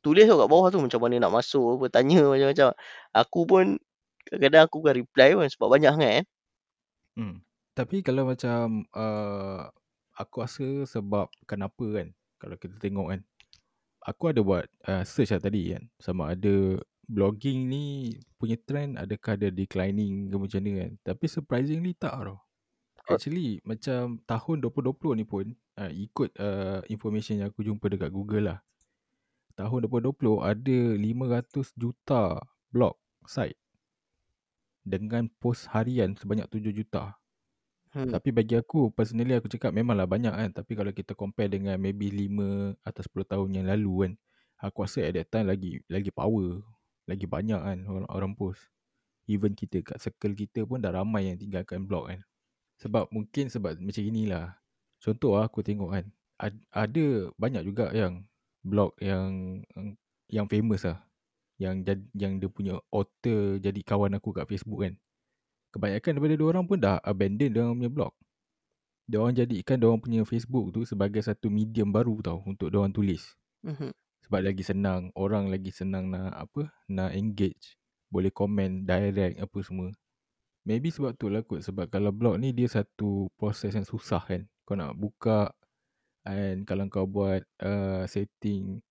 tulis 0.00 0.24
kat 0.26 0.48
bawah 0.48 0.68
tu 0.72 0.80
macam 0.82 1.00
mana 1.02 1.14
nak 1.22 1.32
masuk 1.34 1.78
apa 1.78 1.86
tanya 1.92 2.24
macam-macam. 2.24 2.68
Aku 3.14 3.40
pun 3.46 3.78
kadang-kadang 4.26 4.62
aku 4.66 4.76
akan 4.82 4.94
reply 5.00 5.28
pun 5.38 5.48
sebab 5.48 5.68
banyak 5.70 5.92
sangat 5.94 6.10
kan. 6.10 6.26
Hmm. 7.16 7.36
Tapi 7.76 7.96
kalau 8.04 8.28
macam 8.28 8.84
uh, 8.92 9.68
aku 10.16 10.36
rasa 10.42 10.66
sebab 10.88 11.28
kenapa 11.44 11.84
kan 11.92 12.08
kalau 12.40 12.56
kita 12.56 12.76
tengok 12.80 13.12
kan 13.12 13.20
aku 14.06 14.32
ada 14.32 14.40
buat 14.40 14.64
uh, 14.88 15.04
search 15.04 15.36
lah 15.36 15.42
tadi 15.42 15.76
kan 15.76 15.84
sama 16.00 16.32
ada 16.32 16.80
blogging 17.06 17.70
ni 17.70 18.16
punya 18.40 18.58
trend 18.58 18.98
adakah 18.98 19.38
ada 19.38 19.52
declining 19.52 20.32
ke 20.32 20.36
macam 20.40 20.60
mana 20.64 20.70
kan 20.82 20.92
tapi 21.04 21.24
surprisingly 21.30 21.92
tak 21.94 22.16
tau 22.16 22.40
actually 23.06 23.62
macam 23.62 24.18
tahun 24.26 24.56
2020 24.66 25.20
ni 25.22 25.24
pun 25.28 25.46
uh, 25.78 25.92
ikut 25.92 26.30
uh, 26.42 26.82
information 26.90 27.38
yang 27.44 27.54
aku 27.54 27.62
jumpa 27.62 27.86
dekat 27.86 28.10
Google 28.10 28.50
lah 28.50 28.58
tahun 29.54 29.86
2020 29.86 30.42
ada 30.42 30.78
500 30.98 31.78
juta 31.78 32.22
blog 32.74 32.98
site 33.28 33.58
dengan 34.86 35.26
post 35.42 35.66
harian 35.74 36.14
sebanyak 36.14 36.46
7 36.46 36.70
juta 36.70 37.18
Hmm. 37.96 38.12
Tapi 38.12 38.28
bagi 38.28 38.52
aku, 38.60 38.92
personally 38.92 39.32
aku 39.32 39.48
cakap 39.48 39.72
memanglah 39.72 40.04
banyak 40.04 40.28
kan. 40.28 40.50
Tapi 40.52 40.76
kalau 40.76 40.92
kita 40.92 41.16
compare 41.16 41.48
dengan 41.48 41.80
maybe 41.80 42.12
5 42.12 42.76
atau 42.84 43.00
10 43.00 43.24
tahun 43.24 43.48
yang 43.56 43.66
lalu 43.72 43.94
kan. 44.04 44.12
Aku 44.68 44.84
rasa 44.84 45.04
at 45.04 45.16
that 45.16 45.28
time 45.32 45.48
lagi 45.48 45.80
lagi 45.88 46.12
power. 46.12 46.60
Lagi 47.08 47.24
banyak 47.24 47.56
kan 47.56 47.78
orang, 47.88 48.06
orang 48.12 48.32
post. 48.36 48.60
Even 49.24 49.56
kita 49.56 49.80
kat 49.80 49.96
circle 49.96 50.36
kita 50.36 50.68
pun 50.68 50.84
dah 50.84 50.92
ramai 50.92 51.32
yang 51.32 51.40
tinggalkan 51.40 51.88
blog 51.88 52.12
kan. 52.12 52.20
Sebab 52.84 53.08
mungkin 53.08 53.48
sebab 53.48 53.80
macam 53.80 54.04
inilah. 54.04 54.60
Contoh 55.00 55.40
lah 55.40 55.48
aku 55.48 55.64
tengok 55.64 55.96
kan. 55.96 56.04
Ada 56.68 57.32
banyak 57.40 57.64
juga 57.64 57.96
yang 57.96 58.28
blog 58.60 58.92
yang 59.00 59.64
yang 60.28 60.44
famous 60.52 60.84
lah. 60.84 61.00
Yang 61.56 62.04
yang 62.12 62.36
dia 62.36 62.48
punya 62.52 62.74
author 62.92 63.56
jadi 63.56 63.80
kawan 63.80 64.16
aku 64.16 64.36
kat 64.36 64.44
Facebook 64.44 64.84
kan 64.84 64.94
kebanyakan 65.76 66.10
daripada 66.16 66.34
dia 66.40 66.46
orang 66.48 66.64
pun 66.64 66.78
dah 66.80 66.96
abandon 67.04 67.52
dia 67.52 67.60
orang 67.60 67.76
punya 67.76 67.92
blog. 67.92 68.12
Dia 69.04 69.18
orang 69.20 69.36
jadikan 69.36 69.76
dia 69.76 69.86
orang 69.92 70.00
punya 70.00 70.20
Facebook 70.24 70.72
tu 70.72 70.88
sebagai 70.88 71.20
satu 71.20 71.52
medium 71.52 71.92
baru 71.92 72.16
tau 72.24 72.40
untuk 72.48 72.72
dia 72.72 72.80
orang 72.80 72.96
tulis. 72.96 73.36
Mm-hmm. 73.60 73.92
Sebab 74.26 74.40
lagi 74.40 74.64
senang, 74.64 75.12
orang 75.14 75.52
lagi 75.52 75.70
senang 75.70 76.10
nak 76.10 76.32
apa? 76.34 76.72
Nak 76.88 77.12
engage, 77.14 77.76
boleh 78.08 78.32
komen 78.32 78.88
direct 78.88 79.36
apa 79.38 79.58
semua. 79.60 79.92
Maybe 80.66 80.90
sebab 80.90 81.14
tu 81.14 81.30
lah 81.30 81.46
kot 81.46 81.62
sebab 81.62 81.86
kalau 81.86 82.10
blog 82.10 82.42
ni 82.42 82.50
dia 82.50 82.66
satu 82.66 83.30
proses 83.38 83.70
yang 83.76 83.86
susah 83.86 84.24
kan. 84.24 84.48
Kau 84.66 84.74
nak 84.74 84.98
buka 84.98 85.54
and 86.26 86.66
kalau 86.66 86.90
kau 86.90 87.06
buat 87.06 87.46
uh, 87.62 88.02
setting 88.10 88.82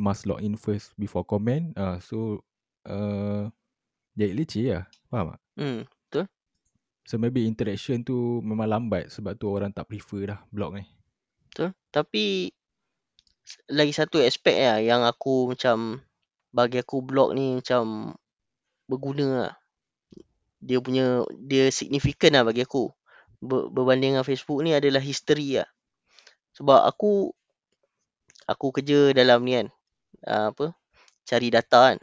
must 0.00 0.24
log 0.24 0.40
in 0.40 0.56
first 0.56 0.96
before 0.96 1.28
comment, 1.28 1.76
uh, 1.76 2.00
so 2.00 2.40
uh, 2.88 3.52
jadi 4.16 4.32
leceh 4.32 4.64
lah. 4.72 4.84
Faham 5.12 5.36
tak? 5.36 5.40
Hmm, 5.60 5.80
betul. 5.84 6.24
So 7.04 7.20
maybe 7.20 7.44
interaction 7.44 8.00
tu 8.00 8.40
memang 8.40 8.64
lambat 8.72 9.12
sebab 9.12 9.36
tu 9.36 9.52
orang 9.52 9.76
tak 9.76 9.92
prefer 9.92 10.32
dah 10.32 10.40
blog 10.48 10.80
ni. 10.80 10.84
Betul. 11.52 11.76
Tapi 11.92 12.48
lagi 13.68 13.92
satu 13.92 14.22
aspek 14.22 14.56
lah 14.56 14.78
yang 14.78 15.02
aku 15.02 15.52
macam 15.52 16.00
bagi 16.54 16.80
aku 16.80 17.02
blog 17.02 17.34
ni 17.36 17.60
macam 17.60 18.14
berguna 18.88 19.26
lah. 19.46 19.54
Dia 20.60 20.76
punya, 20.80 21.24
dia 21.40 21.72
signifikan 21.72 22.36
lah 22.36 22.44
bagi 22.44 22.64
aku. 22.64 22.92
Ber, 23.40 23.72
berbanding 23.72 24.16
dengan 24.16 24.26
Facebook 24.26 24.60
ni 24.60 24.76
adalah 24.76 25.00
history 25.00 25.56
lah. 25.56 25.68
Sebab 26.52 26.84
aku, 26.84 27.32
aku 28.44 28.66
kerja 28.74 29.16
dalam 29.16 29.40
ni 29.46 29.56
kan. 29.56 29.68
Uh, 30.26 30.52
apa, 30.52 30.66
cari 31.24 31.48
data 31.48 31.78
kan. 31.94 31.98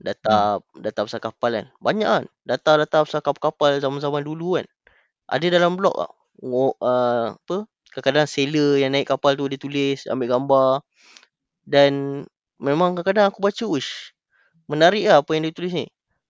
Data 0.00 0.58
hmm. 0.58 0.80
data 0.80 0.98
pasal 1.04 1.20
kapal 1.20 1.50
kan. 1.60 1.66
Banyak 1.78 2.08
kan. 2.08 2.24
Data-data 2.42 3.04
pasal 3.04 3.20
kapal-kapal 3.20 3.78
zaman-zaman 3.78 4.24
dulu 4.24 4.58
kan. 4.58 4.66
Ada 5.28 5.60
dalam 5.60 5.76
blog 5.76 5.94
lah. 5.94 6.10
Uh, 6.40 7.36
apa? 7.36 7.68
Kadang-kadang 7.90 8.26
sailor 8.30 8.80
yang 8.80 8.94
naik 8.94 9.10
kapal 9.10 9.34
tu 9.36 9.50
dia 9.50 9.60
tulis, 9.60 10.06
ambil 10.08 10.40
gambar. 10.40 10.70
Dan 11.66 12.24
memang 12.56 12.96
kadang-kadang 12.96 13.28
aku 13.28 13.44
baca, 13.44 13.64
uish. 13.68 14.16
Menarik 14.70 15.04
lah 15.06 15.20
apa 15.20 15.30
yang 15.36 15.46
dia 15.46 15.54
tulis 15.54 15.72
ni. 15.74 15.86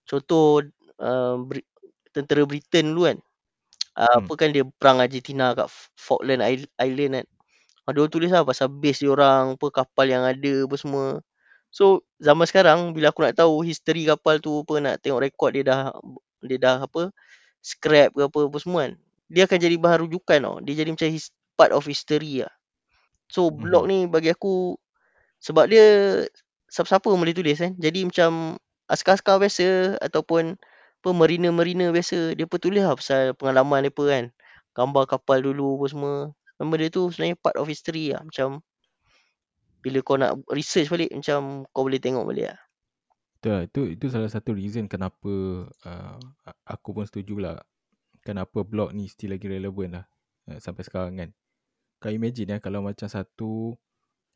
Contoh, 0.08 0.66
uh, 0.98 1.36
tentera 2.10 2.42
Britain 2.44 2.90
dulu 2.90 3.06
kan. 3.06 3.18
Uh, 3.94 4.02
hmm. 4.02 4.18
Apa 4.26 4.32
kan 4.34 4.48
dia 4.50 4.64
perang 4.66 4.98
Argentina 4.98 5.54
kat 5.54 5.70
Falkland 5.94 6.42
Island 6.80 7.22
kan. 7.22 7.26
Uh, 7.90 8.06
dia 8.06 8.06
tulis 8.06 8.30
lah 8.30 8.46
pasal 8.46 8.70
base 8.70 9.02
dia 9.02 9.10
orang, 9.10 9.58
apa 9.58 9.66
kapal 9.74 10.06
yang 10.06 10.22
ada, 10.22 10.54
apa 10.62 10.76
semua. 10.78 11.18
So 11.70 12.06
zaman 12.22 12.46
sekarang 12.46 12.94
bila 12.94 13.10
aku 13.10 13.26
nak 13.26 13.34
tahu 13.38 13.62
history 13.66 14.06
kapal 14.06 14.38
tu 14.42 14.62
apa 14.66 14.74
nak 14.82 14.94
tengok 15.02 15.22
rekod 15.22 15.54
dia 15.54 15.62
dah 15.62 15.94
dia 16.42 16.58
dah 16.58 16.82
apa 16.82 17.14
scrap 17.62 18.10
ke 18.14 18.26
apa 18.26 18.38
apa 18.50 18.58
semua 18.58 18.80
kan. 18.90 18.92
Dia 19.30 19.46
akan 19.46 19.58
jadi 19.62 19.76
bahan 19.78 19.98
rujukan 20.06 20.38
tau. 20.42 20.56
Dia 20.66 20.74
jadi 20.82 20.90
macam 20.90 21.08
his, 21.14 21.30
part 21.54 21.70
of 21.70 21.86
history 21.86 22.42
lah. 22.42 22.52
So 23.30 23.54
blog 23.54 23.86
mm-hmm. 23.86 24.06
ni 24.06 24.10
bagi 24.10 24.30
aku 24.34 24.74
sebab 25.38 25.70
dia 25.70 25.86
siapa-siapa 26.66 27.06
boleh 27.06 27.34
tulis 27.34 27.54
kan. 27.54 27.78
Jadi 27.78 28.02
macam 28.10 28.58
askar-askar 28.90 29.38
biasa 29.38 29.98
ataupun 30.02 30.58
apa 31.00 31.10
marina-marina 31.16 31.88
biasa 31.94 32.34
dia 32.34 32.44
pun 32.50 32.58
tulis 32.58 32.82
lah 32.82 32.98
pasal 32.98 33.38
pengalaman 33.38 33.86
dia 33.86 33.94
kan. 33.94 34.24
Gambar 34.74 35.06
kapal 35.06 35.46
dulu 35.46 35.78
apa 35.78 35.86
semua. 35.86 36.16
Dia 36.60 36.92
tu 36.92 37.08
sebenarnya 37.08 37.40
part 37.40 37.56
of 37.56 37.64
history 37.72 38.12
lah. 38.12 38.20
Macam 38.20 38.60
bila 39.80 40.04
kau 40.04 40.20
nak 40.20 40.44
research 40.52 40.92
balik 40.92 41.08
macam 41.08 41.64
kau 41.72 41.88
boleh 41.88 41.96
tengok 41.96 42.28
balik 42.28 42.52
lah. 42.52 42.60
Betul 43.40 43.50
lah. 43.56 43.62
Itu, 43.64 43.80
itu 43.88 44.06
salah 44.12 44.28
satu 44.28 44.52
reason 44.52 44.84
kenapa 44.84 45.32
uh, 45.88 46.20
aku 46.68 46.92
pun 46.92 47.08
setuju 47.08 47.40
lah. 47.40 47.56
Kenapa 48.20 48.60
blog 48.60 48.92
ni 48.92 49.08
still 49.08 49.32
lagi 49.32 49.48
relevan 49.48 49.96
lah 49.96 50.04
uh, 50.52 50.60
sampai 50.60 50.84
sekarang 50.84 51.16
kan. 51.16 51.30
Kau 51.96 52.12
imagine 52.12 52.52
ya 52.52 52.58
kalau 52.60 52.84
macam 52.84 53.08
satu 53.08 53.72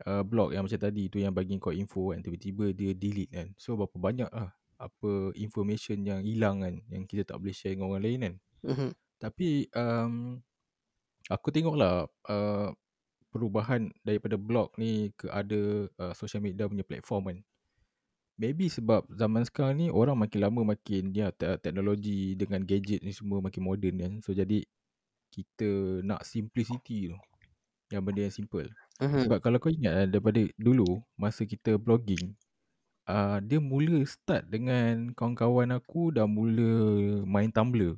uh, 0.08 0.24
blog 0.24 0.56
yang 0.56 0.64
macam 0.64 0.80
tadi 0.80 1.12
tu 1.12 1.20
yang 1.20 1.36
bagi 1.36 1.60
kau 1.60 1.76
info 1.76 2.16
kan. 2.16 2.24
Tiba-tiba 2.24 2.72
dia 2.72 2.96
delete 2.96 3.32
kan. 3.36 3.52
So 3.60 3.76
berapa 3.76 4.00
banyak 4.00 4.32
lah 4.32 4.56
apa 4.80 5.36
information 5.36 6.08
yang 6.08 6.24
hilang 6.24 6.64
kan. 6.64 6.80
Yang 6.88 7.04
kita 7.12 7.36
tak 7.36 7.44
boleh 7.44 7.52
share 7.52 7.76
dengan 7.76 7.92
orang 7.92 8.04
lain 8.08 8.18
kan. 8.24 8.34
Mm-hmm. 8.64 8.90
Tapi 9.20 9.48
um, 9.76 10.40
aku 11.30 11.48
tengok 11.54 11.76
lah 11.76 12.04
uh, 12.28 12.68
perubahan 13.34 13.90
daripada 14.06 14.38
blog 14.38 14.70
ni 14.78 15.10
ke 15.18 15.26
ada 15.26 15.90
uh, 15.98 16.14
social 16.14 16.44
media 16.44 16.70
punya 16.70 16.86
platform 16.86 17.22
kan. 17.32 17.38
Maybe 18.34 18.66
sebab 18.66 19.06
zaman 19.14 19.46
sekarang 19.46 19.78
ni 19.78 19.86
orang 19.90 20.18
makin 20.18 20.42
lama 20.42 20.74
makin 20.74 21.14
ya 21.14 21.30
teknologi 21.34 22.34
dengan 22.34 22.66
gadget 22.66 23.02
ni 23.06 23.14
semua 23.14 23.38
makin 23.38 23.62
moden 23.62 23.94
kan. 23.98 24.12
So 24.22 24.34
jadi 24.34 24.62
kita 25.30 26.02
nak 26.02 26.26
simplicity 26.26 27.14
tu. 27.14 27.18
Yang 27.90 28.02
benda 28.02 28.20
yang 28.26 28.34
simple. 28.34 28.68
Uh-huh. 28.98 29.22
Sebab 29.26 29.38
kalau 29.38 29.58
kau 29.62 29.70
ingat 29.70 30.10
daripada 30.10 30.42
dulu 30.58 31.02
masa 31.14 31.46
kita 31.46 31.78
blogging 31.78 32.34
uh, 33.08 33.38
dia 33.40 33.60
mula 33.60 34.02
start 34.06 34.48
dengan 34.48 35.12
kawan-kawan 35.12 35.74
aku 35.76 36.14
dah 36.14 36.26
mula 36.28 36.70
main 37.26 37.50
Tumblr. 37.52 37.96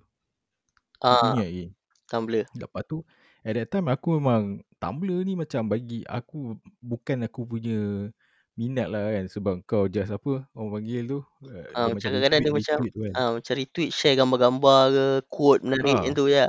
Ah. 1.01 1.09
Uh, 1.09 1.24
ingat 1.37 1.49
lagi. 1.49 1.66
Tumblr. 2.07 2.47
Lepas 2.55 2.83
tu 2.87 3.03
at 3.43 3.55
that 3.55 3.69
time 3.69 3.87
aku 3.87 4.19
memang 4.19 4.63
Tumblr 4.79 5.19
ni 5.23 5.35
macam 5.35 5.67
bagi 5.67 6.03
aku 6.07 6.55
bukan 6.79 7.27
aku 7.27 7.47
punya 7.47 8.11
minat 8.57 8.89
lah 8.89 9.13
kan 9.13 9.29
sebab 9.29 9.61
kau 9.69 9.85
just 9.85 10.09
apa 10.09 10.49
orang 10.57 10.81
panggil 10.81 11.03
tu 11.05 11.19
uh, 11.45 11.93
macam 11.93 12.09
kadang-kadang 12.09 12.41
dia 12.41 12.53
macam 12.57 12.77
retweet 12.81 12.93
tu 12.97 13.01
kan. 13.05 13.13
ah, 13.15 13.31
macam 13.37 13.53
retweet 13.53 13.91
share 13.93 14.17
gambar-gambar 14.17 14.81
ke, 14.89 15.07
quote 15.29 15.61
menarik 15.61 15.93
macam 15.93 16.13
tu 16.15 16.27
ya. 16.27 16.47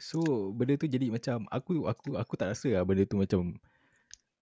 So 0.00 0.18
benda 0.50 0.74
tu 0.74 0.88
jadi 0.88 1.12
macam 1.12 1.44
aku 1.52 1.84
aku 1.86 2.16
aku 2.16 2.34
tak 2.34 2.56
rasa 2.56 2.72
lah 2.72 2.82
benda 2.82 3.04
tu 3.04 3.20
macam 3.20 3.54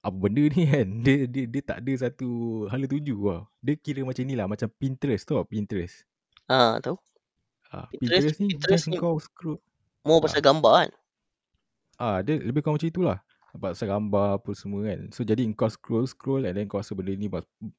apa 0.00 0.16
benda 0.16 0.48
ni 0.48 0.62
kan. 0.72 0.86
Dia 1.02 1.26
dia 1.26 1.44
dia 1.44 1.62
tak 1.66 1.82
ada 1.84 1.92
satu 2.08 2.28
hala 2.70 2.86
tuju 2.86 3.16
lah. 3.20 3.40
Dia 3.60 3.74
kira 3.76 4.00
macam 4.06 4.22
ni 4.24 4.38
lah 4.38 4.46
macam 4.46 4.70
Pinterest 4.70 5.26
tau 5.26 5.42
Pinterest. 5.44 6.06
Ah, 6.46 6.78
tahu. 6.80 6.96
Ah, 7.68 7.84
Pinterest- 7.92 8.32
Pinterest, 8.32 8.38
ni 8.40 8.46
Pinterest 8.56 8.70
just 8.70 8.86
ni- 8.88 8.96
kau 8.96 9.18
scroll. 9.20 9.58
More 10.08 10.20
pasal 10.24 10.40
gambar 10.46 10.72
kan. 10.80 10.90
Ah, 11.98 12.22
dia 12.22 12.38
lebih 12.38 12.62
kurang 12.62 12.78
macam 12.78 12.90
itulah. 12.90 13.18
Pasal 13.58 13.90
gambar 13.90 14.38
apa 14.38 14.50
semua 14.54 14.86
kan. 14.86 15.00
So 15.10 15.26
jadi 15.26 15.42
kau 15.58 15.66
scroll 15.66 16.06
scroll 16.06 16.46
and 16.46 16.54
then 16.54 16.66
kau 16.70 16.78
rasa 16.78 16.94
benda 16.94 17.10
ni 17.16 17.26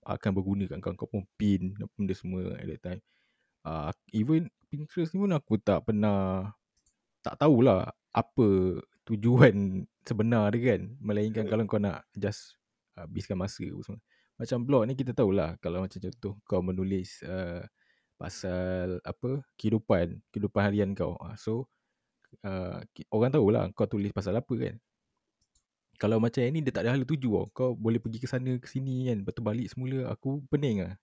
akan 0.03 0.31
berguna 0.35 0.67
kat 0.67 0.79
kau. 0.83 0.91
Kau 0.95 1.07
pun 1.07 1.23
pin 1.39 1.71
apa 1.79 1.93
benda 1.95 2.13
semua 2.17 2.41
at 2.59 2.67
that 2.67 2.81
time. 2.83 3.01
Ah, 3.63 3.91
even 4.15 4.49
Pinterest 4.69 5.13
ni 5.17 5.19
pun 5.23 5.33
aku 5.33 5.57
tak 5.57 5.81
pernah 5.89 6.53
tak 7.25 7.41
tahulah 7.41 7.89
apa 8.13 8.47
tujuan 9.07 9.85
sebenar 10.07 10.51
dia 10.53 10.75
kan. 10.75 10.81
Melainkan 10.99 11.43
Hmm. 11.47 11.51
kalau 11.51 11.63
kau 11.69 11.81
nak 11.81 12.05
just 12.17 12.59
habiskan 12.99 13.39
masa 13.39 13.63
apa 13.65 13.81
semua. 13.85 14.01
Macam 14.39 14.59
blog 14.67 14.83
ni 14.87 14.93
kita 14.99 15.11
tahulah 15.15 15.55
kalau 15.63 15.83
macam 15.83 15.99
contoh 15.99 16.33
kau 16.47 16.61
menulis 16.63 17.23
uh, 17.27 17.63
pasal 18.19 18.99
apa 19.03 19.41
kehidupan 19.59 20.19
kehidupan 20.33 20.61
harian 20.65 20.91
kau. 20.97 21.15
Ah, 21.23 21.35
So 21.39 21.71
uh, 22.45 22.79
orang 23.13 23.31
tahulah 23.33 23.63
kau 23.73 23.89
tulis 23.89 24.13
pasal 24.13 24.37
apa 24.37 24.53
kan. 24.55 24.75
Kalau 25.99 26.15
macam 26.23 26.39
yang 26.39 26.55
ni 26.55 26.63
dia 26.63 26.71
tak 26.71 26.87
ada 26.87 26.95
hala 26.95 27.03
tuju 27.03 27.27
tau. 27.27 27.45
Kau 27.51 27.69
boleh 27.75 27.99
pergi 27.99 28.23
ke 28.23 28.27
sana 28.31 28.55
ke 28.55 28.67
sini 28.71 29.11
kan. 29.11 29.19
Lepas 29.19 29.33
tu 29.35 29.43
balik 29.43 29.67
semula 29.67 30.07
aku 30.07 30.39
pening 30.47 30.87
lah. 30.87 30.95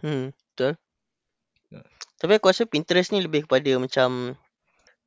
Hmm, 0.00 0.32
betul. 0.32 0.80
Ya. 1.68 1.84
Tapi 2.16 2.32
aku 2.40 2.48
rasa 2.48 2.64
Pinterest 2.64 3.12
ni 3.12 3.20
lebih 3.20 3.44
kepada 3.44 3.76
macam 3.76 4.32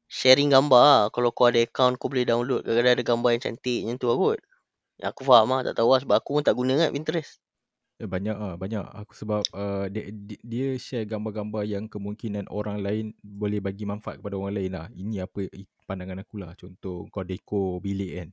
sharing 0.06 0.54
gambar 0.54 0.82
lah. 0.86 1.02
Kalau 1.10 1.34
kau 1.34 1.50
ada 1.50 1.58
account 1.58 1.98
kau 1.98 2.06
boleh 2.06 2.22
download. 2.22 2.62
Kadang-kadang 2.62 2.96
ada 3.02 3.06
gambar 3.06 3.30
yang 3.34 3.42
cantik 3.42 3.80
macam 3.82 3.98
tu 3.98 4.08
lah 4.14 4.18
kot. 4.22 4.40
Yang 5.02 5.10
aku 5.10 5.22
faham 5.26 5.50
lah. 5.58 5.62
Tak 5.66 5.74
tahu 5.82 5.90
lah 5.90 6.00
sebab 6.06 6.16
aku 6.22 6.30
pun 6.38 6.44
tak 6.46 6.54
guna 6.54 6.74
kan 6.78 6.90
Pinterest. 6.94 7.42
Eh, 8.00 8.08
banyak 8.08 8.32
ah 8.32 8.56
banyak 8.56 8.80
aku 8.80 9.12
sebab 9.12 9.44
uh, 9.52 9.92
dia, 9.92 10.08
dia 10.08 10.40
dia 10.40 10.68
share 10.80 11.04
gambar-gambar 11.04 11.68
yang 11.68 11.92
kemungkinan 11.92 12.48
orang 12.48 12.80
lain 12.80 13.12
boleh 13.20 13.60
bagi 13.60 13.84
manfaat 13.84 14.24
kepada 14.24 14.40
orang 14.40 14.56
lain 14.56 14.72
lah. 14.72 14.88
Ini 14.96 15.28
apa 15.28 15.44
i- 15.52 15.68
pandangan 15.84 16.24
aku 16.24 16.40
lah. 16.40 16.56
Contoh 16.56 17.12
kau 17.12 17.28
dekor 17.28 17.84
bilik 17.84 18.12
kan. 18.24 18.30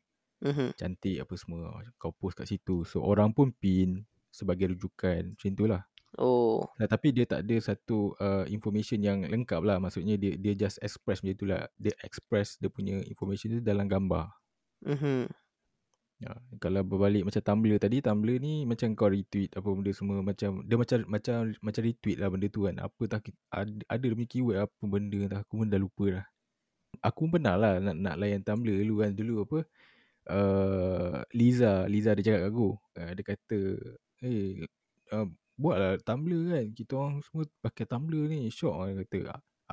Mhm. 0.47 0.69
Cantik 0.79 1.19
apa 1.19 1.35
semua. 1.35 1.83
Kau 1.99 2.15
post 2.15 2.39
kat 2.39 2.47
situ. 2.47 2.87
So 2.87 3.03
orang 3.03 3.35
pun 3.35 3.51
pin 3.51 4.07
sebagai 4.31 4.71
rujukan. 4.71 5.35
Macam 5.35 5.51
tu 5.59 5.67
lah. 5.67 5.83
Oh. 6.15 6.63
Nah, 6.79 6.87
tapi 6.87 7.11
dia 7.11 7.27
tak 7.27 7.43
ada 7.43 7.57
satu 7.59 8.15
uh, 8.23 8.47
information 8.47 9.03
yang 9.03 9.27
lengkap 9.27 9.67
lah. 9.67 9.83
Maksudnya 9.83 10.15
dia 10.15 10.39
dia 10.39 10.55
just 10.55 10.79
express 10.79 11.27
macam 11.27 11.37
tu 11.43 11.47
lah. 11.51 11.67
Dia 11.75 11.93
express 12.07 12.55
dia 12.63 12.71
punya 12.71 13.03
information 13.03 13.59
tu 13.59 13.67
dalam 13.67 13.91
gambar. 13.91 14.31
Mhm. 14.87 15.27
Ya, 16.17 16.33
kalau 16.65 16.81
berbalik 16.81 17.29
macam 17.29 17.45
Tumblr 17.45 17.77
tadi, 17.77 18.01
Tumblr 18.01 18.41
ni 18.41 18.65
macam 18.65 18.97
kau 18.97 19.13
retweet 19.13 19.53
apa 19.53 19.69
benda 19.69 19.93
semua 19.93 20.25
macam 20.25 20.65
dia 20.65 20.77
macam 20.81 21.05
macam 21.13 21.53
macam 21.61 21.83
retweet 21.85 22.17
lah 22.17 22.29
benda 22.33 22.47
tu 22.49 22.65
kan. 22.65 22.77
Apa 22.81 23.03
tak 23.05 23.29
ada, 23.53 23.73
ada 23.85 24.07
keyword 24.25 24.59
apa 24.65 24.83
benda 24.89 25.19
entah 25.29 25.41
aku 25.45 25.61
pun 25.61 25.69
dah 25.69 25.81
lupa 25.81 26.05
dah. 26.21 26.27
Aku 27.05 27.29
pun 27.29 27.31
pernah 27.37 27.55
lah 27.61 27.73
nak 27.85 27.97
nak 28.01 28.17
layan 28.17 28.41
Tumblr 28.41 28.73
dulu 28.81 29.05
kan 29.05 29.13
dulu 29.13 29.35
apa 29.45 29.59
uh, 30.31 31.21
Liza, 31.35 31.87
Liza 31.91 32.11
dia 32.19 32.25
cakap 32.33 32.41
kat 32.49 32.51
aku. 32.51 32.69
Uh, 32.99 33.11
dia 33.13 33.25
kata, 33.25 33.59
"Eh, 34.25 34.65
uh, 35.15 35.27
buatlah 35.59 36.01
Tumblr 36.03 36.41
kan. 36.53 36.67
Kita 36.73 36.93
orang 36.99 37.17
semua 37.25 37.45
pakai 37.63 37.85
Tumblr 37.89 38.23
ni. 38.31 38.49
Syok 38.53 38.75
dia 38.89 38.95
kata. 39.05 39.19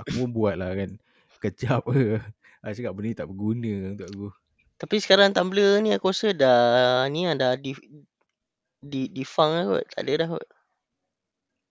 Aku 0.02 0.26
pun 0.26 0.30
buat 0.34 0.56
lah 0.58 0.74
kan. 0.74 0.98
Kejap 1.42 1.84
ke. 1.92 2.20
Aku 2.64 2.74
cakap 2.76 2.94
benda 2.96 3.08
ni 3.12 3.18
tak 3.18 3.28
berguna 3.30 3.74
untuk 3.94 4.08
aku. 4.10 4.43
Tapi 4.78 4.96
sekarang 5.00 5.32
Tumblr 5.32 5.80
ni 5.80 5.94
aku 5.96 6.12
rasa 6.12 6.34
dah 6.34 7.06
ni 7.08 7.30
lah 7.30 7.36
dah 7.38 7.54
di 7.56 7.72
di 8.84 9.08
defang 9.08 9.52
lah 9.54 9.64
kot. 9.70 9.86
Tak 9.94 10.02
ada 10.04 10.14
dah 10.20 10.28
kot. 10.34 10.48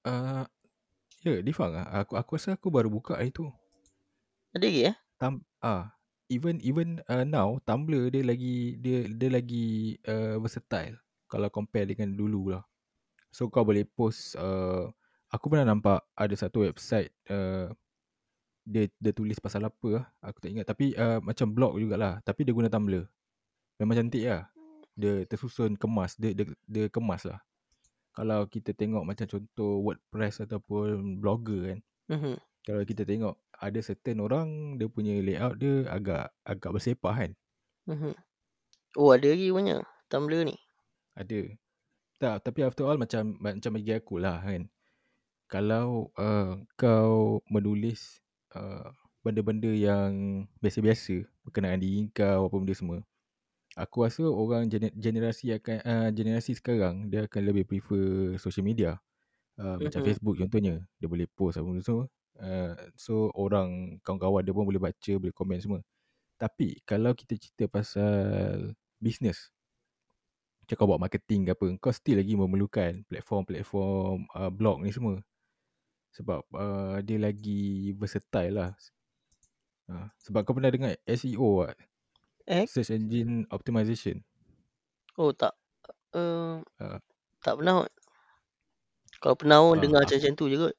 Uh, 0.02 0.44
ya, 1.22 1.38
Difang 1.44 1.78
ah. 1.78 1.86
Aku 2.02 2.18
aku 2.18 2.38
rasa 2.38 2.58
aku 2.58 2.72
baru 2.72 2.88
buka 2.90 3.18
hari 3.18 3.30
tu. 3.30 3.46
Ada 4.56 4.64
lagi 4.66 4.80
eh? 4.90 4.96
Tam 5.20 5.44
ah 5.62 5.94
even 6.32 6.56
even 6.64 7.04
uh, 7.06 7.22
now 7.28 7.60
Tumblr 7.62 8.08
dia 8.08 8.24
lagi 8.24 8.80
dia 8.80 9.04
dia 9.06 9.28
lagi 9.28 9.96
uh, 10.08 10.40
versatile 10.40 10.96
kalau 11.28 11.52
compare 11.52 11.88
dengan 11.92 12.16
dulu 12.16 12.56
lah. 12.56 12.64
So 13.32 13.48
kau 13.48 13.64
boleh 13.64 13.84
post 13.88 14.36
uh, 14.36 14.88
aku 15.32 15.48
pernah 15.48 15.72
nampak 15.72 16.04
ada 16.12 16.34
satu 16.36 16.64
website 16.68 17.12
uh, 17.32 17.72
dia 18.62 18.86
dia 19.02 19.12
tulis 19.14 19.38
pasal 19.42 19.66
apa 19.66 19.88
lah. 19.90 20.04
Aku 20.22 20.38
tak 20.38 20.50
ingat 20.54 20.66
tapi 20.70 20.94
uh, 20.94 21.18
macam 21.18 21.50
blog 21.50 21.78
jugalah 21.78 22.22
tapi 22.22 22.46
dia 22.46 22.54
guna 22.54 22.70
Tumblr. 22.70 23.04
Memang 23.82 23.96
cantik 23.98 24.24
lah. 24.26 24.46
Dia 24.94 25.24
tersusun 25.26 25.74
kemas 25.74 26.14
dia 26.20 26.36
dia, 26.36 26.46
dia 26.68 26.86
kemas 26.86 27.26
lah. 27.26 27.42
Kalau 28.12 28.44
kita 28.44 28.76
tengok 28.76 29.02
macam 29.08 29.24
contoh 29.24 29.80
WordPress 29.82 30.44
ataupun 30.44 31.18
blogger 31.18 31.60
kan 31.74 31.80
Mhm. 32.12 32.34
kalau 32.62 32.82
kita 32.84 33.08
tengok 33.08 33.40
ada 33.56 33.78
certain 33.80 34.20
orang 34.20 34.76
dia 34.76 34.84
punya 34.90 35.16
layout 35.16 35.56
dia 35.56 35.86
agak 35.88 36.28
agak 36.44 36.70
bersepah 36.70 37.14
kan. 37.14 37.32
Mhm. 37.88 38.14
Oh 39.00 39.10
ada 39.10 39.26
lagi 39.26 39.48
banyak 39.50 39.80
Tumblr 40.12 40.44
ni. 40.44 40.54
Ada. 41.16 41.56
Tak, 42.22 42.46
tapi 42.46 42.62
after 42.62 42.86
all 42.86 43.02
macam 43.02 43.34
macam 43.42 43.74
bagi 43.74 43.90
aku 43.98 44.22
lah 44.22 44.38
kan. 44.38 44.70
Kalau 45.50 46.14
uh, 46.14 46.62
kau 46.78 47.42
menulis 47.50 48.21
uh, 48.56 48.90
benda-benda 49.22 49.70
yang 49.70 50.44
biasa-biasa 50.62 51.24
berkenaan 51.46 51.78
diri 51.80 52.10
kau 52.14 52.48
apa 52.48 52.56
benda 52.58 52.74
semua. 52.74 52.98
Aku 53.76 54.04
rasa 54.04 54.28
orang 54.28 54.68
gener- 54.68 54.92
generasi 54.96 55.56
akan 55.56 55.78
uh, 55.84 56.08
generasi 56.12 56.52
sekarang 56.58 57.08
dia 57.08 57.24
akan 57.24 57.42
lebih 57.48 57.64
prefer 57.64 58.36
social 58.36 58.64
media. 58.66 59.00
Uh, 59.56 59.76
macam 59.80 60.00
Mhm. 60.00 60.08
Facebook 60.08 60.36
contohnya, 60.40 60.74
dia 61.00 61.08
boleh 61.08 61.28
post 61.32 61.56
apa 61.60 61.68
benda 61.68 61.84
semua. 61.84 62.06
Uh, 62.36 62.74
so 62.96 63.28
orang 63.36 64.00
kawan-kawan 64.04 64.42
dia 64.44 64.56
pun 64.56 64.64
boleh 64.68 64.80
baca, 64.80 65.12
boleh 65.20 65.34
komen 65.36 65.60
semua. 65.60 65.80
Tapi 66.40 66.82
kalau 66.84 67.12
kita 67.16 67.36
cerita 67.38 67.64
pasal 67.70 68.74
business, 69.00 69.52
macam 70.62 70.74
kau 70.78 70.88
buat 70.88 71.00
marketing 71.02 71.40
ke 71.48 71.50
apa, 71.54 71.66
kau 71.82 71.92
still 71.94 72.18
lagi 72.18 72.34
memerlukan 72.38 72.92
platform-platform 73.10 74.18
uh, 74.34 74.50
blog 74.52 74.82
ni 74.82 74.90
semua. 74.94 75.20
Sebab 76.12 76.44
uh, 76.52 76.96
dia 77.00 77.16
lagi 77.16 77.92
versatile 77.96 78.52
lah. 78.52 78.70
Uh, 79.88 80.06
sebab 80.20 80.44
kau 80.44 80.52
pernah 80.52 80.68
dengar 80.68 80.92
SEO 81.04 81.66
tak? 81.66 81.78
Eh? 82.44 82.64
Search 82.68 82.92
Engine 82.92 83.46
Optimization. 83.48 84.20
Oh 85.16 85.32
tak. 85.32 85.56
Uh, 86.12 86.60
Ah. 86.76 87.00
tak 87.40 87.56
pernah 87.56 87.82
kot. 87.82 87.92
Kalau 89.18 89.36
pernah 89.38 89.58
Ah, 89.62 89.78
dengar 89.78 90.02
aku- 90.02 90.12
macam-macam 90.12 90.32
tu 90.34 90.46
je 90.48 90.56
kot. 90.58 90.76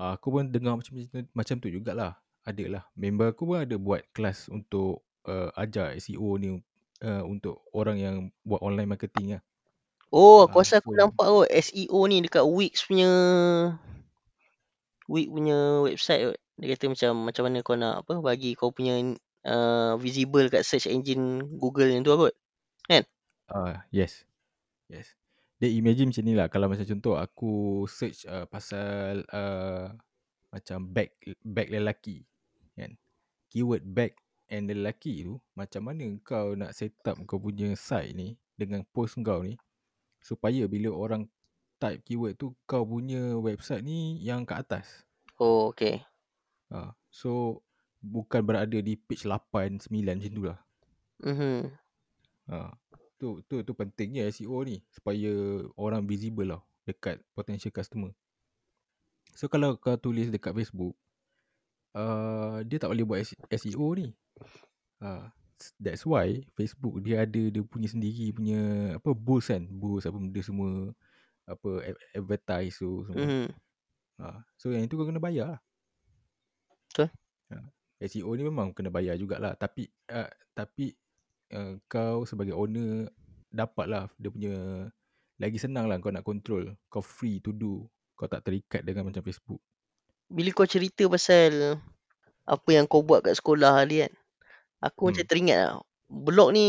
Uh, 0.00 0.12
aku 0.16 0.28
pun 0.30 0.44
dengar 0.48 0.74
macam 0.74 0.92
macam 1.34 1.56
tu 1.60 1.68
jugalah. 1.68 2.16
Ada 2.40 2.64
lah. 2.66 2.84
Member 2.96 3.36
aku 3.36 3.44
pun 3.44 3.60
ada 3.60 3.76
buat 3.76 4.00
kelas 4.16 4.48
untuk 4.48 5.04
uh, 5.28 5.52
ajar 5.54 5.92
SEO 5.94 6.40
ni 6.40 6.56
uh, 7.04 7.22
untuk 7.22 7.60
orang 7.76 8.00
yang 8.00 8.16
buat 8.40 8.64
online 8.64 8.88
marketing 8.88 9.36
lah. 9.36 9.42
Oh 10.10 10.42
aku 10.42 10.58
Ah, 10.58 10.62
rasa 10.66 10.82
aku 10.82 10.90
nampak 10.94 11.26
kot 11.26 11.48
SEO 11.48 12.00
ni 12.10 12.18
dekat 12.26 12.42
Wix 12.42 12.82
punya 12.86 13.10
Wix 15.06 15.26
punya 15.30 15.86
website 15.86 16.34
kot. 16.34 16.38
Dia 16.60 16.66
kata 16.74 16.84
macam 16.90 17.10
macam 17.30 17.42
mana 17.46 17.58
kau 17.62 17.76
nak 17.78 17.94
apa 18.04 18.14
bagi 18.18 18.58
kau 18.58 18.74
punya 18.74 18.98
uh, 19.46 19.94
visible 19.96 20.50
kat 20.50 20.66
search 20.66 20.90
engine 20.90 21.46
Google 21.56 21.88
yang 21.88 22.02
tu 22.02 22.12
kot. 22.18 22.34
Ah, 23.50 23.82
yes. 23.90 24.22
Yes. 24.86 25.18
Dia 25.58 25.74
imagine 25.74 26.14
macam 26.14 26.24
ni 26.24 26.34
lah. 26.38 26.46
Kalau 26.46 26.66
macam 26.70 26.86
contoh 26.86 27.14
aku 27.18 27.84
search 27.90 28.22
uh, 28.30 28.46
pasal 28.46 29.26
uh, 29.34 29.90
macam 30.54 30.86
bag 30.86 31.10
bag 31.42 31.70
lelaki. 31.70 32.22
Kan? 32.78 32.94
Keyword 33.50 33.82
bag 33.90 34.14
and 34.50 34.70
lelaki 34.70 35.26
tu 35.26 35.38
macam 35.54 35.90
mana 35.90 36.06
kau 36.22 36.54
nak 36.54 36.74
set 36.74 36.94
up 37.06 37.18
kau 37.26 37.42
punya 37.42 37.74
site 37.74 38.14
ni 38.14 38.38
dengan 38.54 38.86
post 38.90 39.18
kau 39.22 39.42
ni 39.42 39.58
supaya 40.20 40.68
bila 40.68 40.92
orang 40.92 41.26
type 41.80 42.04
keyword 42.04 42.36
tu 42.36 42.52
kau 42.68 42.84
punya 42.84 43.36
website 43.40 43.80
ni 43.80 44.20
yang 44.20 44.44
kat 44.44 44.68
atas. 44.68 44.86
Oh 45.40 45.72
okay. 45.72 46.04
Ha, 46.70 46.92
so 47.08 47.64
bukan 48.04 48.44
berada 48.44 48.78
di 48.78 48.94
page 49.00 49.24
8 49.24 49.80
9 49.88 49.88
macam 49.88 50.30
tu 50.30 50.44
lah. 50.44 50.58
Mhm. 51.24 51.72
Ha, 52.52 52.76
tu 53.16 53.40
tu 53.48 53.64
tu 53.64 53.72
pentingnya 53.72 54.28
SEO 54.28 54.60
ni 54.64 54.84
supaya 54.92 55.64
orang 55.80 56.04
visible 56.04 56.46
lah 56.46 56.60
dekat 56.84 57.20
potential 57.32 57.72
customer. 57.72 58.12
So 59.32 59.48
kalau 59.48 59.80
kau 59.80 59.96
tulis 59.96 60.28
dekat 60.28 60.52
Facebook 60.52 60.92
uh, 61.96 62.60
dia 62.66 62.76
tak 62.76 62.92
boleh 62.92 63.06
buat 63.08 63.24
SEO 63.48 63.88
ni. 63.96 64.12
Ha, 65.00 65.32
that's 65.76 66.04
why 66.04 66.40
Facebook 66.56 67.00
dia 67.04 67.24
ada 67.24 67.42
dia 67.50 67.62
punya 67.64 67.88
sendiri 67.88 68.32
punya 68.32 68.60
apa 68.96 69.10
boost 69.12 69.52
kan 69.52 69.64
boost 69.68 70.08
apa 70.08 70.16
benda 70.16 70.40
semua 70.40 70.92
apa 71.44 71.70
advertise 72.14 72.78
tu 72.78 73.04
semua 73.06 73.26
Mhm. 73.26 73.46
ha. 74.20 74.40
so 74.56 74.70
yang 74.72 74.84
itu 74.86 74.94
kau 74.96 75.06
kena 75.06 75.20
bayar 75.20 75.56
lah 75.56 75.60
Betul. 76.90 77.08
ha. 77.52 77.56
SEO 78.00 78.30
ni 78.32 78.42
memang 78.46 78.72
kena 78.72 78.88
bayar 78.88 79.14
jugalah 79.14 79.52
tapi 79.54 79.86
uh, 80.08 80.30
tapi 80.56 80.96
uh, 81.52 81.76
kau 81.86 82.24
sebagai 82.24 82.56
owner 82.56 83.12
dapatlah 83.50 84.08
dia 84.16 84.30
punya 84.32 84.54
lagi 85.36 85.58
senang 85.60 85.88
lah 85.88 86.00
kau 86.00 86.12
nak 86.12 86.24
control 86.24 86.72
kau 86.88 87.04
free 87.04 87.40
to 87.40 87.52
do 87.52 87.84
kau 88.16 88.28
tak 88.28 88.44
terikat 88.44 88.84
dengan 88.84 89.08
macam 89.08 89.20
Facebook 89.20 89.60
Bila 90.30 90.54
kau 90.54 90.68
cerita 90.68 91.02
pasal 91.10 91.82
apa 92.46 92.68
yang 92.70 92.86
kau 92.86 93.02
buat 93.02 93.26
kat 93.26 93.34
sekolah 93.34 93.82
tadi 93.82 94.06
kan. 94.06 94.12
Aku 94.84 95.10
macam 95.12 95.24
Hmm. 95.24 95.30
teringat 95.30 95.58
lah. 95.60 95.74
Blog 96.10 96.50
ni 96.56 96.66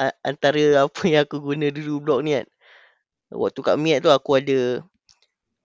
a- 0.00 0.18
antara 0.24 0.86
apa 0.86 1.02
yang 1.12 1.22
aku 1.26 1.38
guna 1.42 1.66
dulu 1.70 1.94
blog 2.04 2.20
ni 2.26 2.30
kan. 2.38 2.46
Waktu 3.34 3.60
kat 3.66 3.76
Miat 3.82 4.00
tu 4.04 4.10
aku 4.12 4.30
ada 4.40 4.60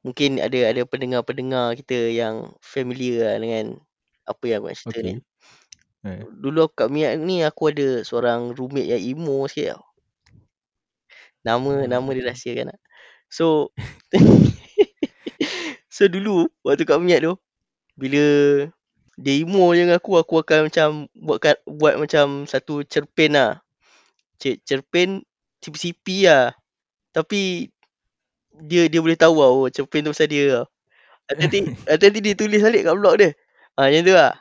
mungkin 0.06 0.40
ada 0.40 0.60
ada 0.72 0.82
pendengar-pendengar 0.92 1.76
kita 1.80 1.98
yang 2.22 2.36
familiar 2.64 3.36
lah 3.36 3.38
dengan 3.44 3.66
apa 4.32 4.44
yang 4.50 4.60
aku 4.64 4.70
nak 4.72 4.80
cerita 4.82 5.00
ni. 5.06 5.14
Okay. 6.06 6.22
Eh. 6.22 6.22
Dulu 6.44 6.60
aku 6.66 6.76
kat 6.80 6.90
Miat 6.94 7.14
ni 7.28 7.36
aku 7.50 7.64
ada 7.74 7.88
seorang 8.08 8.42
roommate 8.58 8.90
yang 8.94 9.02
emo 9.12 9.38
sikit 9.52 9.68
tau. 9.76 9.84
Nama 11.46 11.72
Ah, 11.72 11.88
nama 11.88 12.10
dia 12.16 12.26
rahsia 12.28 12.52
kan. 12.58 12.74
So 13.30 13.72
so 15.96 16.08
dulu 16.10 16.48
waktu 16.66 16.84
kat 16.88 17.00
Miat 17.02 17.22
tu 17.26 17.34
bila 18.00 18.24
dia 19.20 19.34
emo 19.44 19.72
je 19.76 19.84
dengan 19.88 19.98
aku 20.02 20.20
aku 20.22 20.44
akan 20.44 20.60
macam 20.72 20.88
buat 21.16 21.38
kat, 21.44 21.58
buat 21.68 21.96
macam 22.02 22.46
satu 22.48 22.84
cerpen 22.88 23.32
lah. 23.38 23.52
Cer, 24.42 24.60
cerpen 24.68 25.24
CP-CP 25.64 26.08
lah. 26.30 26.54
Tapi 27.16 27.70
dia 28.70 28.88
dia 28.92 29.00
boleh 29.04 29.18
tahu 29.20 29.36
lah 29.42 29.50
oh, 29.52 29.68
cerpen 29.72 30.06
tu 30.08 30.12
pasal 30.16 30.30
dia 30.32 30.44
lah. 30.62 30.66
Nanti 31.40 31.60
nanti 31.88 32.20
dia 32.26 32.36
tulis 32.38 32.62
balik 32.64 32.82
kat 32.88 32.96
blog 33.00 33.16
dia. 33.22 33.32
Ha, 33.78 33.90
macam 33.90 34.02
tu 34.06 34.16
lah. 34.16 34.34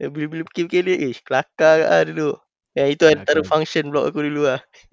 Bila-bila 0.00 0.42
fikir-fikir 0.50 0.82
dia, 0.88 0.96
eh 1.10 1.14
kelakar 1.26 1.76
lah 1.84 2.02
dulu. 2.08 2.30
Ya, 2.76 2.86
itu 2.90 3.04
antara 3.08 3.40
Kelakar. 3.40 3.46
function 3.46 3.90
blog 3.92 4.10
aku 4.12 4.20
dulu 4.26 4.48
lah. 4.50 4.60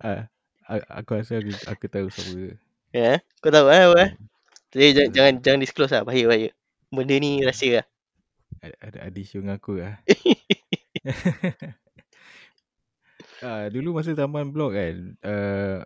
Ah, 0.00 0.28
a- 0.70 0.86
aku 1.02 1.10
rasa 1.18 1.40
aku, 1.42 1.52
aku 1.66 1.86
tahu 1.90 2.06
siapa. 2.14 2.56
Ya, 2.96 3.20
kau 3.42 3.50
tahu 3.54 3.66
kan 3.70 3.80
apa? 3.90 4.02
Hmm. 4.02 4.28
Jadi 4.74 4.86
jangan, 4.96 5.10
Tahu, 5.10 5.16
jangan, 5.16 5.34
jangan 5.44 5.60
disclose 5.64 5.92
lah. 5.94 6.02
Bahaya, 6.06 6.24
bahaya. 6.30 6.50
Benda 6.94 7.16
ni 7.24 7.30
Hmm. 7.40 7.46
rahsia 7.46 7.70
lah. 7.82 7.86
Ada, 8.64 9.12
ada 9.12 9.20
show 9.20 9.44
dengan 9.44 9.60
aku 9.60 9.76
lah. 9.76 10.00
ah, 13.44 13.68
dulu 13.68 14.00
masa 14.00 14.16
zaman 14.16 14.48
blog 14.48 14.72
kan, 14.72 14.96
uh, 15.20 15.84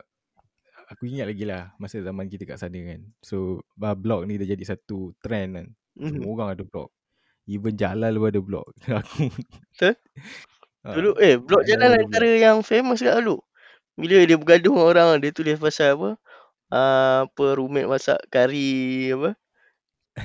aku 0.89 1.11
ingat 1.11 1.27
lagi 1.29 1.45
lah 1.45 1.75
masa 1.77 2.01
zaman 2.01 2.31
kita 2.31 2.47
kat 2.47 2.63
sana 2.63 2.79
kan. 2.87 3.03
So, 3.21 3.67
bah, 3.75 3.99
blog 3.99 4.31
ni 4.31 4.39
dah 4.39 4.47
jadi 4.47 4.63
satu 4.63 5.13
trend 5.19 5.51
kan. 5.59 5.67
Mhm. 5.99 6.09
Semua 6.15 6.31
orang 6.39 6.49
ada 6.55 6.65
blog. 6.65 6.89
Even 7.49 7.75
Jalal 7.75 8.15
pun 8.21 8.29
ada 8.31 8.43
blog. 8.45 8.69
aku. 8.89 9.27
Betul? 9.75 9.95
Ah, 10.87 10.95
Dulu, 10.95 11.11
eh, 11.19 11.37
blog 11.37 11.63
Jalal 11.67 11.93
ada 11.93 11.97
blog. 11.99 12.09
antara 12.09 12.27
yang 12.31 12.63
famous 12.63 13.03
kat 13.03 13.19
dulu. 13.21 13.43
Bila 13.99 14.23
dia 14.23 14.39
bergaduh 14.39 14.79
dengan 14.79 14.87
orang, 14.87 15.09
dia 15.19 15.35
tulis 15.35 15.59
pasal 15.59 15.99
apa? 15.99 16.11
Uh, 16.69 17.27
apa, 17.27 17.45
roommate 17.59 17.91
masak 17.91 18.21
kari, 18.31 19.11
apa? 19.11 19.35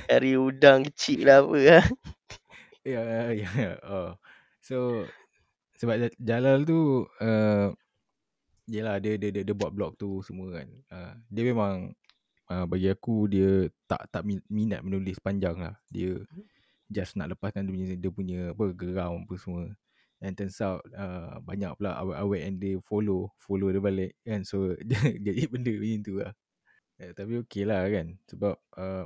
Kari 0.06 0.38
udang 0.38 0.86
kecil 0.86 1.26
lah 1.26 1.42
apa 1.42 1.56
lah. 1.58 1.84
Ya, 2.84 3.00
ya, 3.32 3.48
ya. 3.56 3.72
Oh. 3.88 4.12
So, 4.60 5.08
sebab 5.80 5.96
Ja- 6.00 6.18
Jalal 6.20 6.68
tu, 6.68 7.08
uh, 7.20 7.72
yelah 8.68 8.96
dia, 9.00 9.16
dia, 9.20 9.32
dia, 9.32 9.42
dia 9.44 9.56
buat 9.56 9.72
blog 9.72 9.96
tu 9.96 10.20
semua 10.24 10.52
kan. 10.60 10.68
Uh, 10.92 11.12
dia 11.32 11.42
memang, 11.48 11.92
uh, 12.52 12.64
bagi 12.68 12.88
aku, 12.92 13.28
dia 13.32 13.68
tak 13.88 14.08
tak 14.12 14.22
min- 14.28 14.44
minat 14.52 14.84
menulis 14.84 15.16
panjang 15.20 15.56
lah. 15.56 15.76
Dia 15.88 16.20
just 16.92 17.16
nak 17.16 17.32
lepaskan 17.32 17.64
dia 17.68 17.72
punya, 17.72 17.86
dia 17.96 18.10
punya 18.12 18.40
apa, 18.52 18.64
geram 18.76 19.24
apa 19.24 19.34
semua. 19.40 19.64
And 20.24 20.36
turns 20.36 20.60
out, 20.60 20.84
uh, 20.96 21.40
banyak 21.44 21.72
pula 21.80 21.96
awet-awet 22.00 22.40
yang 22.48 22.56
dia 22.60 22.76
follow, 22.84 23.32
follow 23.40 23.68
dia 23.72 23.80
balik 23.80 24.12
kan. 24.28 24.44
So, 24.44 24.72
dia 24.88 25.00
jadi 25.20 25.48
benda 25.48 25.72
macam 25.72 26.00
tu 26.04 26.14
lah. 26.20 26.32
Eh, 27.00 27.12
tapi 27.16 27.32
okey 27.44 27.64
lah 27.64 27.84
kan. 27.88 28.06
Sebab, 28.28 28.56
uh, 28.76 29.04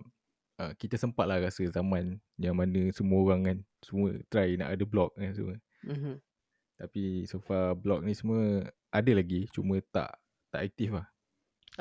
uh, 0.63 0.73
kita 0.79 0.99
sempat 0.99 1.27
lah 1.31 1.39
rasa 1.43 1.63
zaman 1.71 2.19
yang 2.39 2.59
mana 2.59 2.91
semua 2.95 3.19
orang 3.23 3.43
kan 3.47 3.59
semua 3.87 4.11
try 4.33 4.59
nak 4.59 4.75
ada 4.75 4.85
blog 4.87 5.11
kan 5.15 5.31
semua. 5.35 5.57
Mhm. 5.83 6.21
Tapi 6.79 7.27
so 7.27 7.43
far 7.43 7.75
blog 7.75 8.07
ni 8.07 8.15
semua 8.15 8.71
ada 8.95 9.11
lagi 9.13 9.51
cuma 9.51 9.83
tak 9.95 10.15
tak 10.55 10.61
aktif 10.71 10.95
lah. 10.95 11.07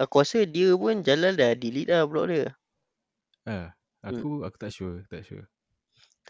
Aku 0.03 0.15
rasa 0.21 0.39
dia 0.55 0.69
pun 0.81 0.95
Jalal 1.07 1.33
dah 1.41 1.51
delete 1.61 1.89
lah 1.93 2.03
blog 2.09 2.25
dia. 2.33 2.45
Ah, 3.45 3.73
aku 4.03 4.43
aku 4.47 4.57
tak 4.59 4.71
sure, 4.75 4.97
tak 5.11 5.23
sure. 5.27 5.47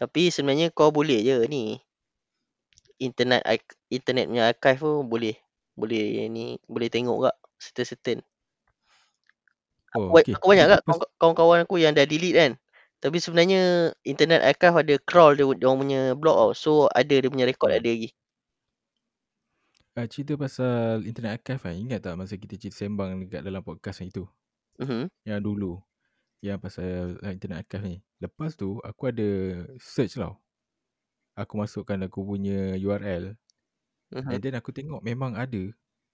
Tapi 0.00 0.22
sebenarnya 0.34 0.68
kau 0.78 0.90
boleh 0.94 1.18
je 1.28 1.36
ni. 1.50 1.64
Internet 2.98 3.42
internet 3.90 4.26
punya 4.30 4.44
archive 4.50 4.80
pun 4.82 5.06
boleh. 5.12 5.36
Boleh 5.78 6.26
ni 6.34 6.58
boleh 6.66 6.88
tengok 6.90 7.18
kak 7.30 7.36
certain-certain. 7.62 8.18
Oh, 9.96 10.12
Aku, 10.12 10.20
okey. 10.20 10.36
aku 10.36 10.46
banyak 10.52 10.66
kak 10.68 10.82
kawan- 10.84 11.12
kawan-kawan 11.20 11.58
aku 11.64 11.76
yang 11.80 11.92
dah 11.96 12.04
delete 12.04 12.36
kan. 12.36 12.52
Tapi 13.02 13.18
sebenarnya 13.24 13.62
internet 14.12 14.40
archive 14.50 14.76
ada 14.82 14.94
crawl 15.08 15.32
dia, 15.38 15.46
dia 15.58 15.66
orang 15.68 15.80
punya 15.82 16.00
blog 16.20 16.36
tau. 16.40 16.52
So 16.62 16.70
ada 17.00 17.14
dia 17.22 17.30
punya 17.34 17.46
record 17.50 17.72
Hmm. 17.72 17.78
ada 17.78 17.88
lagi. 17.94 18.08
Ah, 19.98 20.06
cerita 20.12 20.32
pasal 20.44 21.02
internet 21.10 21.32
archive 21.42 21.62
kan. 21.66 21.74
Ingat 21.84 22.00
tak 22.06 22.14
masa 22.20 22.34
kita 22.42 22.54
cerita 22.60 22.76
sembang 22.86 23.10
dekat 23.26 23.42
dalam 23.46 23.62
podcast 23.66 23.98
yang 24.00 24.10
itu? 24.14 24.24
Mhm. 24.78 25.08
Yang 25.28 25.40
dulu. 25.48 25.72
Yang 26.46 26.58
pasal 26.64 26.90
uh, 27.24 27.32
internet 27.36 27.58
archive 27.66 27.84
ni. 27.90 27.96
Lepas 28.24 28.52
tu 28.60 28.68
aku 28.90 29.02
ada 29.12 29.28
search 29.80 30.14
tau. 30.18 30.34
Aku 31.42 31.54
masukkan 31.62 31.98
aku 32.06 32.20
punya 32.30 32.76
URL 32.76 33.24
Mhm. 34.12 34.30
And 34.32 34.40
then 34.44 34.56
aku 34.56 34.70
tengok 34.72 35.00
memang 35.04 35.36
ada 35.36 35.62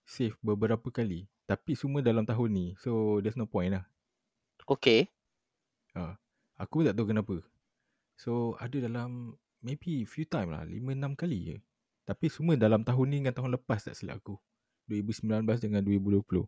save 0.07 0.35
beberapa 0.43 0.89
kali. 0.91 1.31
Tapi 1.47 1.73
semua 1.79 2.01
dalam 2.03 2.27
tahun 2.27 2.51
ni. 2.51 2.67
So 2.83 3.21
there's 3.23 3.39
no 3.39 3.47
point 3.47 3.71
lah. 3.75 3.85
Okay. 4.69 5.09
Ha. 5.95 6.17
Aku 6.61 6.81
pun 6.81 6.85
tak 6.87 6.95
tahu 6.95 7.11
kenapa. 7.11 7.37
So 8.15 8.55
ada 8.63 8.77
dalam 8.79 9.35
maybe 9.65 10.07
few 10.07 10.27
time 10.29 10.55
lah. 10.55 10.63
5-6 10.67 11.19
kali 11.19 11.39
je. 11.51 11.57
Tapi 12.05 12.27
semua 12.29 12.55
dalam 12.55 12.85
tahun 12.85 13.07
ni 13.11 13.17
dengan 13.25 13.35
tahun 13.35 13.57
lepas 13.59 13.89
tak 13.91 13.97
silap 13.97 14.21
aku. 14.23 14.37
2019 14.87 15.49
dengan 15.65 15.81
2020. 15.81 16.45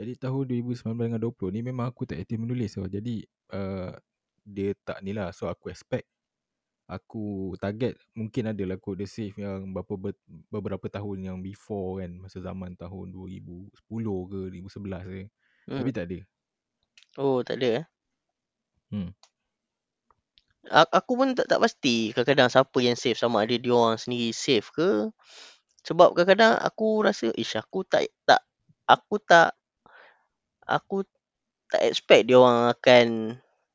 Jadi 0.00 0.12
tahun 0.16 0.42
2019 0.48 0.96
dengan 0.96 1.20
20 1.20 1.56
ni 1.56 1.60
memang 1.64 1.88
aku 1.88 2.04
tak 2.04 2.20
aktif 2.20 2.36
menulis. 2.36 2.76
So, 2.76 2.84
jadi 2.84 3.24
uh, 3.52 3.96
dia 4.44 4.76
tak 4.84 5.00
ni 5.00 5.16
lah. 5.16 5.32
So 5.32 5.48
aku 5.48 5.72
expect 5.72 6.04
aku 6.90 7.54
target 7.62 7.94
mungkin 8.18 8.50
ada 8.50 8.62
lah 8.66 8.74
aku 8.74 8.98
ada 8.98 9.06
save 9.06 9.38
yang 9.38 9.70
berapa 9.70 9.94
ber, 9.94 10.18
beberapa 10.50 10.90
tahun 10.90 11.22
yang 11.22 11.38
before 11.38 12.02
kan 12.02 12.18
masa 12.18 12.42
zaman 12.42 12.74
tahun 12.74 13.14
2010 13.14 13.70
ke 14.26 14.40
2011 14.58 15.06
ke 15.06 15.20
Hmm. 15.70 15.76
tapi 15.76 15.92
tak 15.92 16.04
ada 16.10 16.18
Oh 17.20 17.44
tak 17.46 17.62
ada 17.62 17.84
eh. 17.84 17.86
hmm. 18.90 19.12
Aku 20.70 21.18
pun 21.18 21.34
tak 21.34 21.50
tak 21.50 21.58
pasti 21.58 22.14
kadang-kadang 22.14 22.46
siapa 22.46 22.78
yang 22.78 22.94
save 22.94 23.18
sama 23.18 23.42
ada 23.42 23.58
dia 23.58 23.74
orang 23.74 23.98
sendiri 23.98 24.30
save 24.30 24.70
ke. 24.70 25.10
Sebab 25.82 26.14
kadang-kadang 26.14 26.62
aku 26.62 27.02
rasa 27.02 27.34
ish 27.34 27.58
aku 27.58 27.82
tak 27.82 28.06
tak 28.22 28.38
aku 28.86 29.18
tak 29.18 29.58
aku 30.62 31.02
tak 31.66 31.82
expect 31.82 32.30
dia 32.30 32.38
orang 32.38 32.70
akan 32.70 33.06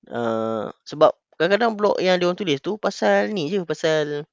uh, 0.08 0.72
sebab 0.88 1.12
kadang-kadang 1.36 1.76
blog 1.76 2.00
yang 2.00 2.16
dia 2.16 2.32
orang 2.32 2.39
tulis 2.39 2.64
tu 2.64 2.80
pasal 2.80 3.28
ni 3.36 3.52
je 3.52 3.60
pasal 3.68 4.24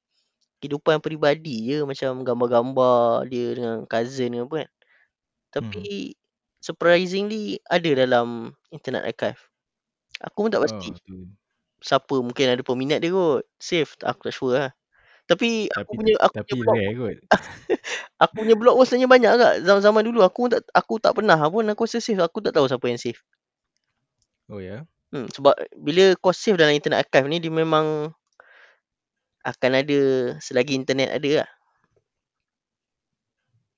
kehidupan 0.63 1.03
peribadi 1.03 1.67
je 1.67 1.83
macam 1.83 2.23
gambar-gambar 2.23 3.27
dia 3.27 3.59
dengan 3.59 3.83
cousin 3.83 4.39
ke 4.39 4.41
apa 4.47 4.55
kan. 4.63 4.69
Tapi 5.51 6.15
surprisingly 6.63 7.59
ada 7.67 7.91
dalam 7.91 8.55
internet 8.71 9.03
archive. 9.03 9.41
Aku 10.23 10.47
pun 10.47 10.51
tak 10.55 10.63
pasti 10.63 10.95
oh, 10.95 10.99
tu. 11.03 11.42
Siapa 11.83 12.15
mungkin 12.23 12.55
ada 12.55 12.63
peminat 12.63 13.03
dia 13.03 13.11
kot. 13.11 13.43
Save 13.59 13.91
aku 13.99 14.31
tak 14.31 14.33
sure 14.33 14.55
lah. 14.55 14.71
Tapi 15.27 15.71
aku 15.71 15.91
tapi 15.91 15.91
punya 15.99 16.13
aku 16.19 16.35
tapi 16.35 16.51
punya 16.51 16.63
blog 16.63 16.79
kot 16.99 17.17
aku 18.23 18.33
punya 18.43 18.55
blog 18.59 18.75
pun 18.75 18.85
sebenarnya 18.87 19.09
banyak 19.11 19.31
agak 19.35 19.53
zaman-zaman 19.63 20.03
dulu 20.03 20.19
aku 20.23 20.41
tak 20.51 20.61
aku 20.75 20.93
tak 20.99 21.13
pernah 21.15 21.39
pun 21.47 21.63
aku 21.67 21.87
rasa 21.87 22.03
save 22.03 22.19
aku 22.19 22.43
tak 22.43 22.51
tahu 22.55 22.67
siapa 22.67 22.85
yang 22.91 22.99
save. 22.99 23.19
oh 24.51 24.59
ya 24.59 24.67
yeah? 24.67 24.81
Hmm, 25.13 25.29
sebab 25.29 25.53
bila 25.77 26.17
kau 26.19 26.33
save 26.33 26.57
dalam 26.57 26.73
internet 26.73 27.05
archive 27.05 27.29
ni 27.29 27.37
dia 27.37 27.53
memang 27.53 28.09
akan 29.43 29.71
ada 29.75 29.99
selagi 30.39 30.73
internet 30.73 31.13
ada 31.13 31.31
lah. 31.43 31.49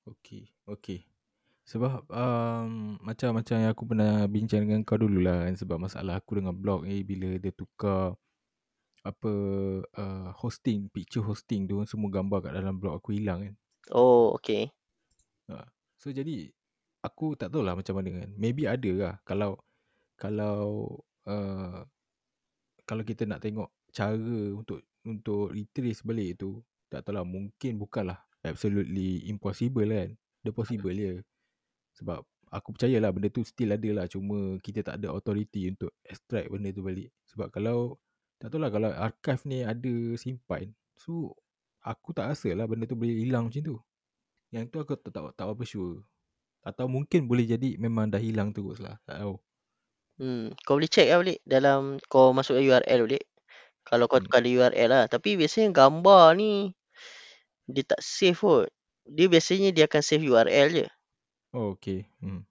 Okey, 0.06 0.54
okey. 0.70 1.02
Sebab 1.66 2.06
um, 2.14 2.94
macam-macam 3.02 3.56
yang 3.58 3.70
aku 3.74 3.84
pernah 3.90 4.22
bincang 4.30 4.70
dengan 4.70 4.86
kau 4.86 4.94
dululah 4.94 5.50
kan 5.50 5.58
sebab 5.58 5.82
masalah 5.82 6.22
aku 6.22 6.38
dengan 6.38 6.54
blog 6.54 6.86
ni 6.86 7.02
bila 7.02 7.34
dia 7.42 7.50
tukar 7.50 8.14
apa 9.02 9.32
uh, 9.82 10.30
hosting, 10.38 10.86
picture 10.94 11.26
hosting 11.26 11.66
tu 11.66 11.82
semua 11.82 12.06
gambar 12.10 12.46
kat 12.46 12.52
dalam 12.54 12.78
blog 12.78 13.02
aku 13.02 13.18
hilang 13.18 13.50
kan. 13.50 13.54
Oh, 13.90 14.30
okay. 14.38 14.70
Uh, 15.50 15.66
so 15.98 16.14
jadi 16.14 16.54
aku 17.02 17.34
tak 17.34 17.50
tahulah 17.50 17.74
macam 17.74 17.98
mana 17.98 18.22
kan. 18.22 18.30
Maybe 18.38 18.70
ada 18.70 18.90
lah 18.94 19.14
kalau 19.26 19.58
kalau 20.14 20.86
uh, 21.26 21.82
kalau 22.86 23.02
kita 23.02 23.26
nak 23.26 23.42
tengok 23.42 23.74
cara 23.90 24.54
untuk 24.54 24.86
untuk 25.02 25.50
retrace 25.50 26.06
balik 26.06 26.38
tu 26.38 26.62
tak 26.86 27.02
tahulah 27.02 27.26
mungkin 27.26 27.74
bukanlah 27.74 28.22
absolutely 28.46 29.26
impossible 29.26 29.90
kan. 29.90 30.14
Dia 30.46 30.54
possible 30.54 30.94
je. 30.94 31.26
Sebab 31.98 32.20
aku 32.52 32.68
percayalah 32.76 33.10
benda 33.14 33.28
tu 33.32 33.42
still 33.44 33.74
ada 33.74 33.90
lah 33.92 34.06
cuma 34.06 34.56
kita 34.62 34.80
tak 34.86 35.02
ada 35.02 35.12
authority 35.12 35.72
untuk 35.72 35.90
extract 36.06 36.48
benda 36.52 36.70
tu 36.72 36.82
balik. 36.84 37.10
Sebab 37.32 37.48
kalau 37.52 37.98
tak 38.40 38.52
tahulah 38.52 38.70
kalau 38.70 38.90
archive 38.92 39.42
ni 39.48 39.64
ada 39.64 39.94
simpan 40.20 40.68
so 41.00 41.32
aku 41.80 42.12
tak 42.12 42.32
rasa 42.32 42.52
lah 42.52 42.66
benda 42.68 42.84
tu 42.88 42.96
boleh 42.98 43.16
hilang 43.24 43.48
macam 43.48 43.62
tu. 43.64 43.76
Yang 44.54 44.64
tu 44.72 44.76
aku 44.82 44.94
tak, 44.98 45.12
tak, 45.14 45.24
tak 45.38 45.46
apa 45.46 45.64
sure. 45.66 46.02
Atau 46.66 46.86
mungkin 46.90 47.26
boleh 47.30 47.46
jadi 47.48 47.78
memang 47.78 48.10
dah 48.12 48.20
hilang 48.20 48.50
terus 48.56 48.78
lah. 48.82 48.98
Tak 49.06 49.22
tahu. 49.22 49.34
Hmm, 50.20 50.48
kau 50.64 50.76
boleh 50.80 50.88
check 50.88 51.08
lah 51.12 51.20
balik 51.20 51.40
dalam 51.44 51.80
kau 52.12 52.32
masuk 52.32 52.56
URL 52.60 53.00
balik. 53.04 53.24
Kalau 53.88 54.04
kau 54.10 54.18
Hmm. 54.18 54.24
tukar 54.24 54.42
URL 54.44 54.88
lah. 54.88 55.04
Tapi 55.08 55.36
biasanya 55.40 55.68
gambar 55.72 56.24
ni 56.40 56.52
dia 57.66 57.82
tak 57.86 58.00
save 58.02 58.38
kot. 58.38 58.68
Dia 59.06 59.26
biasanya 59.30 59.70
dia 59.76 59.84
akan 59.90 60.02
save 60.02 60.24
URL 60.26 60.68
je. 60.82 60.86
Oh 61.54 61.76
okay. 61.76 62.08
Hmm. 62.18 62.42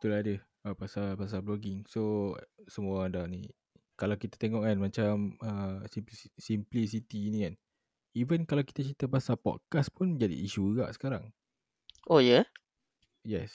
Itulah 0.00 0.20
dia. 0.20 0.38
Uh, 0.64 0.76
pasal 0.76 1.16
pasal 1.16 1.40
blogging. 1.44 1.84
So 1.88 2.34
semua 2.68 3.04
orang 3.04 3.12
dah 3.12 3.24
ni. 3.28 3.48
Kalau 3.94 4.18
kita 4.18 4.34
tengok 4.36 4.66
kan 4.66 4.76
macam 4.76 5.38
uh, 5.40 5.80
simplicity, 5.88 6.34
simplicity 6.36 7.20
ni 7.30 7.38
kan. 7.46 7.54
Even 8.14 8.46
kalau 8.46 8.62
kita 8.66 8.82
cerita 8.82 9.06
pasal 9.06 9.38
podcast 9.38 9.90
pun 9.94 10.18
jadi 10.18 10.34
isu 10.34 10.76
juga 10.76 10.90
sekarang. 10.90 11.30
Oh 12.10 12.18
ya? 12.18 12.44
Yeah? 13.24 13.44
Yes. 13.44 13.54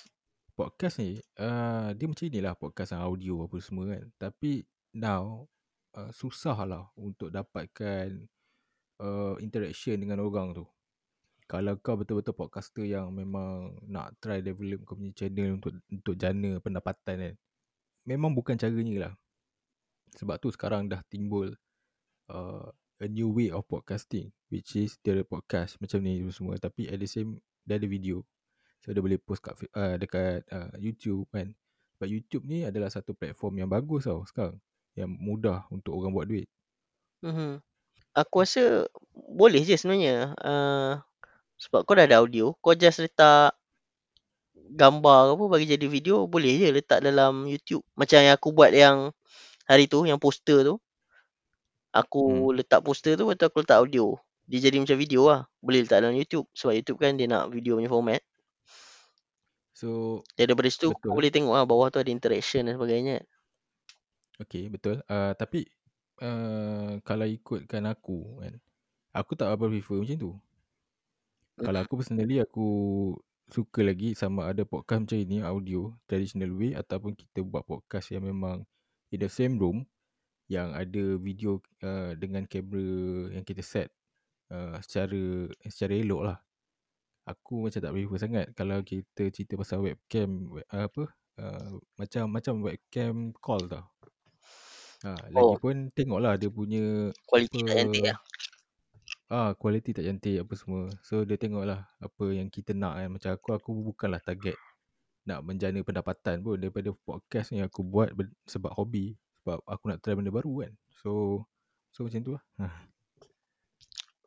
Podcast 0.56 1.00
ni 1.00 1.20
uh, 1.40 1.92
dia 1.96 2.06
macam 2.08 2.26
inilah 2.28 2.54
podcast 2.56 2.96
yang 2.96 3.04
audio 3.04 3.48
apa 3.48 3.58
semua 3.62 3.86
kan. 3.94 4.06
Tapi 4.18 4.64
now 4.96 5.48
uh, 5.96 6.12
susah 6.12 6.58
lah 6.68 6.84
untuk 7.00 7.32
dapatkan 7.32 8.28
uh, 9.00 9.36
interaction 9.40 10.00
dengan 10.00 10.24
orang 10.24 10.54
tu. 10.54 10.66
Kalau 11.50 11.74
kau 11.82 11.98
betul-betul 11.98 12.38
podcaster 12.38 12.86
yang 12.86 13.10
memang 13.10 13.74
nak 13.90 14.14
try 14.22 14.38
develop 14.38 14.86
kau 14.86 14.94
punya 14.94 15.18
channel 15.18 15.58
untuk 15.58 15.82
untuk 15.90 16.14
jana 16.14 16.62
pendapatan 16.62 17.16
kan. 17.18 17.36
Memang 18.06 18.38
bukan 18.38 18.54
caranya 18.54 19.10
lah. 19.10 19.14
Sebab 20.14 20.38
tu 20.38 20.54
sekarang 20.54 20.86
dah 20.86 21.02
timbul 21.10 21.58
uh, 22.30 22.70
a 23.02 23.08
new 23.10 23.34
way 23.34 23.50
of 23.50 23.66
podcasting 23.66 24.30
which 24.54 24.78
is 24.78 25.02
dia 25.02 25.18
podcast 25.26 25.82
macam 25.82 26.06
ni 26.06 26.22
semua 26.30 26.62
tapi 26.62 26.86
at 26.86 27.02
the 27.02 27.10
same 27.10 27.42
dia 27.66 27.82
ada 27.82 27.90
video. 27.90 28.22
So 28.86 28.94
dia 28.94 29.02
boleh 29.02 29.18
post 29.18 29.42
kat 29.42 29.58
uh, 29.74 29.98
dekat 29.98 30.46
uh, 30.54 30.70
YouTube 30.78 31.26
kan. 31.34 31.58
Sebab 31.98 32.08
YouTube 32.14 32.46
ni 32.46 32.62
adalah 32.62 32.94
satu 32.94 33.18
platform 33.18 33.66
yang 33.66 33.70
bagus 33.74 34.06
tau 34.06 34.22
sekarang. 34.30 34.62
Yang 34.94 35.18
mudah 35.18 35.66
untuk 35.74 35.98
orang 35.98 36.14
buat 36.14 36.30
duit. 36.30 36.46
Mm-hmm. 37.26 37.52
Aku 38.22 38.46
rasa 38.46 38.86
boleh 39.18 39.66
je 39.66 39.76
sebenarnya. 39.82 40.38
Uh, 40.38 41.02
sebab 41.60 41.84
kau 41.84 41.94
dah 41.94 42.08
ada 42.08 42.24
audio, 42.24 42.56
kau 42.64 42.72
just 42.72 43.04
letak 43.04 43.52
gambar 44.56 45.20
ke 45.28 45.32
apa 45.36 45.46
bagi 45.52 45.66
jadi 45.68 45.88
video, 45.92 46.24
boleh 46.24 46.56
je 46.56 46.68
letak 46.72 47.04
dalam 47.04 47.44
YouTube. 47.44 47.84
Macam 48.00 48.24
yang 48.24 48.34
aku 48.40 48.50
buat 48.56 48.72
yang 48.72 49.12
hari 49.68 49.92
tu, 49.92 50.08
yang 50.08 50.18
poster 50.22 50.64
tu. 50.64 50.76
Aku 51.92 52.54
hmm. 52.54 52.64
letak 52.64 52.80
poster 52.80 53.20
tu, 53.20 53.28
lepas 53.28 53.36
tu 53.36 53.46
aku 53.52 53.60
letak 53.66 53.84
audio. 53.84 54.16
Dia 54.50 54.72
jadi 54.72 54.82
macam 54.82 54.98
video 54.98 55.30
lah. 55.30 55.46
Boleh 55.62 55.86
letak 55.86 56.02
dalam 56.02 56.16
YouTube. 56.18 56.48
Sebab 56.56 56.74
YouTube 56.74 56.98
kan 57.02 57.14
dia 57.20 57.30
nak 57.30 57.54
video 57.54 57.78
punya 57.78 57.92
format. 57.92 58.22
So, 59.78 60.22
dia 60.34 60.50
daripada 60.50 60.70
situ 60.74 60.90
betul. 60.92 61.02
kau 61.06 61.16
boleh 61.18 61.32
tengok 61.32 61.54
lah 61.56 61.66
bawah 61.70 61.88
tu 61.94 62.02
ada 62.02 62.10
interaction 62.10 62.66
dan 62.66 62.80
sebagainya. 62.80 63.22
Okay, 64.42 64.72
betul. 64.72 65.06
Uh, 65.06 65.38
tapi, 65.38 65.70
uh, 66.24 66.98
kalau 67.06 67.26
ikutkan 67.30 67.86
aku 67.86 68.42
kan, 68.42 68.54
aku 69.14 69.32
tak 69.38 69.54
apa 69.54 69.70
prefer 69.70 70.02
macam 70.02 70.18
tu. 70.18 70.32
Kalau 71.68 71.80
aku 71.84 72.00
personally 72.00 72.40
aku 72.40 72.68
suka 73.50 73.82
lagi 73.82 74.14
sama 74.14 74.48
ada 74.48 74.62
podcast 74.64 75.10
macam 75.10 75.20
ini 75.20 75.42
audio 75.42 75.92
traditional 76.06 76.54
way 76.54 76.78
ataupun 76.78 77.18
kita 77.18 77.42
buat 77.42 77.66
podcast 77.66 78.14
yang 78.14 78.24
memang 78.24 78.64
in 79.10 79.20
the 79.20 79.28
same 79.28 79.58
room 79.58 79.84
yang 80.50 80.74
ada 80.74 81.18
video 81.18 81.62
uh, 81.82 82.14
dengan 82.18 82.46
kamera 82.46 83.34
yang 83.34 83.44
kita 83.46 83.62
set 83.66 83.90
uh, 84.54 84.78
secara 84.82 85.50
secara 85.66 85.94
elok 85.98 86.22
lah. 86.26 86.38
Aku 87.30 87.70
macam 87.70 87.82
tak 87.82 87.94
prefer 87.94 88.18
sangat 88.18 88.46
kalau 88.58 88.82
kita 88.82 89.30
cerita 89.30 89.54
pasal 89.58 89.86
webcam 89.86 90.50
uh, 90.74 90.86
apa 90.90 91.04
uh, 91.38 91.78
macam 91.98 92.24
macam 92.30 92.54
webcam 92.66 93.34
call 93.38 93.70
tau. 93.70 93.86
Ha, 95.00 95.16
oh. 95.16 95.56
Lagipun 95.56 95.96
tengoklah 95.96 96.36
dia 96.36 96.52
punya 96.52 97.14
kualiti 97.24 97.64
tak 97.64 97.76
cantik 97.78 98.04
lah. 98.04 98.18
Ah, 99.30 99.54
kualiti 99.54 99.94
tak 99.94 100.10
cantik 100.10 100.42
apa 100.42 100.54
semua. 100.58 100.90
So 101.06 101.22
dia 101.22 101.38
tengoklah 101.38 101.86
apa 101.86 102.26
yang 102.34 102.50
kita 102.50 102.74
nak 102.74 102.98
kan. 102.98 103.10
Macam 103.14 103.30
aku 103.38 103.50
aku 103.54 103.70
bukanlah 103.94 104.18
target 104.26 104.58
nak 105.30 105.46
menjana 105.46 105.86
pendapatan 105.86 106.42
pun 106.42 106.58
daripada 106.58 106.90
podcast 107.06 107.54
ni 107.54 107.62
aku 107.62 107.86
buat 107.86 108.10
sebab 108.50 108.74
hobi, 108.74 109.14
sebab 109.46 109.62
aku 109.70 109.84
nak 109.94 110.02
try 110.02 110.18
benda 110.18 110.34
baru 110.34 110.66
kan. 110.66 110.74
So 111.06 111.46
so 111.94 112.10
macam 112.10 112.26
tu 112.26 112.32
lah. 112.34 112.44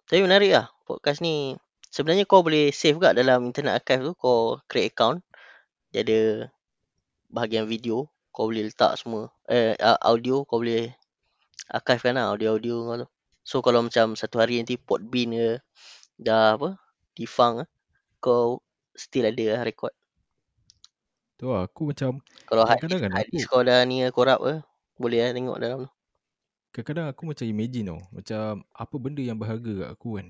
Tapi 0.07 0.22
menarik 0.22 0.55
lah 0.55 0.70
podcast 0.86 1.18
ni. 1.18 1.59
Sebenarnya 1.90 2.22
kau 2.22 2.46
boleh 2.46 2.70
save 2.70 3.03
kat 3.03 3.18
dalam 3.18 3.50
internet 3.50 3.82
archive 3.82 4.07
tu 4.07 4.12
kau 4.14 4.62
create 4.70 4.94
account. 4.94 5.18
Dia 5.90 6.07
ada 6.07 6.20
bahagian 7.26 7.66
video 7.66 8.07
kau 8.30 8.46
boleh 8.46 8.70
letak 8.70 9.03
semua. 9.03 9.34
Eh 9.50 9.74
audio 9.98 10.46
kau 10.46 10.62
boleh 10.62 10.94
archive 11.68 12.00
kan 12.07 12.14
lah 12.14 12.30
audio-audio 12.30 12.76
kau 12.86 12.96
tu. 13.03 13.09
So 13.43 13.59
kalau 13.61 13.82
macam 13.82 14.14
satu 14.14 14.38
hari 14.38 14.62
nanti 14.62 14.78
Podbean 14.78 15.34
ke 15.34 15.51
dah 16.18 16.55
apa 16.55 16.78
defang 17.18 17.66
kau 18.22 18.62
still 18.95 19.26
ada 19.26 19.59
lah 19.59 19.62
record. 19.66 19.95
Tu 21.36 21.51
lah 21.51 21.66
aku 21.66 21.90
macam 21.90 22.22
kalau 22.47 22.62
kadang-kadang 22.64 23.11
kan 23.11 23.12
aku 23.18 23.36
kau 23.51 23.62
dah 23.66 23.82
ni 23.82 24.07
korap 24.14 24.38
ke 24.38 24.55
boleh 24.97 25.18
lah 25.26 25.34
tengok 25.34 25.59
dalam 25.59 25.78
tu. 25.84 25.90
Kadang-kadang 26.72 27.07
aku 27.11 27.22
macam 27.28 27.45
imagine 27.45 27.86
tau 27.90 28.01
macam 28.14 28.62
apa 28.70 28.95
benda 28.97 29.22
yang 29.26 29.36
berharga 29.36 29.72
kat 29.84 29.90
aku 29.90 30.09
kan. 30.22 30.28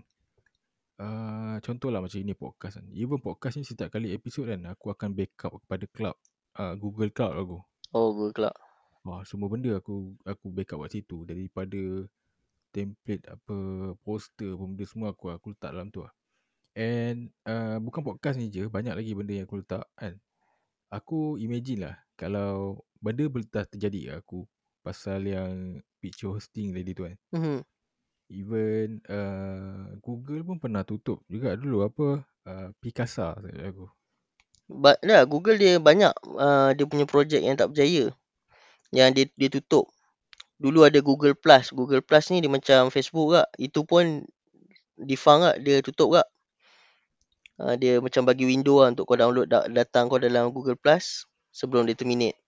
Uh, 1.03 1.57
contohlah 1.61 2.01
macam 2.01 2.19
ini 2.19 2.33
podcast 2.33 2.81
kan. 2.81 2.87
Even 2.97 3.21
podcast 3.21 3.61
ni 3.61 3.65
setiap 3.69 3.93
kali 3.93 4.17
episod 4.17 4.49
kan 4.49 4.65
aku 4.73 4.89
akan 4.89 5.13
backup 5.13 5.61
kepada 5.61 5.85
cloud 5.93 6.17
uh, 6.57 6.75
Google 6.77 7.13
Cloud 7.13 7.35
aku. 7.37 7.59
Oh 7.93 8.13
Google 8.13 8.35
Cloud. 8.35 8.59
Wah, 9.03 9.21
semua 9.27 9.51
benda 9.51 9.75
aku 9.75 10.15
aku 10.23 10.47
backup 10.55 10.87
kat 10.87 11.03
situ 11.03 11.27
daripada 11.27 12.07
template 12.73 13.29
apa 13.29 13.57
poster 14.01 14.57
apa 14.57 14.64
benda 14.64 14.85
semua 14.89 15.12
aku 15.12 15.29
aku 15.31 15.53
letak 15.53 15.70
dalam 15.77 15.93
tu 15.93 16.03
lah. 16.03 16.12
And 16.73 17.29
uh, 17.45 17.77
bukan 17.85 18.01
podcast 18.01 18.41
ni 18.41 18.49
je, 18.49 18.64
banyak 18.66 18.97
lagi 18.97 19.12
benda 19.12 19.37
yang 19.37 19.45
aku 19.45 19.61
letak 19.61 19.85
kan. 19.93 20.16
Aku 20.89 21.37
imagine 21.37 21.89
lah 21.89 21.97
kalau 22.16 22.81
benda 22.99 23.29
boleh 23.29 23.45
dah 23.49 23.68
terjadi 23.68 24.16
kat 24.16 24.16
aku 24.25 24.49
pasal 24.81 25.23
yang 25.25 25.85
picture 26.01 26.33
hosting 26.33 26.73
tadi 26.73 26.91
tu 26.97 27.05
kan. 27.07 27.16
Mm-hmm. 27.37 27.59
Even 28.33 28.89
uh, 29.12 29.93
Google 30.01 30.41
pun 30.43 30.57
pernah 30.57 30.83
tutup 30.83 31.20
juga 31.29 31.53
dulu 31.55 31.85
apa 31.85 32.25
uh, 32.49 32.68
Picasa 32.81 33.37
aku. 33.37 33.87
But 34.73 35.05
lah 35.05 35.29
Google 35.29 35.61
dia 35.61 35.77
banyak 35.77 36.12
uh, 36.41 36.73
dia 36.73 36.89
punya 36.89 37.05
projek 37.05 37.45
yang 37.45 37.61
tak 37.61 37.77
berjaya. 37.77 38.16
Yang 38.89 39.09
dia 39.12 39.25
dia 39.37 39.49
tutup 39.61 39.93
dulu 40.63 40.87
ada 40.87 41.03
Google 41.03 41.35
Plus. 41.35 41.75
Google 41.75 42.07
Plus 42.07 42.31
ni 42.31 42.39
dia 42.39 42.47
macam 42.47 42.95
Facebook 42.95 43.35
kak. 43.35 43.49
Itu 43.59 43.83
pun 43.83 44.23
defang 44.95 45.43
kak. 45.43 45.57
Dia 45.67 45.83
tutup 45.83 46.15
kak. 46.15 46.29
Uh, 47.59 47.75
dia 47.75 47.99
macam 47.99 48.23
bagi 48.23 48.47
window 48.47 48.81
lah 48.81 48.95
untuk 48.95 49.11
kau 49.11 49.19
download 49.19 49.51
datang 49.51 50.07
kau 50.07 50.23
dalam 50.23 50.55
Google 50.55 50.79
Plus 50.79 51.27
sebelum 51.51 51.85
dia 51.91 51.99
terminate. 51.99 52.39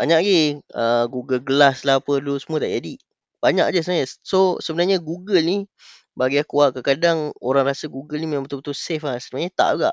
Banyak 0.00 0.16
lagi 0.24 0.40
uh, 0.72 1.04
Google 1.12 1.44
Glass 1.44 1.84
lah 1.84 2.00
apa 2.00 2.24
dulu 2.24 2.40
semua 2.40 2.64
tak 2.64 2.72
jadi. 2.72 2.96
Banyak 3.44 3.76
je 3.76 3.80
sebenarnya. 3.84 4.08
So 4.24 4.56
sebenarnya 4.64 4.96
Google 5.04 5.44
ni 5.44 5.68
bagi 6.16 6.40
aku 6.40 6.64
lah 6.64 6.68
kadang-kadang 6.72 7.36
orang 7.40 7.68
rasa 7.68 7.86
Google 7.86 8.20
ni 8.20 8.28
memang 8.28 8.48
betul-betul 8.48 8.72
safe 8.72 9.04
lah. 9.04 9.20
Sebenarnya 9.20 9.52
tak 9.52 9.70
juga. 9.76 9.92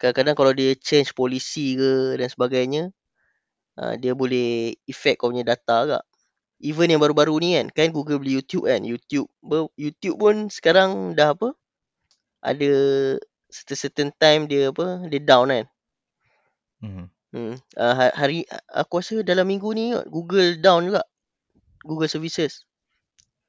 Kadang-kadang 0.00 0.34
kalau 0.34 0.52
dia 0.56 0.72
change 0.74 1.12
polisi 1.12 1.76
ke 1.76 2.16
dan 2.16 2.28
sebagainya, 2.30 2.88
uh, 3.80 3.94
dia 3.96 4.12
boleh 4.12 4.76
effect 4.84 5.24
kau 5.24 5.32
punya 5.32 5.42
data 5.42 5.88
agak. 5.88 6.04
Even 6.60 6.92
yang 6.92 7.00
baru-baru 7.00 7.40
ni 7.40 7.56
kan, 7.56 7.66
kan 7.72 7.88
Google 7.88 8.20
beli 8.20 8.36
YouTube 8.36 8.68
kan. 8.68 8.84
YouTube 8.84 9.32
YouTube 9.80 10.16
pun 10.20 10.52
sekarang 10.52 11.16
dah 11.16 11.32
apa? 11.32 11.56
Ada 12.44 12.70
certain 13.48 14.12
time 14.20 14.44
dia 14.44 14.68
apa? 14.68 15.08
Dia 15.08 15.20
down 15.24 15.48
kan. 15.48 15.66
Mm-hmm. 16.84 17.06
Hmm. 17.30 17.54
Uh, 17.78 17.94
hari 18.12 18.44
aku 18.68 19.00
rasa 19.00 19.22
dalam 19.24 19.48
minggu 19.48 19.72
ni 19.72 19.96
Google 20.12 20.60
down 20.60 20.92
juga. 20.92 21.00
Google 21.80 22.12
services. 22.12 22.68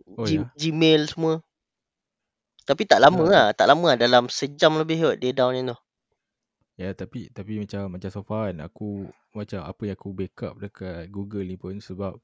Oh 0.07 0.23
G- 0.23 0.39
ya. 0.39 0.47
Gmail 0.55 1.11
semua. 1.11 1.43
Tapi 2.63 2.88
tak 2.88 3.03
lama 3.03 3.27
Tak, 3.27 3.27
lah. 3.27 3.45
Tak 3.51 3.67
lama 3.67 3.86
lah. 3.91 3.97
Dalam 3.99 4.32
sejam 4.32 4.79
lebih 4.79 5.03
kot 5.03 5.15
dia 5.19 5.36
down 5.36 5.51
macam 5.51 5.75
tu. 5.75 5.77
Ya 6.80 6.95
tapi 6.95 7.28
tapi 7.36 7.59
macam 7.59 7.91
macam 7.91 8.09
so 8.09 8.24
far 8.24 8.49
kan 8.49 8.63
aku 8.63 9.11
macam 9.36 9.61
apa 9.67 9.82
yang 9.86 9.95
aku 9.99 10.09
backup 10.15 10.55
dekat 10.57 11.11
Google 11.11 11.45
ni 11.45 11.59
pun 11.59 11.78
sebab 11.78 12.17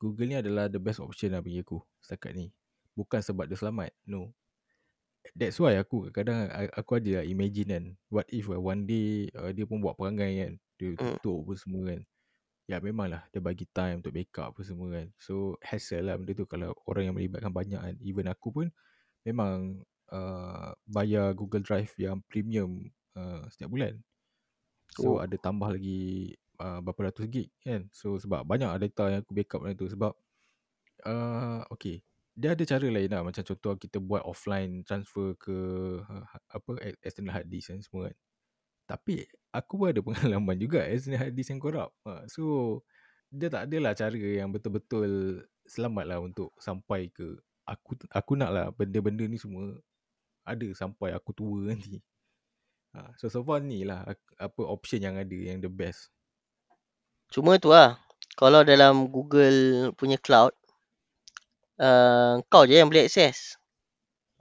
Google 0.00 0.28
ni 0.30 0.36
adalah 0.38 0.70
the 0.70 0.80
best 0.80 1.02
option 1.02 1.36
lah 1.36 1.44
bagi 1.44 1.60
aku 1.60 1.82
setakat 2.00 2.32
ni. 2.32 2.48
Bukan 2.96 3.20
sebab 3.20 3.44
dia 3.50 3.58
selamat. 3.58 3.92
No. 4.08 4.32
That's 5.36 5.60
why 5.60 5.76
aku 5.76 6.08
kadang 6.16 6.48
aku 6.72 6.96
ada 6.96 7.20
lah 7.20 7.24
imagine 7.28 7.68
kan. 7.68 7.84
What 8.08 8.26
if 8.32 8.48
uh, 8.48 8.56
one 8.56 8.88
day 8.88 9.28
uh, 9.36 9.52
dia 9.52 9.68
pun 9.68 9.84
buat 9.84 10.00
perangai 10.00 10.32
kan. 10.40 10.52
Dia 10.80 10.96
Hmm. 10.96 11.20
tutup 11.20 11.44
apa 11.44 11.52
semua 11.60 11.82
kan. 11.92 12.00
Ya 12.64 12.76
memang 12.80 13.12
lah 13.12 13.22
dia 13.28 13.42
bagi 13.44 13.68
time 13.68 14.00
untuk 14.00 14.16
backup 14.16 14.56
apa 14.56 14.60
semua 14.64 14.88
kan. 14.96 15.06
So 15.20 15.60
hassle 15.60 16.08
lah 16.08 16.16
benda 16.16 16.32
tu 16.32 16.48
kalau 16.48 16.72
orang 16.88 17.12
yang 17.12 17.14
melibatkan 17.18 17.52
banyak 17.52 17.76
kan. 17.76 17.94
Even 18.00 18.32
aku 18.32 18.48
pun 18.48 18.66
memang 19.28 19.84
uh, 20.08 20.72
bayar 20.88 21.36
Google 21.36 21.60
Drive 21.60 21.92
yang 22.00 22.24
premium 22.24 22.88
uh, 23.16 23.42
setiap 23.50 23.70
bulan. 23.72 23.98
So 24.94 25.16
Oh. 25.16 25.22
ada 25.22 25.36
tambah 25.38 25.70
lagi 25.70 26.34
uh, 26.58 26.82
berapa 26.82 27.10
ratus 27.10 27.26
gig 27.30 27.48
kan. 27.62 27.86
So 27.94 28.18
sebab 28.18 28.42
banyak 28.46 28.68
data 28.90 29.04
yang 29.10 29.20
aku 29.22 29.32
backup 29.34 29.60
dalam 29.64 29.76
tu 29.78 29.86
sebab 29.90 30.12
uh, 31.06 31.62
okay. 31.70 32.02
Dia 32.40 32.54
ada 32.56 32.64
cara 32.64 32.86
lain 32.88 33.10
lah 33.10 33.20
macam 33.26 33.42
contoh 33.44 33.74
kita 33.76 33.98
buat 34.00 34.22
offline 34.24 34.80
transfer 34.86 35.36
ke 35.36 35.56
uh, 36.00 36.24
apa 36.48 36.70
e- 36.80 37.00
external 37.04 37.36
hard 37.36 37.48
disk 37.50 37.74
dan 37.74 37.82
semua 37.84 38.08
kan. 38.08 38.16
Tapi 38.90 39.26
aku 39.54 39.72
pun 39.78 39.88
ada 39.92 40.00
pengalaman 40.06 40.56
juga 40.58 40.80
external 40.86 41.26
hard 41.28 41.34
disk 41.36 41.50
yang 41.52 41.60
corrupt. 41.62 41.92
Uh, 42.06 42.24
so 42.30 42.42
dia 43.30 43.46
tak 43.52 43.70
adalah 43.70 43.94
cara 43.94 44.16
yang 44.16 44.50
betul-betul 44.50 45.42
selamat 45.68 46.04
lah 46.10 46.18
untuk 46.18 46.50
sampai 46.58 47.12
ke 47.14 47.38
aku 47.62 47.94
aku 48.10 48.32
nak 48.34 48.50
lah 48.50 48.66
benda-benda 48.74 49.22
ni 49.30 49.38
semua 49.38 49.78
ada 50.42 50.66
sampai 50.74 51.14
aku 51.14 51.30
tua 51.36 51.60
nanti. 51.70 52.02
Ha, 52.90 53.14
so 53.14 53.30
so 53.30 53.46
far 53.46 53.62
ni 53.62 53.86
lah 53.86 54.02
apa 54.34 54.60
option 54.66 54.98
yang 54.98 55.14
ada 55.14 55.30
yang 55.30 55.62
the 55.62 55.70
best. 55.70 56.10
Cuma 57.30 57.54
tu 57.62 57.70
lah. 57.70 58.02
Kalau 58.34 58.66
dalam 58.66 59.10
Google 59.10 59.90
punya 59.94 60.18
cloud, 60.18 60.50
uh, 61.78 62.42
kau 62.50 62.66
je 62.66 62.78
yang 62.78 62.90
boleh 62.90 63.06
akses. 63.06 63.58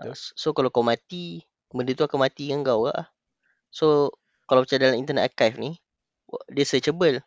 Uh, 0.02 0.14
Betul. 0.14 0.34
so 0.34 0.47
kalau 0.58 0.70
kau 0.74 0.86
mati, 0.86 1.45
benda 1.70 1.93
tu 1.93 2.06
akan 2.06 2.26
mati 2.26 2.50
dengan 2.50 2.66
kau 2.66 2.89
lah. 2.89 3.14
So 3.70 4.14
kalau 4.50 4.66
macam 4.66 4.82
dalam 4.82 4.97
internet 4.97 5.30
archive 5.30 5.62
ni, 5.62 5.78
dia 6.50 6.66
searchable. 6.66 7.22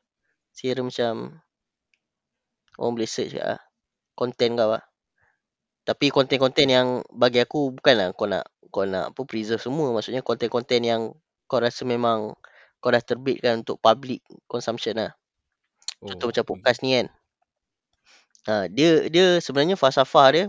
Kira 0.53 0.83
macam 0.83 1.43
orang 2.79 2.93
boleh 2.99 3.09
search 3.11 3.39
kat 3.39 3.47
lah. 3.47 3.63
Content 4.19 4.53
kau 4.59 4.71
lah. 4.75 4.85
Tapi 5.83 6.15
konten-konten 6.15 6.67
yang 6.71 6.89
bagi 7.11 7.43
aku 7.43 7.75
bukanlah 7.75 8.15
kau 8.15 8.31
nak 8.31 8.47
kau 8.71 8.87
nak 8.87 9.15
apa 9.15 9.21
preserve 9.27 9.63
semua. 9.63 9.91
Maksudnya 9.95 10.23
konten-konten 10.23 10.81
yang 10.87 11.03
kau 11.51 11.59
rasa 11.59 11.83
memang 11.85 12.35
kau 12.83 12.91
dah 12.95 13.03
terbitkan 13.03 13.63
untuk 13.67 13.79
public 13.83 14.23
consumption 14.51 14.95
lah. 14.99 15.13
Contoh 16.07 16.27
Oh, 16.27 16.31
macam 16.31 16.45
okay. 16.45 16.51
podcast 16.51 16.79
ni 16.83 16.91
kan. 16.99 17.07
Ha, 18.47 18.67
dia 18.67 19.07
dia 19.07 19.39
sebenarnya 19.39 19.79
falsafah 19.79 20.29
dia 20.35 20.45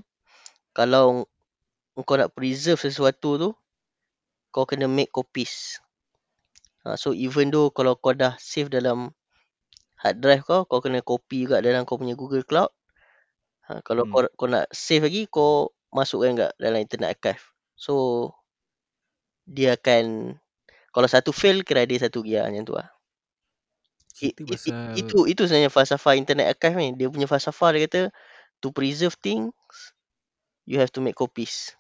kalau 0.78 1.30
kau 2.08 2.18
nak 2.18 2.34
preserve 2.34 2.82
sesuatu 2.82 3.30
tu 3.42 3.50
kau 4.54 4.66
kena 4.70 4.86
make 4.90 5.14
copies. 5.14 5.82
Ha, 6.86 6.98
so 6.98 7.14
even 7.14 7.50
though 7.54 7.70
kalau 7.74 7.94
kau 7.98 8.14
dah 8.14 8.34
save 8.42 8.70
dalam 8.70 9.14
hard 10.02 10.18
drive 10.22 10.44
kau, 10.46 10.62
kau 10.70 10.82
kena 10.84 11.00
copy 11.06 11.46
juga 11.48 11.62
dalam 11.64 11.86
kau 11.88 11.98
punya 12.02 12.14
Google 12.18 12.46
Cloud. 12.46 12.70
Ha, 13.68 13.80
kalau 13.88 14.04
Hmm. 14.04 14.12
kau 14.12 14.22
kau 14.36 14.48
nak 14.52 14.68
save 14.76 15.08
lagi 15.08 15.24
kau 15.32 15.72
masukkan 15.94 16.36
kat 16.36 16.52
dalam 16.60 16.80
internet 16.84 17.16
archive. 17.16 17.44
So 17.80 17.94
dia 19.48 19.76
akan 19.80 20.36
kalau 20.96 21.08
satu 21.10 21.32
fail 21.36 21.64
kira 21.68 21.84
ada 21.86 21.96
satu 22.00 22.20
gear 22.24 22.48
macam 22.48 22.64
tu 22.68 22.74
lah. 22.76 22.88
It, 24.22 24.34
Cerita 24.38 24.44
it, 24.46 24.60
it, 24.70 24.78
pasal 24.78 24.78
itu 25.02 25.18
itu 25.26 25.42
sebenarnya 25.44 25.72
falsafah 25.74 26.14
internet 26.16 26.46
archive 26.54 26.78
ni. 26.78 26.88
Dia 27.00 27.08
punya 27.10 27.28
falsafah 27.28 27.70
dia 27.76 27.82
kata 27.90 28.02
to 28.62 28.70
preserve 28.72 29.16
things 29.20 29.52
you 30.66 30.80
have 30.80 30.92
to 30.92 31.02
make 31.02 31.16
copies. 31.16 31.76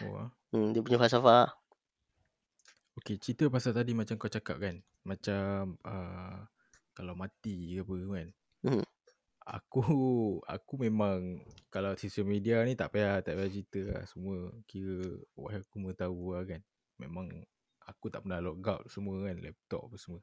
oh, 0.00 0.14
ah. 0.16 0.30
Hmm, 0.54 0.70
dia 0.70 0.86
punya 0.86 1.02
falsafah. 1.02 1.50
lah. 1.50 1.50
Okay, 2.94 3.18
cerita 3.18 3.50
pasal 3.50 3.74
tadi 3.74 3.90
macam 3.90 4.14
kau 4.14 4.30
cakap 4.30 4.62
kan. 4.62 4.78
Macam 5.02 5.74
uh, 5.82 6.46
kalau 6.94 7.18
mati 7.18 7.74
ke 7.74 7.82
apa 7.82 7.94
kan. 8.22 8.28
Hmm. 8.62 8.84
Aku 9.44 9.84
aku 10.48 10.74
memang 10.80 11.44
kalau 11.68 11.92
social 12.00 12.24
media 12.24 12.64
ni 12.64 12.72
tak 12.72 12.96
payah 12.96 13.20
tak 13.20 13.36
payah 13.36 13.52
cerita 13.52 13.80
lah 13.92 14.02
semua 14.08 14.48
kira 14.64 15.04
wah 15.36 15.52
aku 15.52 15.76
mau 15.76 15.92
tahu 15.92 16.32
lah 16.32 16.48
kan. 16.48 16.60
Memang 16.96 17.28
aku 17.84 18.08
tak 18.08 18.24
pernah 18.24 18.40
log 18.40 18.64
out 18.64 18.88
semua 18.88 19.20
kan 19.28 19.36
laptop 19.44 19.92
apa 19.92 19.96
semua. 20.00 20.20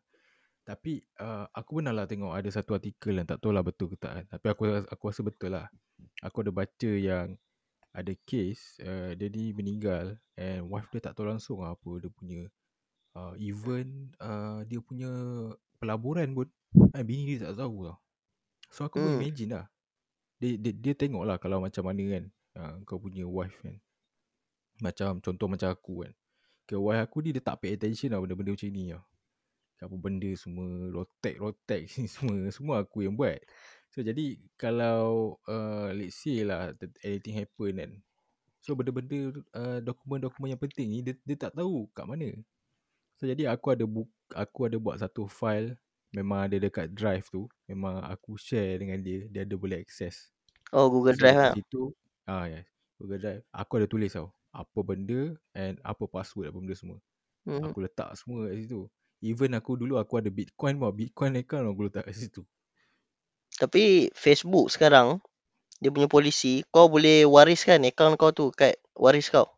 Tapi 0.66 1.06
uh, 1.22 1.46
aku 1.54 1.82
pernah 1.82 1.94
lah 1.94 2.06
tengok 2.10 2.34
ada 2.34 2.50
satu 2.50 2.78
artikel 2.78 3.18
yang 3.18 3.30
tak 3.30 3.42
tahu 3.42 3.54
lah 3.54 3.62
betul 3.62 3.94
ke 3.94 3.98
tak 4.02 4.14
kan. 4.18 4.26
Tapi 4.26 4.46
aku 4.50 4.64
aku 4.90 5.04
rasa 5.10 5.22
betul 5.22 5.54
lah. 5.54 5.70
Aku 6.26 6.42
ada 6.42 6.50
baca 6.50 6.92
yang 6.92 7.38
ada 7.92 8.14
case 8.24 8.80
uh, 8.82 9.12
dia 9.14 9.28
ni 9.28 9.52
meninggal 9.52 10.16
and 10.40 10.64
wife 10.66 10.88
dia 10.90 11.04
tak 11.04 11.14
tahu 11.14 11.28
langsung 11.28 11.60
lah 11.60 11.76
apa 11.76 11.92
dia 12.00 12.10
punya 12.10 12.48
uh, 13.20 13.36
even 13.36 14.16
uh, 14.24 14.64
dia 14.64 14.80
punya 14.80 15.12
pelaburan 15.76 16.32
pun 16.32 16.48
eh, 16.96 17.04
bini 17.04 17.36
dia 17.36 17.52
tak 17.52 17.60
tahu 17.62 17.92
tau. 17.92 17.98
So 18.72 18.88
aku 18.88 18.98
pun 19.04 19.12
Hmm. 19.12 19.20
imagine 19.20 19.52
lah. 19.56 19.66
Dia, 20.42 20.58
dia, 20.58 20.74
dia 20.74 20.94
tengok 20.98 21.24
lah 21.28 21.38
kalau 21.38 21.62
macam 21.62 21.84
mana 21.86 22.04
kan 22.18 22.24
uh, 22.58 22.74
kau 22.88 22.98
punya 22.98 23.24
wife 23.28 23.58
kan. 23.62 23.78
Macam 24.82 25.22
contoh 25.22 25.48
macam 25.52 25.70
aku 25.70 26.08
kan. 26.08 26.14
Ke 26.66 26.76
wife 26.80 27.02
aku 27.06 27.18
ni 27.24 27.30
dia 27.36 27.44
tak 27.44 27.62
pay 27.62 27.76
attention 27.78 28.10
lah 28.16 28.20
benda-benda 28.24 28.56
macam 28.56 28.70
ni 28.72 28.84
tau. 28.92 29.04
Apa 29.82 29.96
benda 29.98 30.30
semua 30.38 30.68
rotek-rotek 30.94 31.82
ni 31.98 32.06
semua 32.14 32.36
semua 32.54 32.76
aku 32.86 33.06
yang 33.06 33.16
buat. 33.18 33.42
So 33.92 34.02
jadi 34.06 34.40
kalau 34.56 35.38
uh, 35.50 35.90
let's 35.94 36.22
say 36.22 36.42
lah 36.48 36.72
th- 36.78 36.96
anything 37.06 37.36
happen 37.38 37.74
kan. 37.78 37.92
So 38.62 38.78
benda-benda 38.78 39.42
uh, 39.58 39.80
dokumen-dokumen 39.82 40.54
yang 40.54 40.62
penting 40.62 40.88
ni 40.90 41.00
dia, 41.06 41.14
dia 41.26 41.38
tak 41.38 41.58
tahu 41.58 41.90
kat 41.94 42.06
mana. 42.06 42.30
So 43.18 43.30
jadi 43.30 43.50
aku 43.54 43.74
ada 43.76 43.86
book 43.86 44.10
aku 44.34 44.70
ada 44.70 44.78
buat 44.82 44.98
satu 45.02 45.28
file 45.30 45.78
memang 46.12 46.48
ada 46.48 46.56
dekat 46.60 46.92
drive 46.92 47.28
tu. 47.32 47.48
Memang 47.68 48.04
aku 48.04 48.36
share 48.36 48.80
dengan 48.80 49.00
dia, 49.00 49.28
dia 49.32 49.42
ada 49.48 49.56
boleh 49.56 49.80
access. 49.80 50.32
Oh 50.72 50.88
Google 50.88 51.16
So 51.16 51.24
Drive 51.24 51.40
lah. 51.40 51.54
situ 51.56 51.84
ah 52.28 52.46
yes, 52.48 52.68
Google 52.96 53.20
Drive. 53.20 53.44
Aku 53.52 53.72
ada 53.80 53.88
tulis 53.88 54.12
tau 54.12 54.32
apa 54.52 54.80
benda 54.84 55.32
and 55.56 55.80
apa 55.84 56.04
password 56.08 56.52
apa 56.52 56.60
benda 56.60 56.76
semua. 56.76 57.00
Hmm. 57.48 57.64
Aku 57.72 57.80
letak 57.84 58.14
semua 58.20 58.48
kat 58.48 58.64
situ. 58.64 58.88
Even 59.22 59.54
aku 59.56 59.78
dulu 59.78 60.02
aku 60.02 60.18
ada 60.18 60.34
Bitcoin 60.34 60.82
pun, 60.82 60.92
Bitcoin 60.92 61.40
account 61.40 61.72
aku 61.72 61.88
letak 61.88 62.08
kat 62.08 62.16
situ. 62.16 62.44
Tapi 63.60 64.10
Facebook 64.16 64.72
sekarang 64.72 65.20
dia 65.82 65.90
punya 65.90 66.06
polisi 66.06 66.62
kau 66.70 66.88
boleh 66.88 67.26
wariskan 67.26 67.82
akaun 67.88 68.16
kau 68.20 68.32
tu 68.32 68.54
kat 68.54 68.78
waris 68.94 69.32
kau. 69.34 69.50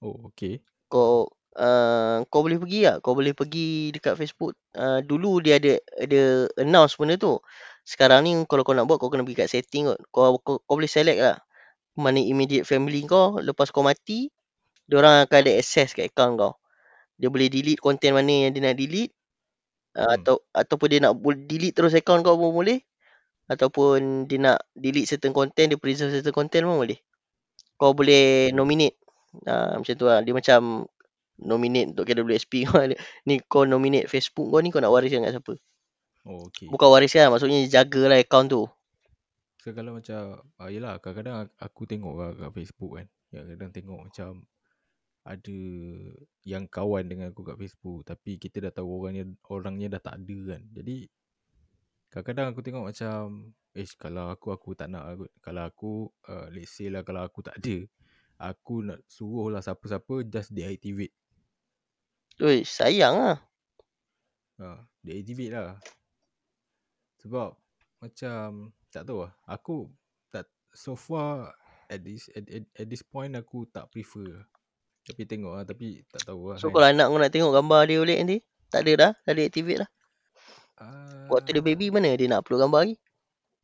Oh, 0.00 0.32
okay. 0.32 0.64
Kau 0.88 1.28
uh, 1.58 2.22
kau 2.30 2.44
boleh 2.44 2.58
pergi 2.60 2.80
lah. 2.86 2.96
Kau 3.02 3.14
boleh 3.18 3.34
pergi 3.34 3.90
dekat 3.94 4.14
Facebook. 4.20 4.54
Uh, 4.76 5.02
dulu 5.02 5.42
dia 5.42 5.58
ada 5.58 5.80
ada 5.98 6.46
announce 6.60 6.94
benda 7.00 7.16
tu. 7.18 7.38
Sekarang 7.82 8.22
ni 8.26 8.36
kalau 8.46 8.62
kau 8.62 8.76
nak 8.76 8.86
buat 8.86 9.00
kau 9.02 9.10
kena 9.10 9.26
pergi 9.26 9.40
kat 9.46 9.48
setting 9.50 9.90
kot. 9.90 9.98
Kau, 10.14 10.38
kau, 10.42 10.62
kau 10.62 10.74
boleh 10.78 10.90
select 10.90 11.18
lah. 11.18 11.36
Mana 11.98 12.20
immediate 12.22 12.68
family 12.68 13.02
kau. 13.08 13.40
Lepas 13.42 13.74
kau 13.74 13.82
mati. 13.82 14.30
Diorang 14.90 15.26
akan 15.26 15.38
ada 15.46 15.52
access 15.58 15.94
kat 15.94 16.10
akaun 16.10 16.38
kau. 16.38 16.54
Dia 17.20 17.28
boleh 17.30 17.48
delete 17.52 17.80
konten 17.82 18.14
mana 18.16 18.48
yang 18.48 18.52
dia 18.54 18.62
nak 18.64 18.76
delete. 18.78 19.14
Uh, 19.90 20.06
Hmm. 20.06 20.22
atau 20.22 20.36
ataupun 20.54 20.86
dia 20.86 21.00
nak 21.02 21.18
delete 21.50 21.74
terus 21.74 21.92
akaun 21.98 22.22
kau 22.22 22.38
pun 22.38 22.54
boleh. 22.54 22.78
Ataupun 23.50 24.30
dia 24.30 24.38
nak 24.38 24.58
delete 24.78 25.10
certain 25.10 25.34
content, 25.34 25.74
dia 25.74 25.78
preserve 25.78 26.14
certain 26.14 26.30
content 26.30 26.62
pun 26.70 26.78
boleh. 26.78 26.98
Kau 27.74 27.90
boleh 27.96 28.54
nominate. 28.54 28.94
Uh, 29.46 29.82
macam 29.82 29.94
tu 29.98 30.06
lah. 30.06 30.22
Dia 30.22 30.34
macam 30.34 30.86
nominate 31.40 31.96
untuk 31.96 32.04
KWSP 32.06 32.68
kau. 32.68 32.84
ni 33.28 33.40
kau 33.44 33.64
nominate 33.64 34.06
Facebook 34.06 34.52
kau 34.52 34.60
ni 34.60 34.68
kau 34.70 34.80
nak 34.80 34.92
wariskan 34.92 35.24
kat 35.24 35.36
siapa. 35.36 35.54
oh 36.28 36.48
okay. 36.48 36.68
Bukan 36.68 36.88
wariskan 36.92 37.32
maksudnya 37.32 37.64
jagalah 37.68 38.20
akaun 38.20 38.46
tu. 38.46 38.68
So 39.60 39.76
kalau 39.76 40.00
macam 40.00 40.40
uh, 40.56 40.70
Yelah 40.72 40.96
kadang-kadang 41.04 41.52
aku 41.60 41.84
tengok 41.84 42.14
lah 42.16 42.32
kat 42.32 42.50
Facebook 42.56 42.96
kan 42.96 43.06
Yang 43.28 43.44
kadang 43.56 43.70
tengok 43.76 44.00
macam 44.08 44.30
Ada 45.28 45.60
Yang 46.48 46.64
kawan 46.72 47.04
dengan 47.04 47.26
aku 47.28 47.44
kat 47.44 47.60
Facebook 47.60 48.00
Tapi 48.08 48.40
kita 48.40 48.64
dah 48.64 48.72
tahu 48.72 48.88
orangnya 48.88 49.28
Orangnya 49.52 49.92
dah 49.92 50.00
tak 50.00 50.24
ada 50.24 50.38
kan 50.56 50.62
Jadi 50.72 51.04
Kadang-kadang 52.08 52.46
aku 52.56 52.60
tengok 52.64 52.84
macam 52.88 53.52
Eh 53.76 53.88
kalau 54.00 54.32
aku 54.32 54.48
Aku 54.56 54.72
tak 54.72 54.88
nak 54.88 55.04
aku, 55.12 55.24
Kalau 55.44 55.62
aku 55.68 55.92
uh, 56.24 56.48
Let's 56.48 56.72
say 56.72 56.88
lah 56.88 57.04
Kalau 57.04 57.20
aku 57.20 57.44
tak 57.44 57.60
ada 57.60 57.84
Aku 58.40 58.80
nak 58.80 59.04
suruh 59.12 59.52
lah 59.52 59.60
Siapa-siapa 59.60 60.24
Just 60.24 60.56
deactivate 60.56 61.12
Ui, 62.40 62.64
sayang 62.64 63.14
lah. 63.20 63.38
ha, 64.60 64.80
Deactivate 65.04 65.52
lah 65.52 65.76
Sebab 67.20 67.52
Macam 68.00 68.72
Tak 68.88 69.04
tahu 69.04 69.28
lah 69.28 69.32
Aku 69.44 69.92
tak 70.32 70.48
so 70.72 70.96
far 70.96 71.52
at 71.90 72.00
this 72.06 72.30
at, 72.38 72.46
at, 72.46 72.64
at 72.78 72.86
this 72.86 73.02
point 73.02 73.34
aku 73.34 73.66
tak 73.66 73.90
prefer. 73.90 74.46
Tapi 75.02 75.26
tengok 75.26 75.58
lah 75.58 75.64
tapi 75.66 76.06
tak 76.06 76.22
tahu 76.22 76.54
lah 76.54 76.56
So 76.62 76.70
kan. 76.70 76.78
kalau 76.78 76.86
anak 76.86 77.06
kau 77.10 77.18
nak 77.18 77.32
tengok 77.34 77.52
gambar 77.58 77.80
dia 77.90 77.98
balik 77.98 78.18
nanti, 78.22 78.38
tak 78.70 78.80
ada 78.86 78.92
dah, 78.94 79.12
dah 79.26 79.34
deactivate 79.34 79.80
dah. 79.82 79.90
Waktu 81.28 81.58
dia 81.58 81.62
baby 81.66 81.90
mana 81.90 82.14
dia 82.14 82.30
nak 82.30 82.46
upload 82.46 82.62
gambar 82.64 82.80
lagi? 82.86 82.96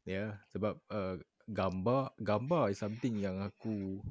Ya, 0.06 0.38
sebab 0.50 0.76
uh, 0.90 1.16
gambar 1.46 2.14
gambar 2.18 2.74
is 2.74 2.78
something 2.82 3.16
yang 3.22 3.38
aku 3.40 4.02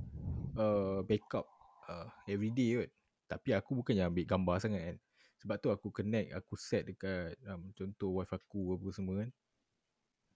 uh, 0.55 1.03
backup 1.03 1.45
uh, 1.91 2.07
everyday 2.25 2.83
kot. 2.83 2.91
Tapi 3.25 3.57
aku 3.57 3.81
bukannya 3.81 4.05
ambil 4.05 4.25
gambar 4.25 4.55
sangat 4.61 4.81
kan. 4.93 4.97
Sebab 5.41 5.55
tu 5.61 5.69
aku 5.69 5.89
connect, 5.93 6.33
aku 6.33 6.53
set 6.57 6.89
dekat 6.89 7.37
um, 7.45 7.69
contoh 7.73 8.21
wifi 8.21 8.33
aku 8.33 8.77
apa 8.77 8.87
semua 8.93 9.15
kan. 9.25 9.29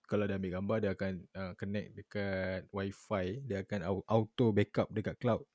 Kalau 0.10 0.26
dia 0.26 0.42
ambil 0.42 0.54
gambar 0.58 0.78
dia 0.82 0.92
akan 0.98 1.14
uh, 1.38 1.54
connect 1.54 1.88
dekat 1.94 2.62
wifi, 2.74 3.26
dia 3.46 3.62
akan 3.62 3.80
au- 3.86 4.08
auto 4.10 4.50
backup 4.50 4.90
dekat 4.90 5.18
cloud. 5.22 5.46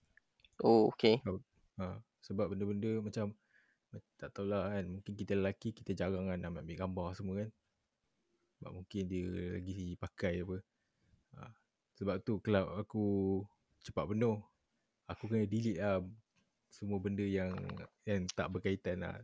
Oh, 0.62 0.94
okay. 0.94 1.18
Ha, 1.74 1.98
sebab 2.22 2.54
benda-benda 2.54 3.02
macam 3.02 3.34
tak 4.18 4.30
tahulah 4.34 4.74
kan, 4.74 4.86
mungkin 4.86 5.14
kita 5.14 5.34
lelaki 5.34 5.74
kita 5.74 5.94
jarang 5.94 6.30
kan 6.30 6.38
nak 6.38 6.62
ambil 6.62 6.78
gambar 6.78 7.08
semua 7.18 7.34
kan. 7.42 7.50
Sebab 8.58 8.70
mungkin 8.78 9.02
dia 9.10 9.26
lagi 9.58 9.98
pakai 9.98 10.46
apa. 10.46 10.56
Ha, 11.34 11.50
sebab 11.98 12.22
tu 12.22 12.38
cloud 12.38 12.78
aku 12.78 13.06
cepat 13.82 14.06
penuh. 14.06 14.38
Aku 15.10 15.26
kena 15.26 15.50
delete 15.50 15.82
lah 15.82 15.98
semua 16.74 16.98
benda 16.98 17.22
yang 17.22 17.54
yang 18.02 18.26
tak 18.34 18.50
berkaitan 18.50 19.06
lah. 19.06 19.22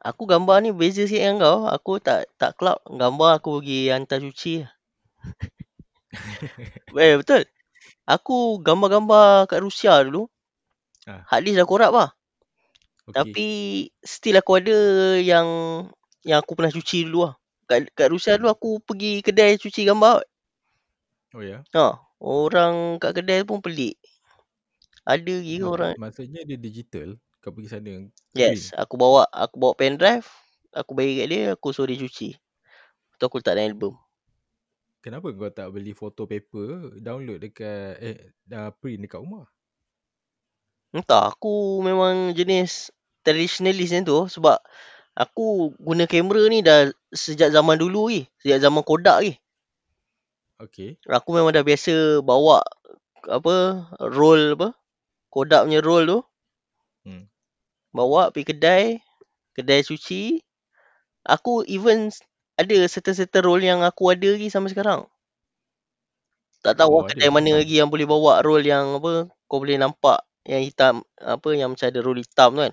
Aku 0.00 0.24
gambar 0.24 0.62
ni 0.62 0.70
beza 0.70 1.04
sikit 1.04 1.18
dengan 1.18 1.42
kau. 1.42 1.58
Aku 1.66 1.92
tak 1.98 2.30
tak 2.38 2.54
cloud. 2.54 2.78
Gambar 2.86 3.42
aku 3.42 3.60
pergi 3.60 3.90
hantar 3.90 4.22
cuci 4.22 4.64
eh, 6.96 7.14
betul. 7.20 7.44
Aku 8.08 8.58
gambar-gambar 8.64 9.50
kat 9.50 9.60
Rusia 9.60 10.00
dulu. 10.00 10.26
Ah. 11.04 11.26
Hard 11.28 11.44
disk 11.44 11.58
dah 11.60 11.68
korap 11.68 11.90
lah. 11.92 12.10
Okay. 13.10 13.14
Tapi 13.14 13.48
still 14.00 14.40
aku 14.40 14.62
ada 14.62 14.78
yang 15.20 15.46
yang 16.24 16.38
aku 16.40 16.56
pernah 16.56 16.72
cuci 16.72 17.04
dulu 17.04 17.28
lah. 17.28 17.34
Kat, 17.68 17.86
kat 17.92 18.08
Rusia 18.08 18.40
dulu 18.40 18.48
aku 18.50 18.70
pergi 18.82 19.20
kedai 19.20 19.60
cuci 19.60 19.84
gambar. 19.84 20.24
Oh 21.36 21.42
ya. 21.44 21.62
Ha, 21.76 22.00
orang 22.18 22.98
kat 22.98 23.20
kedai 23.20 23.44
pun 23.46 23.62
pelik. 23.62 24.00
Ada 25.04 25.34
gila 25.44 25.66
Mak- 25.66 25.74
orang. 25.76 25.96
Maksudnya 26.00 26.40
dia 26.48 26.58
digital. 26.60 27.08
Kau 27.40 27.52
pergi 27.54 27.68
sana 27.72 27.92
Yes, 28.36 28.70
aku 28.82 28.94
bawa 29.02 29.22
aku 29.44 29.54
bawa 29.62 29.74
pen 29.74 29.94
drive, 29.98 30.26
aku 30.70 30.90
bagi 30.98 31.18
kat 31.18 31.26
dia, 31.32 31.42
aku 31.54 31.68
suruh 31.74 31.90
dia 31.90 31.98
cuci. 32.04 32.28
Tu 33.18 33.22
aku 33.26 33.36
letak 33.40 33.54
dalam 33.58 33.70
album. 33.72 33.94
Kenapa 35.04 35.32
kau 35.32 35.48
tak 35.58 35.68
beli 35.74 35.92
photo 36.00 36.22
paper 36.30 36.68
download 37.06 37.40
dekat 37.44 37.96
eh 38.08 38.18
dah 38.50 38.68
print 38.80 39.00
dekat 39.04 39.20
rumah? 39.24 39.46
Entah, 40.94 41.30
aku 41.34 41.82
memang 41.88 42.14
jenis 42.38 42.90
traditionalist 43.26 43.90
macam 43.94 44.06
tu 44.10 44.18
sebab 44.38 44.56
aku 45.22 45.46
guna 45.86 46.04
kamera 46.12 46.42
ni 46.50 46.58
dah 46.68 46.80
sejak 47.22 47.50
zaman 47.56 47.76
dulu 47.82 48.02
ni, 48.10 48.20
sejak 48.42 48.58
zaman 48.64 48.82
Kodak 48.88 49.18
ni. 49.26 49.32
Okay. 50.60 50.98
Aku 51.08 51.30
memang 51.36 51.52
dah 51.52 51.64
biasa 51.64 52.24
bawa 52.24 52.64
apa 53.28 53.54
roll 54.00 54.56
apa 54.56 54.68
Kodak 55.34 55.62
punya 55.66 55.80
roll 55.86 56.04
tu. 56.12 56.18
Hmm. 57.04 57.24
Bawa 57.96 58.30
pergi 58.34 58.46
kedai, 58.54 58.84
kedai 59.56 59.82
suci. 59.86 60.22
Aku 61.34 61.62
even 61.76 62.10
ada 62.60 62.76
certain-certain 62.94 63.44
roll 63.46 63.62
yang 63.62 63.80
aku 63.86 64.04
ada 64.14 64.28
lagi 64.34 64.48
sampai 64.52 64.70
sekarang. 64.74 65.00
Tak 66.64 66.74
tahu 66.80 66.94
Oh, 66.94 67.06
ada 67.08 67.16
kedai 67.16 67.32
mana 67.32 67.50
sekarang? 67.50 67.60
lagi 67.60 67.80
yang 67.80 67.88
boleh 67.92 68.04
bawa 68.04 68.44
roll 68.44 68.60
yang 68.60 69.00
apa 69.00 69.28
kau 69.48 69.58
boleh 69.64 69.76
nampak 69.80 70.20
yang 70.44 70.60
hitam 70.60 71.00
apa 71.16 71.48
yang 71.56 71.72
macam 71.72 71.86
ada 71.88 72.00
roll 72.04 72.20
hitam 72.20 72.50
tu 72.56 72.60
kan. 72.68 72.72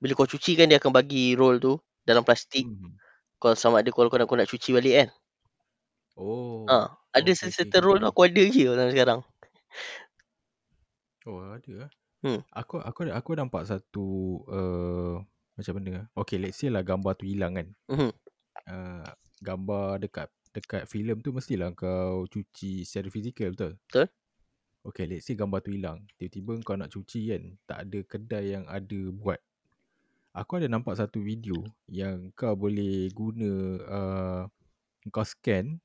Bila 0.00 0.12
kau 0.18 0.28
cuci 0.32 0.52
kan 0.58 0.66
dia 0.70 0.78
akan 0.78 0.92
bagi 0.94 1.34
roll 1.40 1.56
tu 1.58 1.72
dalam 2.08 2.22
plastik. 2.26 2.66
Hmm. 2.66 2.98
Kau 3.42 3.52
sama 3.58 3.80
ada 3.82 3.90
kalau 3.94 4.08
kau 4.12 4.18
nak, 4.20 4.28
kau 4.30 4.38
nak 4.38 4.50
cuci 4.50 4.70
balik 4.76 4.94
kan. 5.00 5.08
Oh. 6.16 6.70
Ha, 6.70 6.76
ada 7.16 7.30
okay, 7.30 7.50
certain 7.56 7.80
okay, 7.80 7.84
roll 7.84 8.00
aku 8.04 8.20
ada 8.28 8.40
lagi 8.44 8.62
sampai 8.68 8.92
sekarang. 8.92 9.20
Oh, 11.24 11.40
ada 11.40 11.72
lah. 11.86 11.90
Hmm. 12.24 12.40
Aku 12.56 12.80
aku 12.80 13.08
aku 13.12 13.30
nampak 13.36 13.68
satu 13.68 14.40
uh, 14.48 15.20
macam 15.56 15.74
mana? 15.76 16.08
Okay, 16.16 16.40
let's 16.40 16.60
say 16.60 16.72
lah 16.72 16.80
gambar 16.80 17.16
tu 17.20 17.28
hilang 17.28 17.56
kan. 17.56 17.68
Mhm. 17.92 18.10
Uh, 18.64 19.08
gambar 19.44 20.00
dekat 20.00 20.28
dekat 20.54 20.88
filem 20.88 21.20
tu 21.20 21.34
mestilah 21.34 21.74
kau 21.74 22.24
cuci 22.30 22.86
secara 22.86 23.08
fizikal 23.10 23.52
betul? 23.52 23.72
Betul. 23.90 24.06
Okay, 24.84 25.04
let's 25.08 25.24
say 25.24 25.36
gambar 25.36 25.64
tu 25.64 25.72
hilang. 25.72 26.04
Tiba-tiba 26.20 26.60
kau 26.60 26.76
nak 26.76 26.92
cuci 26.92 27.32
kan, 27.32 27.42
tak 27.64 27.78
ada 27.88 27.98
kedai 28.04 28.44
yang 28.52 28.64
ada 28.68 29.00
buat. 29.12 29.40
Aku 30.36 30.60
ada 30.60 30.68
nampak 30.68 30.98
satu 31.00 31.24
video 31.24 31.56
yang 31.88 32.28
kau 32.36 32.52
boleh 32.52 33.08
guna 33.14 33.52
uh, 33.86 34.42
kau 35.08 35.24
scan, 35.24 35.80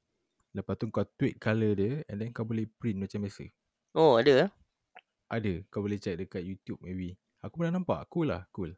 lepas 0.52 0.76
tu 0.76 0.92
kau 0.92 1.06
tweak 1.16 1.40
colour 1.40 1.78
dia 1.78 2.04
and 2.10 2.18
then 2.20 2.32
kau 2.36 2.44
boleh 2.44 2.68
print 2.80 3.00
macam 3.00 3.24
biasa. 3.24 3.46
Oh, 3.96 4.20
ada 4.20 4.48
ah. 4.48 4.50
Ada, 5.30 5.62
kau 5.70 5.86
boleh 5.86 6.02
check 6.02 6.18
dekat 6.18 6.42
YouTube 6.42 6.82
maybe. 6.82 7.14
Aku 7.46 7.62
pernah 7.62 7.78
nampak, 7.80 8.10
cool 8.10 8.34
lah, 8.34 8.50
cool. 8.50 8.74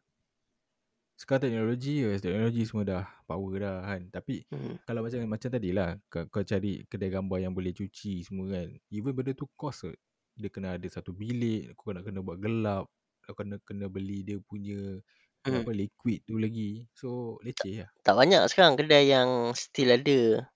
Sekarang 1.16 1.48
teknologi, 1.48 2.02
yes, 2.02 2.20
teknologi 2.20 2.66
semua 2.66 2.84
dah 2.84 3.06
power 3.30 3.56
dah 3.62 3.78
kan. 3.86 4.02
Tapi 4.10 4.44
Hmm. 4.50 4.76
kalau 4.84 5.06
macam 5.06 5.22
macam 5.30 5.50
tadi 5.54 5.70
lah, 5.72 5.96
kau, 6.10 6.26
kau 6.28 6.44
cari 6.44 6.82
kedai 6.90 7.14
gambar 7.14 7.40
yang 7.46 7.54
boleh 7.54 7.72
cuci 7.72 8.26
semua 8.26 8.52
kan. 8.52 8.68
Even 8.90 9.14
benda 9.16 9.32
tu 9.32 9.46
cost 9.54 9.86
kot. 9.86 9.98
Dia 10.36 10.50
kena 10.50 10.76
ada 10.76 10.88
satu 10.90 11.14
bilik, 11.14 11.72
kau 11.78 11.94
kena 11.94 12.02
kena 12.02 12.20
buat 12.26 12.42
gelap, 12.42 12.90
kau 13.22 13.34
kena 13.38 13.56
kena 13.64 13.86
beli 13.88 14.26
dia 14.26 14.42
punya 14.42 14.98
Hmm. 15.42 15.62
apa 15.62 15.72
liquid 15.74 16.22
tu 16.26 16.38
lagi. 16.38 16.86
So 16.94 17.38
leceh 17.42 17.86
lah. 17.86 17.90
Tak 18.02 18.14
banyak 18.18 18.42
sekarang 18.50 18.78
kedai 18.78 19.10
yang 19.10 19.54
still 19.54 19.94
ada. 19.94 20.50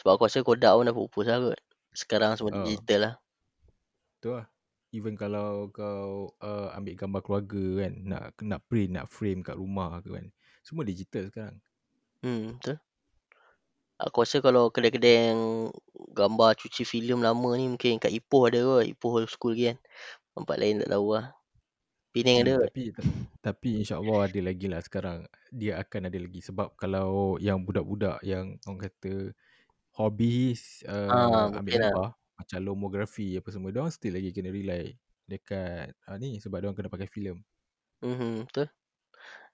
Sebab 0.00 0.16
aku 0.16 0.28
rasa 0.28 0.44
Kodak 0.44 0.72
pun 0.76 0.84
dah 0.88 0.96
pupus 0.96 1.26
lah 1.28 1.38
kot. 1.40 1.60
Sekarang 1.92 2.36
semua 2.36 2.54
Ah. 2.54 2.64
digital 2.64 3.00
lah. 3.00 3.14
Tu 4.20 4.28
lah. 4.30 4.46
Even 4.90 5.14
kalau 5.14 5.70
kau 5.70 6.34
uh, 6.42 6.68
ambil 6.74 6.94
gambar 6.98 7.20
keluarga 7.22 7.64
kan, 7.86 7.92
nak 8.10 8.24
nak 8.42 8.60
print, 8.68 8.90
nak 8.98 9.06
frame 9.14 9.40
kat 9.46 9.56
rumah 9.62 10.02
ke 10.02 10.10
kan. 10.16 10.26
Semua 10.66 10.82
digital 10.86 11.24
sekarang. 11.30 11.58
Hmm, 12.22 12.56
betul. 12.60 12.80
Aku 14.04 14.16
rasa 14.24 14.36
kalau 14.46 14.64
kedai-kedai 14.74 15.16
yang 15.30 15.40
gambar 16.18 16.50
cuci 16.60 16.82
filem 16.92 17.20
lama 17.26 17.50
ni 17.58 17.64
mungkin 17.72 18.00
kat 18.02 18.12
Ipoh 18.18 18.42
ada 18.48 18.58
kot. 18.68 18.84
Ipoh 18.92 19.10
old 19.20 19.28
school 19.34 19.52
lagi 19.54 19.64
kan. 19.70 19.78
Tempat 20.36 20.56
lain 20.60 20.76
tak 20.82 20.90
tahu 20.94 21.08
lah. 21.16 21.26
Penang 22.14 22.38
ada 22.44 22.52
Hmm, 22.52 22.56
kot. 22.62 22.72
tapi 22.72 22.80
ta- 22.94 23.10
tapi 23.42 23.68
insya-Allah 23.82 24.18
ada 24.30 24.40
lagi 24.48 24.66
lah 24.70 24.80
sekarang. 24.86 25.18
Dia 25.50 25.72
akan 25.82 26.00
ada 26.08 26.18
lagi 26.24 26.40
sebab 26.48 26.68
kalau 26.78 27.36
yang 27.42 27.58
budak-budak 27.66 28.22
yang 28.22 28.54
orang 28.66 28.80
kata 28.86 29.34
hobis 29.98 30.82
uh, 30.88 31.12
Ah, 31.14 31.50
ambil 31.58 31.74
mungkin 31.74 31.78
lah. 31.82 31.94
gambar 31.94 32.06
macam 32.40 32.58
lomografi 32.64 33.36
apa 33.36 33.48
semua, 33.52 33.70
dia 33.70 33.84
still 33.92 34.16
lagi 34.16 34.32
kena 34.32 34.48
rely 34.48 34.96
dekat 35.28 35.94
uh, 36.08 36.16
ni 36.18 36.40
sebab 36.40 36.58
dia 36.64 36.72
kena 36.72 36.90
pakai 36.90 37.06
filem. 37.06 37.38
Mhm, 38.00 38.48
betul. 38.48 38.68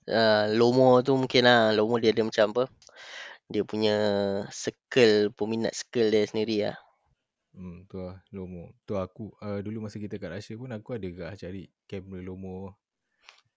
Uh, 0.07 0.47
Lomo 0.55 1.03
tu 1.03 1.19
mungkin 1.19 1.43
lah. 1.45 1.75
Lomo 1.75 1.99
dia 1.99 2.15
ada 2.15 2.23
macam 2.23 2.55
apa. 2.55 2.65
Dia 3.51 3.63
punya 3.63 3.97
circle, 4.51 5.35
peminat 5.35 5.75
circle 5.75 6.11
dia 6.11 6.27
sendiri 6.27 6.57
lah. 6.67 6.79
Hmm, 7.57 7.89
tu 7.89 7.97
lah 7.97 8.21
lomo. 8.37 8.77
Tu 8.85 8.93
aku 8.93 9.33
uh, 9.41 9.65
dulu 9.65 9.89
masa 9.89 9.97
kita 9.97 10.21
kat 10.21 10.29
Russia 10.29 10.55
pun 10.61 10.69
aku 10.77 10.93
ada 10.93 11.09
gak 11.09 11.41
cari 11.41 11.65
kamera 11.89 12.21
lomo. 12.21 12.77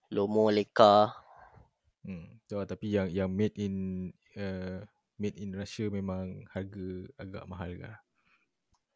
Lomo, 0.09 0.47
Leica. 0.47 1.11
Hmm, 2.07 2.39
tu 2.47 2.55
lah 2.55 2.63
tapi 2.63 2.95
yang 2.95 3.11
yang 3.11 3.27
made 3.27 3.59
in 3.59 4.07
uh, 4.39 4.79
made 5.19 5.35
in 5.35 5.51
Russia 5.51 5.91
memang 5.91 6.47
harga 6.47 6.87
agak 7.19 7.43
mahal 7.51 7.75
lah. 7.75 7.99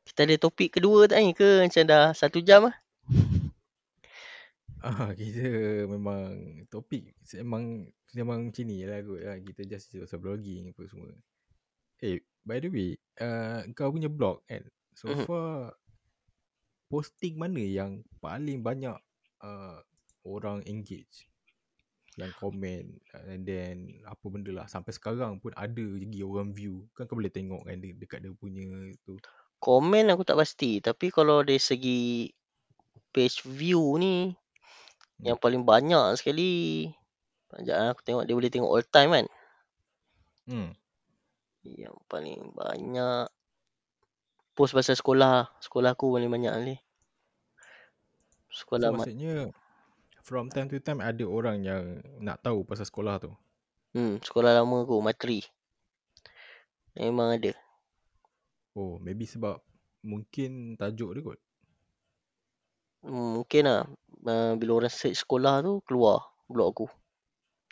Kita 0.07 0.19
ada 0.27 0.35
topik 0.39 0.69
kedua 0.79 0.99
tak 1.11 1.19
ni 1.23 1.31
ke? 1.39 1.49
Macam 1.65 1.83
dah 1.91 2.05
satu 2.15 2.39
jam 2.43 2.61
lah. 2.71 2.75
Ah, 4.83 5.15
kita 5.15 5.43
memang 5.87 6.27
topik 6.67 7.15
memang 7.39 7.87
memang 8.11 8.39
macam 8.51 8.65
ni 8.67 8.83
lah 8.83 8.99
kot 8.99 9.21
lah. 9.23 9.37
Kita 9.39 9.61
just 9.63 9.85
cerita 9.89 10.03
pasal 10.05 10.19
blogging 10.19 10.63
apa 10.75 10.81
semua. 10.91 11.09
Eh, 12.03 12.19
by 12.43 12.59
the 12.59 12.67
way, 12.67 12.89
uh, 13.23 13.63
kau 13.77 13.95
punya 13.95 14.11
blog 14.11 14.43
kan, 14.49 14.63
so 14.91 15.07
Mhm. 15.07 15.23
far 15.23 15.71
posting 16.91 17.35
mana 17.41 17.63
yang 17.63 17.91
paling 18.19 18.59
banyak 18.61 18.97
uh, 19.41 19.79
orang 20.27 20.59
engage? 20.67 21.31
Yang 22.19 22.31
komen 22.37 22.83
and 23.31 23.41
then 23.47 23.75
apa 24.05 24.25
benda 24.29 24.51
lah. 24.53 24.67
Sampai 24.69 24.93
sekarang 24.93 25.41
pun 25.41 25.49
ada 25.57 25.81
lagi 26.01 26.21
orang 26.21 26.53
view. 26.53 26.85
Kan 26.93 27.09
kau 27.09 27.17
boleh 27.17 27.33
tengok 27.33 27.65
kan 27.65 27.77
de- 27.81 27.97
dekat 27.97 28.19
dia 28.21 28.33
punya 28.37 28.67
tu. 29.07 29.17
Komen 29.63 30.11
aku 30.11 30.27
tak 30.27 30.35
pasti. 30.35 30.83
Tapi 30.83 31.07
kalau 31.07 31.39
dari 31.39 31.55
segi 31.55 32.27
page 33.15 33.47
view 33.47 33.95
ni, 33.95 34.35
Hmm. 35.13 35.31
yang 35.31 35.37
paling 35.39 35.63
banyak 35.63 36.19
sekali, 36.19 36.89
sekejap 37.47 37.77
lah, 37.79 37.89
aku 37.95 38.01
tengok 38.03 38.23
dia 38.27 38.35
boleh 38.35 38.51
tengok 38.51 38.71
all 38.75 38.83
time 38.83 39.09
kan. 39.15 39.25
Hmm. 40.49 40.69
Yang 41.63 41.95
paling 42.11 42.51
banyak 42.51 43.31
post 44.51 44.75
pasal 44.75 44.99
sekolah. 44.99 45.47
Sekolah 45.63 45.95
aku 45.95 46.11
paling 46.11 46.27
banyak 46.27 46.53
ni. 46.67 46.75
So 48.51 48.67
Sekolah 48.67 48.91
mat. 48.91 49.07
maksudnya 49.07 49.49
from 50.27 50.51
time 50.51 50.67
to 50.67 50.77
time 50.83 50.99
ada 50.99 51.23
orang 51.23 51.63
yang 51.63 51.83
nak 52.19 52.43
tahu 52.43 52.67
pasal 52.67 52.83
sekolah 52.83 53.23
tu. 53.23 53.31
Hmm, 53.95 54.19
sekolah 54.19 54.59
lama 54.59 54.83
aku, 54.83 54.99
matri. 54.99 55.45
Memang 56.99 57.37
ada. 57.39 57.53
Oh, 58.73 58.97
maybe 58.97 59.29
sebab 59.29 59.61
mungkin 60.01 60.73
tajuk 60.75 61.13
dia 61.13 61.21
kot. 61.21 61.39
Hmm, 63.05 63.41
mungkin 63.41 63.63
lah. 63.69 63.83
Uh, 64.23 64.55
bila 64.55 64.79
orang 64.79 64.93
search 64.93 65.21
sekolah 65.21 65.59
tu, 65.61 65.83
keluar 65.83 66.23
blog 66.47 66.73
aku. 66.73 66.87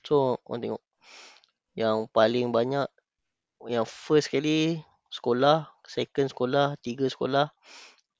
So, 0.04 0.38
orang 0.46 0.62
tengok. 0.62 0.84
Yang 1.74 1.98
paling 2.12 2.52
banyak, 2.52 2.88
yang 3.66 3.88
first 3.88 4.28
kali 4.28 4.84
sekolah, 5.08 5.72
second 5.88 6.32
sekolah, 6.32 6.76
tiga 6.84 7.08
sekolah, 7.08 7.52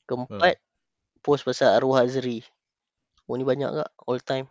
keempat 0.08 0.60
post 1.22 1.46
pasal 1.46 1.78
arwah 1.78 2.04
Azri. 2.04 2.42
Oh 3.30 3.40
ni 3.40 3.48
banyak 3.48 3.72
tak 3.72 3.90
all 4.04 4.20
time? 4.20 4.48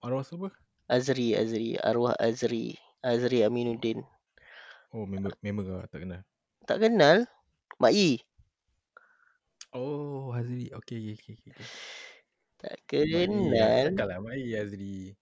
Arwah 0.00 0.24
siapa? 0.24 0.48
Azri, 0.88 1.36
Azri, 1.36 1.76
arwah 1.76 2.16
Azri. 2.16 2.78
Azri 3.04 3.44
Aminuddin. 3.44 4.04
Oh, 4.92 5.04
member 5.04 5.32
member 5.40 5.64
kau 5.64 5.80
tak 5.88 6.04
kenal. 6.04 6.20
Tak 6.70 6.78
kenal? 6.86 7.26
Mak 7.82 7.90
I. 7.90 8.22
Oh, 9.74 10.30
Hazri. 10.30 10.70
Okay, 10.70 11.18
okay, 11.18 11.34
okay. 11.34 11.50
okay. 11.50 11.66
Tak 12.62 12.78
I, 12.94 13.26
kenal. 13.26 14.06
lah 14.06 14.22
Mak 14.22 14.38
I 14.38 14.54
Hazri. 14.54 15.18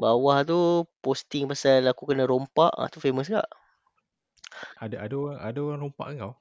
Bawah 0.00 0.40
tu 0.48 0.88
posting 1.04 1.44
pasal 1.44 1.84
aku 1.84 2.08
kena 2.08 2.24
rompak. 2.24 2.72
Ah 2.72 2.88
tu 2.88 3.04
famous 3.04 3.28
tak? 3.28 3.44
Ada 4.80 5.04
ada 5.04 5.12
orang 5.12 5.38
ada 5.44 5.58
orang 5.60 5.80
rompak 5.92 6.08
kau? 6.16 6.32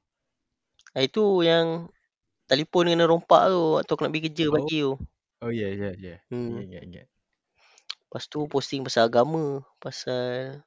Ah, 0.95 1.03
itu 1.03 1.43
yang 1.43 1.91
telefon 2.47 2.87
kena 2.87 3.03
rompak 3.03 3.51
tu 3.51 3.83
waktu 3.83 3.91
aku 3.91 4.01
nak 4.07 4.13
pergi 4.15 4.25
kerja 4.31 4.45
Oh. 4.47 4.53
pagi 4.55 4.77
tu. 4.79 4.93
Oh, 5.43 5.51
ya, 5.51 5.67
ya, 5.75 5.91
ya. 5.99 6.23
Hmm. 6.31 6.55
Ingat, 6.55 6.63
ingat, 6.71 6.81
ingat. 6.87 7.07
Lepas 8.07 8.31
tu 8.31 8.47
posting 8.47 8.87
pasal 8.87 9.11
agama, 9.11 9.59
pasal 9.83 10.63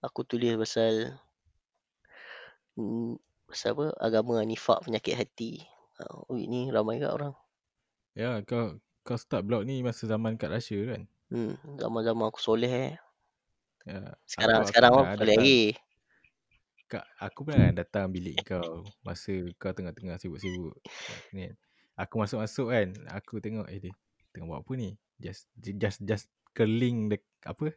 aku 0.00 0.24
tulis 0.24 0.56
pasal 0.56 1.12
hmm, 2.76 3.18
pasal 3.48 3.72
apa? 3.76 3.86
Agama 4.00 4.40
nifak 4.46 4.84
penyakit 4.86 5.14
hati. 5.20 5.52
Ah, 6.00 6.24
ui, 6.32 6.44
ni 6.48 6.68
ramai 6.74 7.00
kat 7.02 7.12
orang. 7.16 7.34
Ya, 8.16 8.40
kau 8.48 8.80
kau 9.04 9.20
start 9.20 9.44
blog 9.44 9.68
ni 9.68 9.84
masa 9.84 10.08
zaman 10.08 10.40
kat 10.40 10.48
Russia 10.48 10.80
kan? 10.96 11.02
Hmm, 11.30 11.58
zaman-zaman 11.82 12.30
aku 12.30 12.38
soleh 12.38 12.70
eh. 12.86 12.92
Ya. 13.86 14.16
Sekarang 14.30 14.66
aku, 14.66 14.66
sekarang 14.66 14.90
aku 14.90 15.00
aku 15.14 15.22
datang, 15.22 15.30
lagi. 15.30 15.78
Kak, 16.90 17.02
aku 17.18 17.40
pernah 17.42 17.74
datang 17.74 18.06
bilik 18.14 18.46
kau 18.46 18.94
masa 19.02 19.34
kau 19.58 19.74
tengah-tengah 19.74 20.22
sibuk-sibuk. 20.22 20.78
Ni. 21.34 21.50
Aku 21.98 22.22
masuk-masuk 22.22 22.66
kan, 22.70 22.88
aku 23.10 23.42
tengok 23.42 23.66
eh 23.72 23.78
dia 23.90 23.92
tengah 24.30 24.46
buat 24.54 24.60
apa 24.62 24.72
ni? 24.78 24.90
Just 25.18 25.50
just 25.58 25.98
just 26.06 26.26
keling 26.54 27.10
dek, 27.10 27.26
apa? 27.42 27.74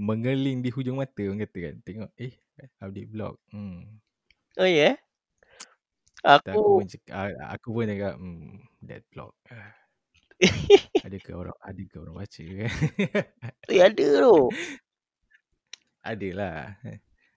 Mengeling 0.00 0.64
di 0.64 0.70
hujung 0.72 0.98
mata 1.00 1.22
orang 1.28 1.44
kata 1.44 1.58
kan. 1.72 1.76
Tengok 1.84 2.10
eh 2.20 2.34
update 2.80 3.10
blog. 3.12 3.36
Hmm. 3.52 4.00
Oh 4.56 4.64
ya? 4.64 4.94
Yeah? 4.94 4.94
Aku 6.24 6.56
Aku 6.58 6.80
pun 6.80 6.86
cakap, 6.88 7.30
aku 7.52 7.68
pun 7.74 7.84
cakap 7.86 8.14
hmm, 8.16 8.48
that 8.88 9.02
blog. 9.12 9.32
Ah. 9.52 9.74
Adakah 11.06 11.34
orang 11.34 11.56
adakah 11.62 11.98
orang 12.02 12.16
baca 12.22 12.42
kan? 12.42 12.70
eh, 13.70 13.80
ada 13.82 14.06
tu. 14.22 14.50
Adalah. 16.10 16.78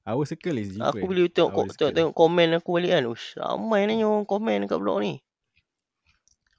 Our 0.07 0.23
circle 0.25 0.57
is 0.57 0.73
different. 0.73 0.97
Aku 0.97 1.11
boleh 1.11 1.29
tengok 1.29 1.51
Our 1.53 1.67
ko- 1.67 1.75
tengok, 1.77 1.93
tengok 1.93 2.13
komen 2.17 2.49
aku 2.57 2.69
balik 2.77 2.91
kan. 2.95 3.03
Ush, 3.09 3.27
ramai 3.37 3.85
nanya 3.85 4.05
orang 4.09 4.25
komen 4.25 4.65
dekat 4.65 4.79
blog 4.81 4.97
ni. 5.03 5.13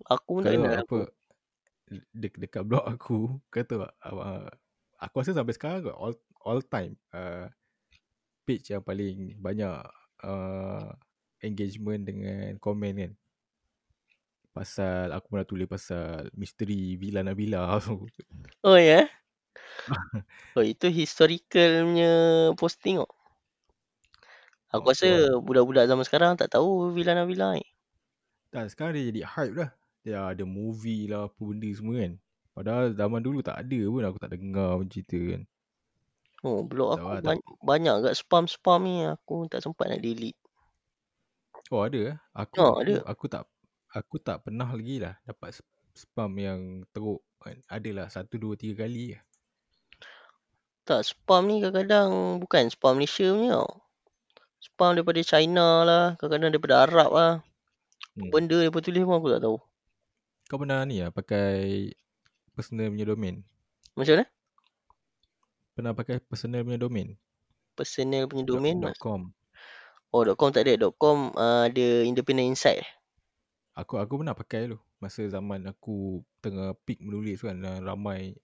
Aku 0.07 0.29
pun 0.39 0.43
tak 0.45 0.55
Kalau 0.55 0.67
kenal 0.67 0.83
apa 0.83 0.99
de- 2.13 2.39
dekat 2.41 2.63
blog 2.65 2.85
aku 2.87 3.39
kata 3.53 3.93
uh, 4.07 4.49
aku 4.99 5.15
rasa 5.21 5.37
sampai 5.37 5.55
sekarang 5.55 5.81
kot 5.87 5.97
all 5.97 6.15
all 6.43 6.61
time 6.65 6.97
uh, 7.15 7.47
page 8.47 8.73
yang 8.75 8.83
paling 8.83 9.39
banyak 9.39 9.71
uh, 10.25 10.87
engagement 11.43 12.03
dengan 12.09 12.57
komen 12.63 12.95
kan 13.03 13.13
pasal 14.57 15.09
aku 15.17 15.27
pernah 15.33 15.49
tulis 15.49 15.69
pasal 15.75 16.29
misteri 16.41 16.97
Villa 17.01 17.21
Nabila 17.25 17.63
tu 17.85 18.05
Oh 18.65 18.75
ya? 18.77 19.07
Yeah? 19.07 19.23
oh 20.57 20.65
itu 20.73 20.87
historical 21.01 21.71
punya 21.87 22.11
posting 22.61 22.95
kok. 23.05 23.13
Aku 24.75 24.87
Oh, 24.87 24.93
rasa 24.93 25.09
budak-budak 25.47 25.85
zaman 25.91 26.05
sekarang 26.09 26.33
tak 26.41 26.49
tahu 26.55 26.69
Villa 26.97 27.13
Nabila 27.17 27.47
ni. 27.57 27.65
tak 28.53 28.65
sekarang 28.73 28.93
dia 28.97 29.05
jadi 29.11 29.23
hype 29.35 29.55
dah 29.61 29.71
dia 30.05 30.19
ada 30.33 30.45
movie 30.59 31.07
lah 31.11 31.27
apa 31.31 31.41
benda 31.49 31.69
semua 31.79 31.95
kan 32.03 32.13
padahal 32.57 32.85
zaman 33.01 33.21
dulu 33.27 33.39
tak 33.41 33.57
ada 33.65 33.81
pun 33.93 34.03
aku 34.09 34.19
tak 34.23 34.31
dengar 34.35 34.69
cerita 34.93 35.19
kan 35.33 35.43
Oh, 36.43 36.67
blog 36.67 36.99
aku 36.99 37.07
lah, 37.07 37.21
tak- 37.23 37.27
banyak, 37.31 37.47
banyak 37.63 37.95
kat 38.11 38.15
spam-spam 38.19 38.81
ni. 38.83 39.07
Aku 39.07 39.47
tak 39.47 39.63
sempat 39.63 39.87
nak 39.87 40.03
delete. 40.03 40.39
Oh 41.71 41.87
ada 41.87 42.01
eh? 42.13 42.17
Aku 42.35 42.55
Oh, 42.61 42.77
aku, 42.77 42.81
ada. 42.85 42.95
aku 43.07 43.25
tak 43.31 43.43
aku 43.95 44.17
tak 44.21 44.37
pernah 44.45 44.69
lagi 44.69 45.01
lah 45.01 45.15
dapat 45.25 45.57
sp- 45.57 45.71
spam 45.95 46.33
yang 46.37 46.61
teruk 46.91 47.23
kan. 47.39 47.57
Adalah 47.71 48.11
satu 48.11 48.37
dua 48.37 48.59
tiga 48.59 48.85
kali 48.85 49.15
lah. 49.17 49.23
Tak, 50.83 51.07
spam 51.07 51.47
ni 51.47 51.63
kadang-kadang 51.63 52.43
bukan 52.43 52.67
spam 52.67 52.99
Malaysia 52.99 53.31
punya 53.31 53.63
tau. 53.63 53.87
Spam 54.59 54.99
daripada 54.99 55.23
China 55.23 55.87
lah. 55.87 56.05
Kadang-kadang 56.19 56.51
daripada 56.59 56.75
Arab 56.83 57.11
lah. 57.15 57.33
Hmm. 58.19 58.29
Benda 58.35 58.59
dia 58.59 58.69
tulis 58.69 59.03
pun 59.07 59.17
aku 59.17 59.31
tak 59.31 59.43
tahu. 59.47 59.57
Kau 60.51 60.59
pernah 60.59 60.83
ni 60.85 61.01
lah 61.01 61.15
pakai 61.15 61.89
personal 62.53 62.91
punya 62.91 63.07
domain? 63.09 63.41
Macam 63.95 64.21
mana? 64.21 64.27
Pernah 65.73 65.97
pakai 65.97 66.21
personal 66.21 66.61
punya 66.69 66.77
domain? 66.77 67.17
Personal 67.73 68.29
punya 68.29 68.45
Dot- 68.45 68.57
domain. 68.61 68.77
Dot 68.77 68.99
.com. 69.01 69.33
Oh, 70.13 70.29
.com 70.37 70.53
tak 70.53 70.69
ada. 70.69 70.93
.com 70.93 71.33
uh, 71.33 71.65
ada 71.65 72.05
independent 72.05 72.53
insight. 72.53 72.85
Aku 73.73 73.97
aku 73.97 74.21
pernah 74.21 74.37
pakai 74.37 74.69
dulu. 74.69 74.77
Masa 75.01 75.25
zaman 75.25 75.65
aku 75.65 76.21
tengah 76.45 76.77
peak 76.85 77.01
menulis 77.01 77.41
kan. 77.41 77.57
dan 77.57 77.81
Ramai 77.81 78.37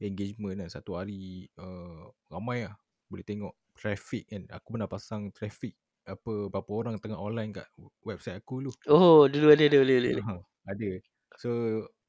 engagement 0.00 0.56
kan. 0.56 0.72
Satu 0.72 0.96
hari 0.96 1.52
uh, 1.60 2.08
ramai 2.32 2.64
lah. 2.64 2.74
Boleh 3.12 3.28
tengok 3.28 3.52
traffic 3.76 4.24
kan. 4.32 4.48
Aku 4.48 4.72
pernah 4.72 4.88
pasang 4.88 5.28
traffic 5.36 5.76
apa 6.08 6.48
berapa 6.48 6.70
orang 6.72 6.96
tengah 6.96 7.20
online 7.20 7.52
kat 7.52 7.68
website 8.00 8.40
aku 8.40 8.64
dulu. 8.64 8.72
Oh, 8.88 9.28
dulu 9.28 9.52
ada, 9.52 9.68
dulu, 9.68 9.84
dulu. 9.84 10.08
dulu. 10.16 10.22
Ha, 10.24 10.34
ada. 10.72 10.90
So 11.36 11.50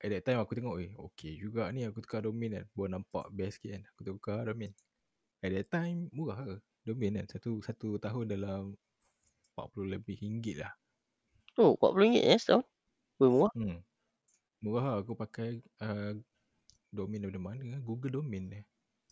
at 0.01 0.09
that 0.09 0.23
time 0.25 0.41
aku 0.41 0.57
tengok 0.57 0.81
eh 0.81 0.91
okay 0.97 1.37
juga 1.37 1.69
ni 1.69 1.85
aku 1.85 2.01
tukar 2.01 2.25
domain 2.25 2.57
kan. 2.57 2.65
Baru 2.73 2.89
nampak 2.89 3.29
best 3.29 3.61
sikit 3.61 3.77
kan. 3.77 3.83
Aku 3.93 4.01
tukar 4.01 4.41
domain. 4.49 4.73
At 5.45 5.53
that 5.53 5.67
time 5.69 6.09
murah 6.09 6.41
ke 6.41 6.55
domain 6.81 7.21
kan. 7.21 7.25
Satu 7.29 7.61
satu 7.61 8.01
tahun 8.01 8.33
dalam 8.33 8.73
40 9.53 9.93
lebih 9.93 10.17
ringgit 10.17 10.65
lah. 10.65 10.73
Oh, 11.61 11.77
RM40 11.77 12.17
eh 12.17 12.39
setahun. 12.41 12.65
Weh, 13.21 13.29
murah. 13.29 13.53
Hmm. 13.53 13.79
Murah 14.65 14.83
lah 14.89 14.95
aku 15.05 15.13
pakai 15.13 15.61
uh, 15.85 16.17
domain 16.89 17.21
daripada 17.21 17.41
mana. 17.41 17.77
Google 17.85 18.17
domain 18.17 18.49
ni. 18.49 18.61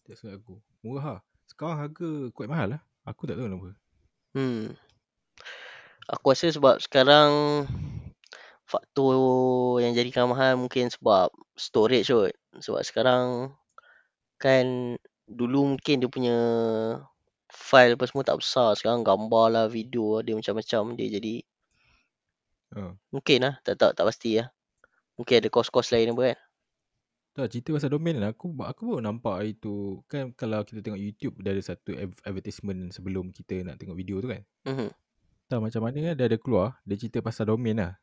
Tak 0.10 0.18
silap 0.18 0.42
aku. 0.42 0.58
Murah 0.82 1.20
lah. 1.20 1.22
Sekarang 1.46 1.78
harga 1.78 2.10
quite 2.34 2.50
mahal 2.50 2.78
lah. 2.78 2.82
Aku 3.06 3.30
tak 3.30 3.38
tahu 3.38 3.46
kenapa. 3.46 3.70
Hmm. 4.34 4.74
Aku 6.10 6.34
rasa 6.34 6.50
sebab 6.50 6.82
sekarang 6.82 7.30
faktor 8.70 9.18
yang 9.82 9.98
jadikan 9.98 10.30
mahal 10.30 10.62
mungkin 10.62 10.94
sebab 10.94 11.34
storage 11.58 12.14
kot. 12.14 12.38
Sebab 12.62 12.86
sekarang 12.86 13.50
kan 14.38 14.96
dulu 15.26 15.76
mungkin 15.76 15.98
dia 15.98 16.10
punya 16.10 16.38
file 17.50 17.98
apa 17.98 18.06
semua 18.06 18.22
tak 18.22 18.38
besar. 18.38 18.78
Sekarang 18.78 19.02
gambar 19.02 19.46
lah, 19.50 19.66
video 19.66 20.22
lah, 20.22 20.22
dia 20.22 20.38
macam-macam. 20.38 20.94
Dia 20.94 21.10
jadi 21.18 21.36
Ha. 22.70 22.94
mungkin 23.10 23.50
lah. 23.50 23.58
Tak, 23.66 23.82
tak, 23.82 23.92
tak 23.98 24.06
pasti 24.06 24.38
lah. 24.38 24.54
Mungkin 25.18 25.42
ada 25.42 25.50
kos-kos 25.50 25.90
lain 25.90 26.14
apa 26.14 26.22
kan. 26.22 26.40
Tak 27.34 27.48
cerita 27.50 27.74
pasal 27.74 27.90
domain 27.98 28.22
kan. 28.22 28.30
Aku 28.30 28.54
aku 28.62 28.82
baru 28.94 29.02
nampak 29.02 29.34
hari 29.42 29.54
tu. 29.58 30.06
Kan 30.06 30.38
kalau 30.38 30.62
kita 30.62 30.86
tengok 30.86 31.02
YouTube 31.02 31.42
dia 31.42 31.58
ada 31.58 31.64
satu 31.66 31.98
adv- 31.98 32.22
advertisement 32.22 32.94
sebelum 32.94 33.34
kita 33.34 33.66
nak 33.66 33.82
tengok 33.82 33.98
video 33.98 34.22
tu 34.22 34.30
kan. 34.30 34.46
Mhm. 34.70 34.94
Tak 35.50 35.58
macam 35.66 35.82
mana 35.82 35.98
kan 35.98 36.14
dia 36.14 36.26
ada 36.30 36.38
keluar 36.38 36.78
Dia 36.86 36.94
cerita 36.94 37.26
pasal 37.26 37.50
domain 37.50 37.74
lah 37.74 37.98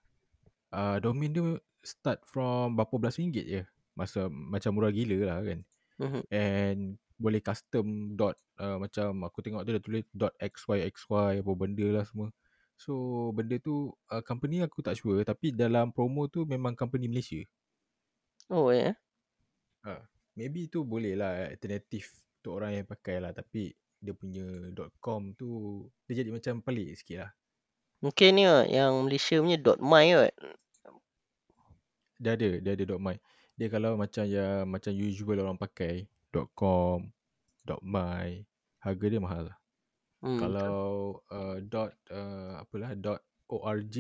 uh, 0.73 0.97
Domain 0.99 1.31
dia 1.31 1.47
start 1.87 2.23
from 2.27 2.75
berapa 2.75 2.95
belas 2.99 3.19
ringgit 3.21 3.47
je. 3.47 3.63
Masa 3.95 4.27
macam 4.31 4.75
murah 4.77 4.93
gila 4.93 5.19
lah 5.23 5.39
kan. 5.43 5.61
Mhm. 6.03 6.21
And 6.29 6.81
boleh 7.17 7.41
custom 7.41 8.13
dot 8.13 8.37
uh, 8.61 8.77
Macam 8.77 9.25
aku 9.25 9.41
tengok 9.41 9.65
dia 9.65 9.81
dah 9.81 9.81
tulis 9.81 10.05
dot 10.13 10.37
xyxy 10.37 11.41
Apa 11.41 11.53
benda 11.57 11.87
lah 11.89 12.05
semua. 12.05 12.29
So 12.77 12.93
benda 13.33 13.57
tu 13.57 13.89
uh, 14.13 14.21
company 14.21 14.61
aku 14.61 14.85
tak 14.85 14.99
sure. 15.01 15.23
Tapi 15.25 15.55
dalam 15.55 15.95
promo 15.95 16.29
tu 16.29 16.45
memang 16.45 16.77
company 16.77 17.09
Malaysia. 17.09 17.41
Oh 18.53 18.69
ya. 18.71 18.93
uh, 19.89 20.03
Maybe 20.37 20.69
tu 20.69 20.85
boleh 20.85 21.17
lah 21.17 21.49
alternatif 21.49 22.21
Untuk 22.43 22.61
orang 22.61 22.83
yang 22.83 22.87
pakai 22.87 23.17
lah. 23.23 23.33
Tapi 23.33 23.73
dia 23.97 24.13
punya 24.13 24.45
.com 25.01 25.33
tu 25.33 25.83
Dia 26.05 26.21
jadi 26.21 26.29
macam 26.29 26.61
pelik 26.61 27.01
sikit 27.01 27.25
lah 27.25 27.33
Mungkin 28.05 28.29
ni 28.37 28.45
kot, 28.45 28.67
yang 28.69 28.93
Malaysia 29.09 29.37
punya 29.41 29.59
.my 29.81 30.07
kot. 30.13 30.35
Dia 32.21 32.33
ada, 32.37 32.49
dia 32.61 32.73
ada 32.77 32.97
.my. 32.97 33.17
Dia 33.57 33.67
kalau 33.73 33.97
macam 33.97 34.25
yang 34.29 34.69
macam 34.69 34.93
usual 34.93 35.41
orang 35.41 35.57
pakai 35.57 36.05
.com, 36.53 37.09
.my, 37.65 38.45
harga 38.85 39.07
dia 39.09 39.21
mahal 39.21 39.49
lah. 39.49 39.59
Hmm, 40.21 40.37
betul. 40.37 40.41
Kalau 40.43 40.81
uh, 41.33 41.57
dot 41.65 41.91
uh, 42.13 42.61
apalah 42.61 42.93
dot 42.97 43.21
.org 43.47 43.97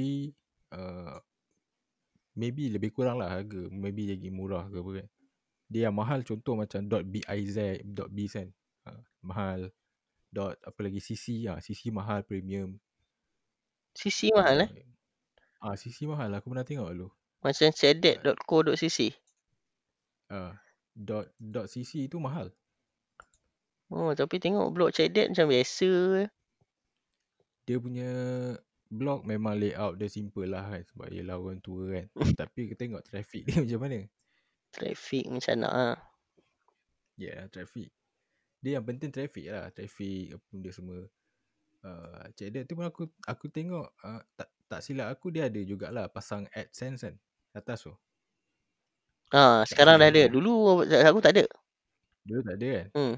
uh, 0.75 1.17
maybe 2.35 2.69
lebih 2.73 2.93
kurang 2.93 3.21
lah 3.21 3.41
harga. 3.41 3.69
Maybe 3.73 4.13
lagi 4.13 4.29
murah 4.29 4.69
ke 4.69 4.81
apa 4.81 4.91
kan. 5.03 5.09
Dia 5.67 5.91
yang 5.91 5.97
mahal 5.97 6.23
contoh 6.23 6.55
macam 6.55 6.85
dot 6.87 7.05
.biz, 7.09 7.57
dot 7.85 8.09
.biz 8.13 8.33
kan. 8.37 8.49
Uh, 8.85 9.03
mahal. 9.25 9.61
Dot 10.29 10.61
apa 10.61 10.79
lagi 10.85 11.01
CC 11.01 11.49
ah, 11.49 11.63
CC 11.63 11.89
mahal 11.89 12.27
premium. 12.27 12.77
CC 13.97 14.31
mahal 14.37 14.69
eh. 14.69 14.71
Ah, 15.65 15.75
CC 15.75 16.05
mahal 16.05 16.29
lah. 16.29 16.39
Aku 16.45 16.53
pernah 16.53 16.69
tengok 16.69 16.93
dulu. 16.93 17.09
Macam 17.41 17.73
cedet.co.cc. 17.73 18.99
Ah, 20.29 20.55
dot 20.93 21.33
dot 21.41 21.67
CC 21.71 22.07
tu 22.13 22.21
mahal. 22.21 22.53
Oh, 23.87 24.11
tapi 24.19 24.43
tengok 24.43 24.75
blog 24.75 24.91
cedet 24.91 25.31
macam 25.31 25.47
biasa 25.47 25.91
je. 26.19 26.25
Dia 27.67 27.79
punya 27.79 28.11
blog 28.87 29.27
memang 29.27 29.59
layout 29.59 29.99
dia 29.99 30.07
simple 30.07 30.47
lah 30.47 30.63
kan 30.67 30.83
sebab 30.87 31.07
ialah 31.11 31.39
orang 31.39 31.63
tua 31.63 31.95
kan. 31.95 32.07
tapi 32.41 32.71
kita 32.71 32.87
tengok 32.87 33.07
traffic 33.07 33.47
dia 33.47 33.59
macam 33.63 33.81
mana. 33.87 34.01
Traffic 34.75 35.25
macam 35.31 35.55
nak 35.63 35.73
ah. 35.73 35.97
Ya, 37.17 37.33
yeah, 37.33 37.41
traffic. 37.49 37.89
Dia 38.61 38.83
yang 38.83 38.85
penting 38.85 39.15
traffic 39.15 39.47
lah. 39.49 39.71
Traffic 39.71 40.35
apa 40.35 40.45
benda 40.51 40.71
semua. 40.75 41.01
Uh, 41.87 42.27
cedet 42.35 42.67
tu 42.67 42.75
pun 42.75 42.83
aku 42.83 43.07
aku 43.31 43.47
tengok 43.47 43.87
uh, 44.03 44.19
tak 44.35 44.51
tak 44.67 44.83
silap 44.83 45.15
aku 45.15 45.31
dia 45.31 45.47
ada 45.47 45.61
jugalah 45.63 46.11
pasang 46.11 46.43
AdSense 46.51 47.07
kan 47.07 47.15
atas 47.55 47.87
tu. 47.87 47.95
Ha, 49.31 49.63
Tak 49.63 49.71
sekarang 49.71 50.03
dah 50.03 50.11
ada. 50.11 50.27
Dulu 50.27 50.83
aku 50.83 51.21
tak 51.23 51.39
ada. 51.39 51.47
Dulu 52.27 52.41
tak 52.43 52.57
ada 52.59 52.67
kan. 52.67 52.87
Hmm. 52.95 53.15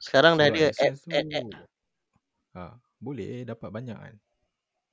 Sekarang 0.00 0.32
dah 0.40 0.48
Sebab 0.48 0.56
ada 0.56 0.64
ad, 0.64 0.72
AdSense 0.72 0.98
tu 1.04 1.08
ad, 1.12 1.26
ad. 1.28 1.48
ha, 2.56 2.62
boleh 2.96 3.44
dapat 3.44 3.68
banyak 3.68 3.98
kan. 4.00 4.16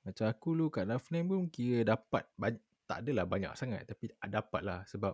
Macam 0.03 0.25
aku 0.27 0.47
dulu 0.55 0.67
kat 0.67 0.83
Lafname 0.87 1.27
pun 1.27 1.47
kira 1.47 1.87
dapat 1.87 2.27
banyak, 2.35 2.63
tak 2.87 3.03
adalah 3.03 3.23
banyak 3.27 3.51
sangat 3.59 3.83
tapi 3.83 4.07
dapat 4.23 4.61
lah 4.63 4.79
sebab 4.87 5.11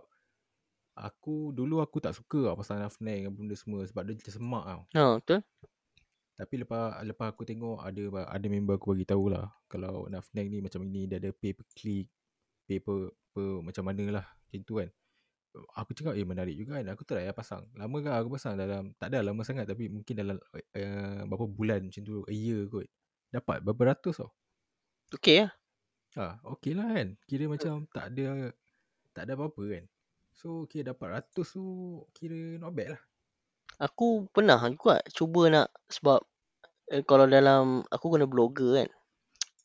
aku 0.94 1.50
dulu 1.50 1.82
aku 1.82 1.98
tak 1.98 2.14
suka 2.14 2.50
lah 2.50 2.54
pasal 2.54 2.78
Lafname 2.78 3.26
dan 3.26 3.34
benda 3.34 3.54
semua 3.58 3.82
sebab 3.86 4.02
dia 4.06 4.18
semak 4.30 4.66
tau. 4.66 4.82
Ha, 4.94 5.18
betul. 5.18 5.40
Tapi 6.34 6.66
lepas 6.66 6.98
lepas 7.06 7.30
aku 7.30 7.46
tengok 7.46 7.78
ada 7.78 8.26
ada 8.26 8.46
member 8.50 8.74
aku 8.74 8.98
bagi 8.98 9.06
tahu 9.06 9.30
lah 9.30 9.46
kalau 9.70 10.10
Nafnang 10.10 10.50
ni 10.50 10.58
macam 10.58 10.82
ini 10.82 11.06
dia 11.06 11.22
ada 11.22 11.30
pay 11.30 11.54
per 11.54 11.62
click, 11.70 12.10
pay 12.66 12.82
per, 12.82 13.14
per 13.30 13.62
macam 13.62 13.86
mana 13.86 14.04
lah 14.20 14.26
macam 14.26 14.60
tu 14.66 14.82
kan. 14.82 14.90
Aku 15.78 15.94
cakap 15.94 16.18
eh 16.18 16.26
menarik 16.26 16.58
juga 16.58 16.82
kan. 16.82 16.90
Aku 16.90 17.06
try 17.06 17.30
lah 17.30 17.36
pasang. 17.36 17.70
Lama 17.78 18.02
ke 18.02 18.10
aku 18.10 18.34
pasang 18.34 18.58
dalam 18.58 18.90
tak 18.98 19.14
ada 19.14 19.22
lama 19.22 19.46
sangat 19.46 19.70
tapi 19.70 19.86
mungkin 19.86 20.14
dalam 20.18 20.36
uh, 20.50 21.22
berapa 21.30 21.46
bulan 21.46 21.86
macam 21.86 22.02
tu, 22.02 22.26
a 22.26 22.34
year 22.34 22.66
kot. 22.66 22.90
Dapat 23.30 23.62
berapa 23.62 23.94
ratus 23.94 24.18
tau. 24.18 24.34
Okey 25.14 25.46
lah. 25.46 25.54
Ha, 26.18 26.42
okey 26.58 26.74
lah 26.74 26.90
kan. 26.90 27.08
Kira 27.30 27.46
macam 27.46 27.86
tak 27.94 28.10
ada 28.10 28.50
tak 29.14 29.30
ada 29.30 29.38
apa-apa 29.38 29.62
kan. 29.70 29.84
So 30.34 30.66
kira 30.66 30.90
dapat 30.90 31.22
ratus 31.22 31.54
tu 31.54 31.62
kira 32.10 32.58
not 32.58 32.74
bad 32.74 32.98
lah. 32.98 33.02
Aku 33.82 34.30
pernah 34.30 34.58
juga 34.70 35.02
cuba 35.10 35.50
nak 35.50 35.68
sebab 35.90 36.22
eh, 36.94 37.02
kalau 37.02 37.26
dalam 37.26 37.82
aku 37.90 38.14
guna 38.14 38.26
blogger 38.28 38.84
kan. 38.84 38.88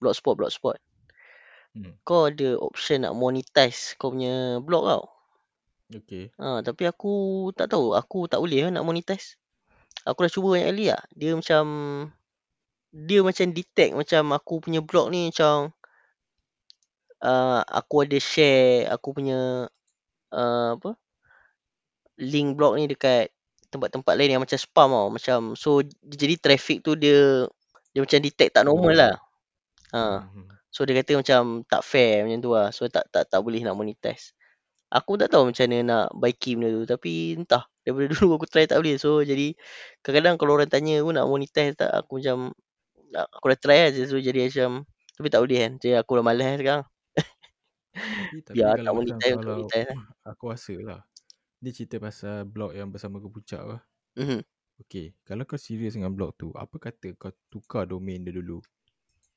Blogspot, 0.01 0.39
blogspot. 0.39 0.79
Hmm. 1.77 1.93
Kau 2.01 2.31
ada 2.31 2.57
option 2.57 3.05
nak 3.05 3.13
monetize 3.13 3.93
kau 3.99 4.09
punya 4.15 4.57
blog 4.63 4.83
tau. 4.89 5.05
Okay. 5.89 6.29
Ha, 6.37 6.61
tapi 6.61 6.85
aku 6.85 7.49
tak 7.53 7.73
tahu. 7.73 7.93
Aku 7.97 8.29
tak 8.29 8.41
boleh 8.41 8.69
lah 8.69 8.71
nak 8.73 8.85
monetize. 8.85 9.37
Aku 10.05 10.25
dah 10.25 10.31
cuba 10.31 10.57
banyak 10.57 10.69
kali 10.69 10.85
lah. 10.89 11.01
Dia 11.13 11.33
macam... 11.37 11.65
Dia 12.89 13.21
macam 13.21 13.53
detect 13.53 13.93
macam 13.93 14.33
aku 14.33 14.53
punya 14.65 14.81
blog 14.81 15.13
ni 15.13 15.29
macam... 15.29 15.73
Uh, 17.19 17.61
aku 17.67 18.07
ada 18.07 18.17
share 18.17 18.89
aku 18.89 19.13
punya... 19.13 19.69
Uh, 20.31 20.77
apa? 20.77 20.93
Link 22.17 22.57
blog 22.57 22.77
ni 22.77 22.89
dekat 22.89 23.33
tempat-tempat 23.69 24.13
lain 24.17 24.37
yang 24.37 24.41
macam 24.43 24.57
spam 24.57 24.89
tau. 24.91 25.07
Macam... 25.13 25.39
So, 25.53 25.81
jadi 26.05 26.35
traffic 26.41 26.81
tu 26.85 26.97
dia... 26.97 27.45
Dia 27.89 28.05
macam 28.05 28.19
detect 28.21 28.53
tak 28.53 28.65
normal 28.69 28.93
Oh. 28.93 28.99
lah. 29.01 29.13
Ha. 29.93 30.01
Hmm. 30.29 30.49
So 30.69 30.85
dia 30.85 30.93
kata 31.01 31.17
macam 31.17 31.65
tak 31.65 31.81
fair 31.81 32.25
macam 32.25 32.39
tu 32.45 32.51
lah. 32.53 32.69
So 32.69 32.85
tak 32.85 33.09
tak 33.09 33.25
tak 33.29 33.41
boleh 33.41 33.65
nak 33.65 33.73
monetize. 33.73 34.37
Aku 34.93 35.17
tak 35.17 35.33
tahu 35.33 35.49
macam 35.49 35.65
mana 35.69 35.77
nak 35.85 36.05
baiki 36.17 36.57
benda 36.57 36.69
tu. 36.73 36.85
Tapi 36.85 37.37
entah. 37.37 37.65
Daripada 37.81 38.05
dulu 38.13 38.37
aku 38.37 38.45
try 38.45 38.69
tak 38.69 38.77
boleh. 38.81 39.01
So 39.01 39.25
jadi 39.25 39.57
kadang-kadang 40.05 40.37
kalau 40.37 40.61
orang 40.61 40.69
tanya 40.69 41.01
aku 41.01 41.11
nak 41.13 41.25
monetize 41.25 41.73
tak. 41.73 41.89
Aku 41.89 42.21
macam 42.21 42.53
aku 43.13 43.45
dah 43.53 43.59
try 43.59 43.77
lah. 43.89 43.91
So 44.05 44.21
jadi 44.21 44.45
macam 44.45 44.85
tapi 45.17 45.27
tak 45.33 45.39
boleh 45.41 45.57
kan. 45.57 45.71
Jadi 45.81 45.93
aku 45.97 46.11
dah 46.21 46.23
malas 46.25 46.49
sekarang. 46.61 46.83
Tapi 48.29 48.39
tapi 48.45 48.55
Biar 48.61 48.77
kalau 48.77 48.85
tak 48.85 48.93
monetize 48.93 49.33
untuk 49.33 49.41
kalau 49.41 49.57
monetize 49.57 49.89
lah. 49.89 49.99
aku 50.29 50.43
rasa 50.53 50.75
lah. 50.85 50.99
Dia 51.59 51.75
cerita 51.75 51.99
pasal 51.99 52.47
blog 52.47 52.71
yang 52.71 52.87
bersama 52.87 53.19
kepucak 53.19 53.59
lah. 53.59 53.83
Mhm. 54.15 54.47
Okay, 54.79 55.11
kalau 55.27 55.43
kau 55.43 55.59
serius 55.59 55.99
dengan 55.99 56.15
blog 56.15 56.31
tu, 56.39 56.55
apa 56.55 56.71
kata 56.79 57.11
kau 57.19 57.35
tukar 57.51 57.83
domain 57.83 58.23
dia 58.23 58.31
dulu? 58.31 58.63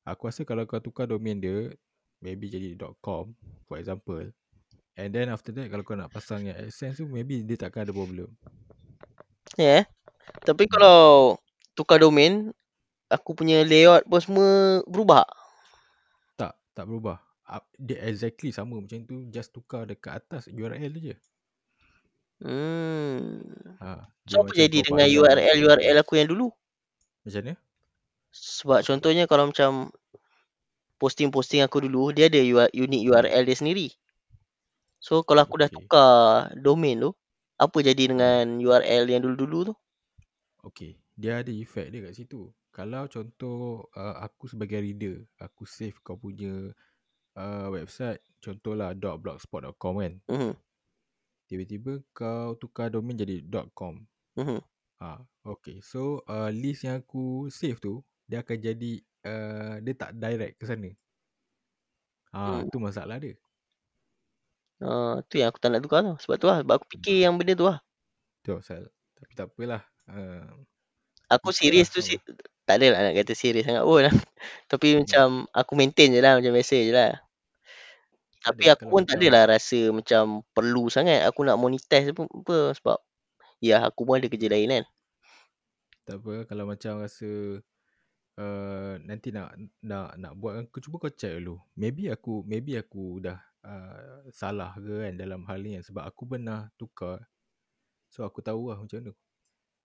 Aku 0.06 0.30
rasa 0.30 0.46
kalau 0.46 0.62
kau 0.70 0.78
tukar 0.78 1.10
domain 1.10 1.34
dia, 1.34 1.74
maybe 2.22 2.46
jadi 2.46 2.78
.com 3.02 3.34
for 3.66 3.74
example. 3.82 4.30
And 4.94 5.10
then 5.10 5.34
after 5.34 5.50
that, 5.50 5.66
kalau 5.66 5.82
kau 5.82 5.98
nak 5.98 6.14
pasang 6.14 6.46
yang 6.46 6.54
AdSense 6.54 7.02
tu, 7.02 7.10
maybe 7.10 7.42
dia 7.42 7.58
takkan 7.58 7.82
ada 7.82 7.90
problem. 7.90 8.30
Ya 9.58 9.82
yeah. 9.82 9.82
Tapi 10.46 10.70
kalau 10.70 11.34
tukar 11.74 11.98
domain, 11.98 12.54
aku 13.10 13.34
punya 13.34 13.66
layout 13.66 14.06
pun 14.06 14.22
semua 14.22 14.50
berubah. 14.86 15.26
Tak, 16.38 16.54
tak 16.70 16.86
berubah. 16.86 17.18
Dia 17.82 17.98
exactly 18.06 18.54
sama 18.54 18.78
macam 18.78 19.02
tu, 19.10 19.26
just 19.26 19.50
tukar 19.50 19.90
dekat 19.90 20.22
atas 20.22 20.46
URL 20.46 20.94
je. 21.02 21.18
Hmm. 22.42 23.38
Ha, 23.82 24.06
dia 24.26 24.34
So 24.34 24.42
apa 24.42 24.50
macam 24.50 24.66
jadi 24.66 24.78
kau 24.78 24.84
dengan 24.86 25.06
bayar 25.06 25.18
URL 25.18 25.56
URL 25.66 25.96
aku 26.02 26.12
yang 26.18 26.28
dulu? 26.32 26.46
Macam 27.24 27.40
mana? 27.42 27.54
Sebab 28.32 28.80
contohnya 28.88 29.24
kalau 29.30 29.44
macam 29.50 29.70
posting-posting 31.02 31.62
aku 31.66 31.82
dulu, 31.84 32.14
dia 32.16 32.26
ada 32.30 32.40
UR- 32.40 32.72
unique 32.74 33.06
URL 33.10 33.42
dia 33.46 33.56
sendiri. 33.58 33.88
So 35.02 35.26
kalau 35.26 35.42
aku 35.46 35.58
dah 35.62 35.70
Okay. 35.70 35.76
tukar 35.82 36.10
domain 36.58 36.98
tu, 36.98 37.10
apa 37.58 37.78
jadi 37.82 38.04
dengan 38.10 38.58
URL 38.58 39.04
yang 39.10 39.22
dulu-dulu 39.22 39.58
tu? 39.70 39.74
Okay, 40.62 40.94
dia 41.18 41.42
ada 41.42 41.50
effect 41.50 41.90
dia 41.90 42.00
kat 42.06 42.14
situ. 42.14 42.50
Kalau 42.72 43.04
contoh 43.10 43.90
uh, 43.92 44.16
aku 44.22 44.48
sebagai 44.48 44.80
reader, 44.80 45.26
aku 45.36 45.66
save 45.68 45.98
kau 46.00 46.16
punya 46.16 46.72
uh, 47.36 47.68
website, 47.68 48.22
contohlah 48.40 48.94
.blogspot.com 48.96 49.94
kan. 50.00 50.14
Mhm. 50.30 50.52
Tiba-tiba 51.52 52.00
kau 52.16 52.56
tukar 52.56 52.88
domain 52.88 53.12
jadi 53.12 53.44
.com. 53.76 54.00
Mhm. 54.40 54.64
Ha, 55.04 55.20
okay. 55.44 55.84
So 55.84 56.24
uh, 56.24 56.48
list 56.48 56.88
yang 56.88 57.04
aku 57.04 57.52
save 57.52 57.76
tu, 57.76 58.00
dia 58.24 58.40
akan 58.40 58.56
jadi 58.56 58.92
uh, 59.28 59.74
dia 59.84 59.92
tak 59.92 60.16
direct 60.16 60.56
ke 60.56 60.64
sana. 60.64 60.88
Ha, 62.32 62.64
Hmm. 62.64 62.72
tu 62.72 62.80
masalah 62.80 63.20
dia. 63.20 63.36
Uh, 64.80 65.20
tu 65.28 65.36
yang 65.36 65.52
aku 65.52 65.60
tak 65.60 65.76
nak 65.76 65.84
tukar 65.84 66.00
tu. 66.00 66.16
Sebab 66.24 66.36
tu 66.40 66.46
lah. 66.48 66.64
Sebab 66.64 66.74
aku 66.80 66.86
fikir 66.96 67.20
yang 67.20 67.36
benda 67.36 67.52
tu 67.52 67.68
lah. 67.68 67.78
Tu 68.40 68.56
pasal. 68.56 68.88
Tapi 69.20 69.32
tak 69.36 69.46
apalah. 69.52 69.82
Uh, 70.08 70.48
Aku 71.28 71.52
serius 71.52 71.92
lah 71.92 71.94
tu 71.96 72.00
si 72.00 72.14
tak 72.62 72.76
ada 72.78 72.86
lah 72.94 73.00
nak 73.08 73.14
kata 73.18 73.32
serius 73.36 73.64
sangat 73.68 73.84
pun 73.84 74.08
lah. 74.08 74.14
Tapi 74.72 74.86
Hmm. 74.88 74.98
macam 75.04 75.26
aku 75.52 75.72
maintain 75.76 76.08
je 76.08 76.20
lah 76.24 76.40
macam 76.40 76.52
biasa 76.56 76.76
je 76.80 76.92
lah. 76.96 77.20
Tapi 78.42 78.64
aku 78.66 78.90
pun 78.90 79.06
tak 79.06 79.22
adalah 79.22 79.54
rasa 79.54 79.94
macam 79.94 80.42
perlu 80.50 80.90
sangat 80.90 81.22
aku 81.22 81.46
nak 81.46 81.58
monetize 81.62 82.10
pun 82.10 82.26
apa 82.26 82.74
sebab 82.74 82.98
ya 83.62 83.86
aku 83.86 84.02
pun 84.02 84.18
ada 84.18 84.26
kerja 84.26 84.50
lain 84.50 84.68
kan. 84.74 84.84
Tak 86.02 86.16
apa 86.18 86.34
kalau 86.50 86.66
macam 86.66 86.98
rasa 86.98 87.62
uh, 88.42 88.94
nanti 89.06 89.30
nak 89.30 89.54
nak 89.86 90.18
nak 90.18 90.32
buat 90.34 90.66
kau 90.74 90.82
cuba 90.82 91.06
kau 91.06 91.14
check 91.14 91.38
dulu. 91.38 91.62
Maybe 91.78 92.10
aku 92.10 92.42
maybe 92.42 92.74
aku 92.74 93.22
dah 93.22 93.38
uh, 93.62 94.26
salah 94.34 94.74
ke 94.74 95.06
kan 95.06 95.14
dalam 95.14 95.46
hal 95.46 95.62
ni 95.62 95.78
kan 95.78 95.86
sebab 95.86 96.02
aku 96.02 96.26
pernah 96.26 96.66
tukar. 96.74 97.22
So 98.10 98.26
aku 98.26 98.42
tahu 98.42 98.74
lah 98.74 98.82
macam 98.82 98.98
mana. 98.98 99.12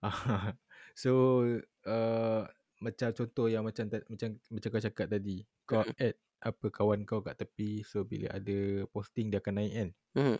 so 0.97 1.41
uh, 1.85 2.43
macam 2.81 3.09
contoh 3.13 3.49
yang 3.49 3.65
macam 3.65 3.89
macam 3.89 4.38
macam 4.38 4.69
kau 4.69 4.81
cakap 4.81 5.07
tadi, 5.09 5.45
kau 5.65 5.81
add 5.97 6.17
apa 6.41 6.69
kawan 6.69 7.03
kau 7.03 7.26
kat 7.26 7.38
tepi 7.39 7.81
so 7.81 8.05
bila 8.05 8.30
ada 8.34 8.85
posting 8.93 9.34
dia 9.34 9.41
akan 9.41 9.55
naik 9.57 9.73
kan. 9.73 9.89
Mhm. 10.18 10.38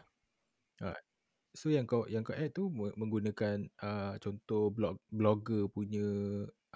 So 1.58 1.74
yang 1.74 1.90
kau 1.90 2.06
yang 2.06 2.22
kau 2.22 2.38
add 2.38 2.54
tu 2.54 2.70
me- 2.70 2.94
menggunakan 2.94 3.66
uh, 3.82 4.14
contoh 4.22 4.70
blog 4.70 5.02
blogger 5.10 5.66
punya 5.74 6.06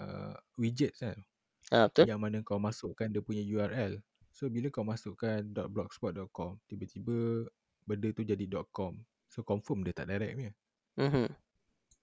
uh, 0.01 0.33
widgets 0.57 1.05
kan. 1.05 1.21
Ha, 1.69 1.85
betul. 1.85 2.09
yang 2.09 2.17
mana 2.17 2.41
kau 2.41 2.57
masukkan 2.57 3.05
dia 3.05 3.21
punya 3.21 3.45
URL. 3.45 4.01
So 4.33 4.49
bila 4.49 4.73
kau 4.73 4.81
masukkan 4.81 5.45
.blogspot.com, 5.45 6.57
tiba-tiba 6.65 7.45
benda 7.85 8.09
tu 8.09 8.25
jadi 8.25 8.41
.com. 8.73 8.97
So 9.29 9.45
confirm 9.45 9.85
dia 9.85 9.93
tak 9.93 10.09
direct 10.09 10.33
punya. 10.33 10.53
Mhm. 10.97 11.29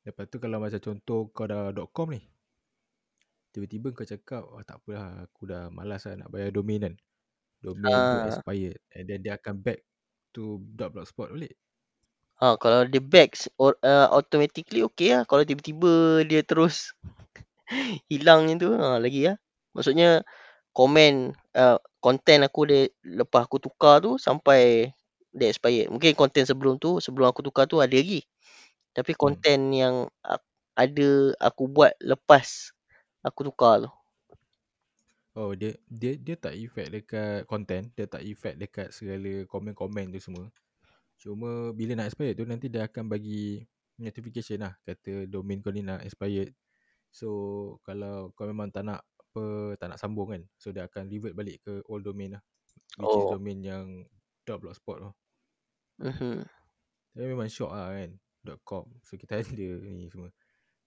Lepas 0.07 0.25
tu 0.31 0.39
kalau 0.39 0.63
macam 0.63 0.79
contoh 0.79 1.35
kau 1.35 1.51
dah 1.51 1.75
.com 1.91 2.15
ni. 2.15 2.23
Tiba-tiba 3.51 3.91
kau 3.91 4.07
cakap, 4.07 4.47
oh 4.47 4.63
tak 4.63 4.79
apalah 4.79 5.27
aku 5.27 5.51
dah 5.51 5.67
malas 5.75 6.07
lah 6.07 6.15
nak 6.15 6.31
bayar 6.31 6.55
domain 6.55 6.79
kan. 6.79 6.95
Domain 7.63 8.07
tu 8.11 8.19
Ah. 8.19 8.29
expired. 8.29 8.79
And 8.95 9.05
then 9.11 9.21
dia 9.25 9.39
akan 9.39 9.63
back 9.63 9.83
to 10.35 10.59
.blogspot 10.79 11.31
balik. 11.35 11.55
Ha, 12.39 12.55
kalau 12.63 12.87
dia 12.87 13.03
back 13.03 13.35
or, 13.59 13.75
uh, 13.83 14.07
automatically 14.15 14.81
okay 14.87 15.11
lah. 15.19 15.23
Kalau 15.27 15.43
tiba-tiba 15.43 16.23
dia 16.23 16.41
terus 16.47 16.95
hilang 18.13 18.49
tu, 18.61 18.71
ha, 18.75 18.99
lagi 19.03 19.29
lah. 19.31 19.37
Maksudnya 19.77 20.23
komen, 20.77 21.35
uh, 21.59 21.79
content 22.05 22.43
aku 22.49 22.61
dia 22.71 22.83
lepas 23.05 23.47
aku 23.49 23.59
tukar 23.63 24.01
tu 24.05 24.17
sampai 24.21 24.91
dia 25.35 25.49
expired. 25.53 25.91
Mungkin 25.95 26.15
content 26.19 26.47
sebelum 26.49 26.79
tu, 26.83 26.99
sebelum 27.03 27.31
aku 27.31 27.43
tukar 27.47 27.67
tu 27.71 27.79
ada 27.83 27.95
lagi. 27.95 28.23
Tapi 28.97 29.13
Hmm. 29.23 29.41
content 29.41 29.63
yang 29.75 29.97
a- 30.27 30.45
ada 30.79 31.11
aku 31.43 31.67
buat 31.71 31.95
lepas 32.03 32.73
aku 33.27 33.49
tukar 33.49 33.85
tu. 33.87 33.91
Oh 35.39 35.55
dia 35.55 35.79
dia 35.87 36.19
dia 36.19 36.35
tak 36.35 36.59
effect 36.59 36.91
dekat 36.91 37.47
content, 37.47 37.95
dia 37.95 38.11
tak 38.11 38.27
effect 38.27 38.59
dekat 38.59 38.91
segala 38.91 39.47
komen-komen 39.47 40.11
tu 40.11 40.19
semua. 40.19 40.51
Cuma 41.15 41.71
bila 41.71 41.95
nak 41.95 42.11
expired 42.11 42.35
tu 42.35 42.43
nanti 42.43 42.67
dia 42.67 42.91
akan 42.91 43.07
bagi 43.07 43.63
notification 44.03 44.67
lah 44.67 44.75
kata 44.83 45.31
domain 45.31 45.63
kau 45.63 45.71
ni 45.71 45.87
nak 45.87 46.03
expired. 46.03 46.51
So 47.15 47.79
kalau 47.87 48.35
kau 48.35 48.51
memang 48.51 48.75
tak 48.75 48.83
nak 48.91 49.07
apa 49.39 49.79
tak 49.79 49.95
nak 49.95 49.99
sambung 50.03 50.35
kan. 50.35 50.43
So 50.59 50.75
dia 50.75 50.91
akan 50.91 51.07
revert 51.07 51.39
balik 51.39 51.63
ke 51.63 51.87
old 51.87 52.03
domain 52.03 52.35
lah. 52.35 52.43
Which 52.99 53.15
is 53.15 53.27
Oh. 53.31 53.39
domain 53.39 53.63
yang 53.63 53.87
.blogspot 54.43 54.99
tu. 54.99 55.11
Mhm. 56.03 56.43
Tapi 57.15 57.27
memang 57.31 57.47
syok 57.47 57.71
lah 57.71 57.95
kan 57.95 58.11
.com. 58.67 58.91
So 59.07 59.15
kita 59.15 59.39
ada 59.39 59.69
ni 59.87 60.11
semua. 60.11 60.35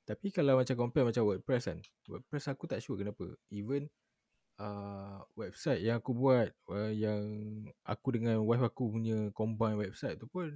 Tapi 0.03 0.27
kalau 0.27 0.59
macam 0.59 0.75
compare 0.75 1.07
macam 1.07 1.23
WordPress 1.23 1.71
kan. 1.71 1.79
WordPress 2.11 2.51
aku 2.51 2.67
tak 2.67 2.83
sure 2.83 2.99
kenapa. 2.99 3.31
Even 3.47 3.87
uh, 4.61 5.17
website 5.33 5.81
yang 5.81 5.97
aku 5.97 6.13
buat 6.13 6.53
uh, 6.69 6.93
yang 6.93 7.21
aku 7.81 8.21
dengan 8.21 8.45
wife 8.45 8.61
aku 8.61 8.93
punya 8.93 9.33
combine 9.33 9.81
website 9.81 10.21
tu 10.21 10.29
pun 10.29 10.53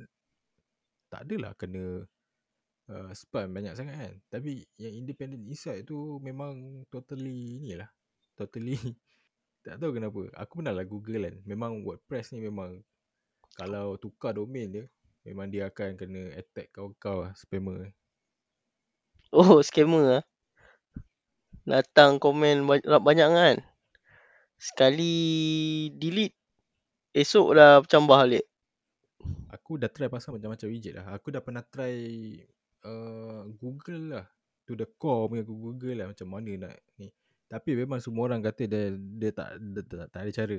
tak 1.10 1.26
adalah 1.26 1.58
kena 1.58 2.06
uh, 2.90 3.12
spam 3.18 3.50
banyak 3.50 3.74
sangat 3.74 3.96
kan. 3.98 4.14
Tapi 4.30 4.62
yang 4.78 4.94
independent 4.94 5.42
insight 5.50 5.90
tu 5.90 6.22
memang 6.22 6.86
totally 6.94 7.58
ni 7.58 7.74
lah. 7.74 7.90
Totally 8.38 8.78
tak 9.66 9.82
tahu 9.82 9.98
kenapa. 9.98 10.22
Aku 10.38 10.62
pernah 10.62 10.74
lah 10.76 10.86
google 10.86 11.26
kan. 11.26 11.36
Memang 11.46 11.82
WordPress 11.82 12.38
ni 12.38 12.46
memang 12.46 12.86
kalau 13.56 13.96
tukar 13.98 14.36
domain 14.36 14.70
dia 14.70 14.86
memang 15.26 15.50
dia 15.50 15.72
akan 15.72 15.98
kena 15.98 16.38
attack 16.38 16.70
kau-kau 16.76 17.26
lah 17.26 17.34
spammer. 17.34 17.90
Oh, 19.34 19.62
scammer 19.68 20.22
ah. 20.22 20.24
Datang 21.66 22.22
komen 22.22 22.70
banyak, 22.70 23.02
banyak 23.02 23.30
kan. 23.34 23.58
Sekali 24.56 25.14
delete, 25.94 26.36
esok 27.12 27.48
dah 27.56 27.80
bercambah 27.84 28.18
balik. 28.18 28.46
Aku 29.52 29.80
dah 29.82 29.90
try 29.90 30.08
pasang 30.12 30.38
macam-macam 30.38 30.68
widget 30.70 30.94
lah. 31.00 31.06
Aku 31.16 31.32
dah 31.34 31.42
pernah 31.42 31.64
try 31.66 31.96
uh, 32.86 33.48
Google 33.58 34.20
lah. 34.20 34.26
To 34.66 34.74
the 34.74 34.90
core 34.98 35.30
punya 35.30 35.46
Google 35.46 35.94
lah 35.94 36.08
macam 36.10 36.28
mana 36.30 36.52
nak 36.70 36.76
ni. 36.98 37.14
Tapi 37.46 37.78
memang 37.78 38.02
semua 38.02 38.26
orang 38.26 38.42
kata 38.42 38.66
dia, 38.66 38.90
dia, 38.94 39.30
tak, 39.30 39.62
dia 39.62 39.82
tak, 39.86 40.10
tak 40.10 40.22
ada 40.26 40.32
cara. 40.34 40.58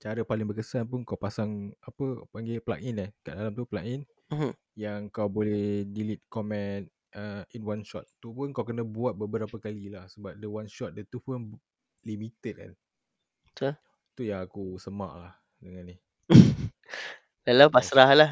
Cara 0.00 0.20
paling 0.24 0.46
berkesan 0.48 0.84
pun 0.88 1.04
kau 1.04 1.16
pasang 1.16 1.72
apa 1.84 2.24
panggil 2.32 2.60
plugin 2.60 3.00
eh. 3.04 3.10
Kat 3.24 3.36
dalam 3.36 3.52
tu 3.52 3.64
plugin 3.68 4.04
Mhm. 4.30 4.52
yang 4.78 5.00
kau 5.10 5.26
boleh 5.26 5.82
delete 5.90 6.22
comment 6.30 6.86
uh, 7.18 7.42
in 7.52 7.66
one 7.66 7.82
shot. 7.82 8.06
Tu 8.22 8.30
pun 8.30 8.54
kau 8.54 8.62
kena 8.62 8.86
buat 8.86 9.16
beberapa 9.16 9.58
kali 9.58 9.90
lah. 9.90 10.06
Sebab 10.08 10.38
the 10.38 10.48
one 10.48 10.68
shot 10.70 10.92
dia 10.94 11.04
tu 11.08 11.20
pun 11.20 11.50
limited 12.04 12.54
kan. 12.56 12.72
Betul. 13.54 13.74
Tu 14.14 14.22
yang 14.30 14.46
aku 14.46 14.78
semak 14.78 15.12
lah 15.16 15.32
dengan 15.58 15.90
ni. 15.90 15.96
Dah 17.44 17.66
pasrah 17.66 18.10
lah. 18.14 18.30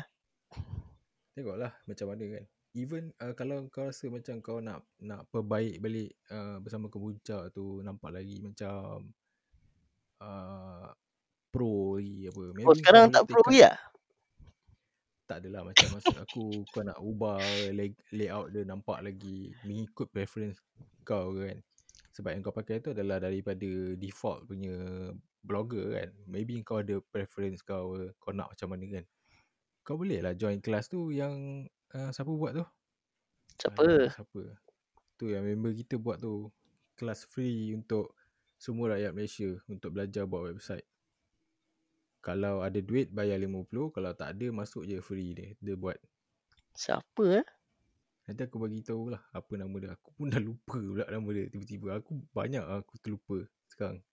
Tengoklah 1.35 1.75
macam 1.87 2.07
mana 2.11 2.25
kan. 2.39 2.45
Even 2.77 3.11
uh, 3.19 3.35
kalau 3.35 3.67
kau 3.73 3.89
rasa 3.89 4.07
macam 4.07 4.39
kau 4.39 4.63
nak 4.63 4.85
nak 5.03 5.27
perbaik 5.33 5.83
balik 5.83 6.15
uh, 6.31 6.63
bersama 6.63 6.87
kemuncak 6.93 7.51
tu 7.51 7.83
nampak 7.83 8.15
lagi 8.15 8.39
macam 8.45 9.11
uh, 10.23 10.93
pro 11.51 11.99
lagi 11.99 12.29
apa. 12.29 12.43
Maybe 12.55 12.69
Oh, 12.69 12.77
sekarang 12.77 13.11
tak 13.11 13.25
pro 13.27 13.43
lagi 13.49 13.67
lah? 13.67 13.77
Tak 15.29 15.45
adalah 15.45 15.61
macam 15.67 15.87
maksud 15.93 16.17
aku 16.17 16.45
kau 16.73 16.83
nak 16.85 16.99
ubah 17.01 17.41
lay, 17.79 17.93
layout 18.15 18.53
dia 18.53 18.63
nampak 18.65 19.03
lagi 19.03 19.53
mengikut 19.67 20.09
preference 20.13 20.61
kau 21.03 21.35
kan. 21.35 21.59
Sebab 22.19 22.35
yang 22.35 22.43
kau 22.43 22.51
pakai 22.51 22.83
tu 22.83 22.91
adalah 22.91 23.23
daripada 23.23 23.95
default 23.95 24.51
punya 24.51 24.75
blogger 25.47 26.03
kan. 26.03 26.11
Maybe 26.27 26.59
kau 26.67 26.83
ada 26.83 26.99
preference 27.15 27.63
kau 27.63 27.95
kau 28.19 28.35
nak 28.35 28.51
macam 28.59 28.75
mana 28.75 28.99
kan. 28.99 29.05
Kau 29.87 29.95
boleh 29.95 30.19
lah 30.19 30.35
join 30.35 30.59
kelas 30.59 30.91
tu 30.91 31.15
yang 31.15 31.63
uh, 31.95 32.11
siapa 32.11 32.27
buat 32.35 32.59
tu? 32.59 32.67
Siapa? 33.55 33.79
Alah, 33.87 34.11
siapa? 34.11 34.43
Tu 35.15 35.31
yang 35.31 35.47
member 35.47 35.71
kita 35.79 35.95
buat 35.95 36.19
tu. 36.19 36.51
Kelas 36.99 37.23
free 37.31 37.71
untuk 37.79 38.19
semua 38.59 38.99
rakyat 38.99 39.15
Malaysia 39.15 39.55
untuk 39.71 39.95
belajar 39.95 40.27
buat 40.27 40.51
website. 40.51 40.83
Kalau 42.19 42.67
ada 42.67 42.83
duit 42.83 43.15
bayar 43.15 43.39
50, 43.39 43.95
kalau 43.95 44.11
tak 44.19 44.35
ada 44.35 44.47
masuk 44.51 44.83
je 44.83 44.99
free 44.99 45.39
dia. 45.39 45.55
Dia 45.63 45.79
buat. 45.79 45.95
Siapa 46.75 47.23
eh? 47.39 47.47
Nanti 48.29 48.45
aku 48.45 48.61
bagi 48.61 48.85
tahu 48.85 49.17
lah 49.17 49.25
apa 49.33 49.57
nama 49.57 49.73
dia. 49.81 49.97
Aku 49.97 50.13
pun 50.13 50.29
dah 50.33 50.37
lupa 50.37 50.77
pula 50.77 51.09
nama 51.09 51.29
dia 51.33 51.49
tiba-tiba. 51.49 51.97
Aku 51.97 52.21
banyak 52.37 52.61
lah 52.61 52.85
aku 52.85 53.01
terlupa 53.01 53.49
sekarang. 53.73 54.05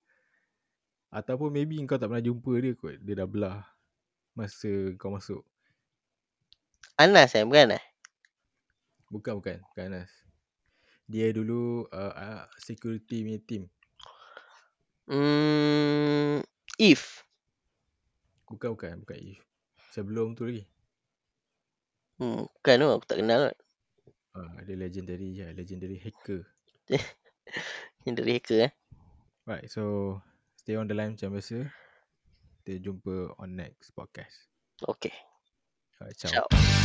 Ataupun 1.12 1.52
maybe 1.52 1.76
kau 1.84 2.00
tak 2.00 2.08
pernah 2.08 2.24
jumpa 2.24 2.52
dia 2.64 2.72
kot. 2.80 2.96
Dia 3.04 3.14
dah 3.20 3.28
belah 3.28 3.60
masa 4.32 4.72
kau 4.96 5.12
masuk. 5.12 5.44
Anas 6.96 7.36
eh, 7.36 7.44
bukan 7.44 7.76
eh? 7.76 7.84
Bukan, 9.12 9.44
bukan. 9.44 9.60
Bukan 9.68 9.84
Anas. 9.92 10.12
Dia 11.12 11.30
dulu 11.36 11.86
uh, 11.92 12.14
uh, 12.16 12.44
security 12.56 13.20
punya 13.28 13.40
team. 13.44 13.64
Hmm, 15.12 16.40
If. 16.80 17.22
Bukan, 18.48 18.80
bukan. 18.80 19.04
Bukan 19.04 19.18
If. 19.20 19.44
Sebelum 19.92 20.40
tu 20.40 20.48
lagi. 20.48 20.64
Hmm, 22.16 22.48
bukan 22.48 22.76
tu, 22.80 22.88
aku 22.96 23.06
tak 23.12 23.20
kenal 23.20 23.52
kot. 23.52 23.65
Uh, 24.36 24.52
dia 24.68 24.76
legendary 24.76 25.32
je. 25.32 25.48
Legendary 25.56 25.98
hacker. 26.04 26.44
Dari 28.06 28.32
hacker 28.38 28.60
eh. 28.68 28.72
Right, 29.48 29.66
so 29.72 30.18
stay 30.60 30.76
on 30.76 30.92
the 30.92 30.94
line 30.98 31.16
macam 31.16 31.32
biasa. 31.34 31.72
Kita 32.62 32.84
jumpa 32.84 33.40
on 33.40 33.56
next 33.56 33.96
podcast. 33.96 34.52
Okay. 34.84 35.14
Alright, 36.02 36.20
ciao. 36.20 36.44
Ciao. 36.44 36.85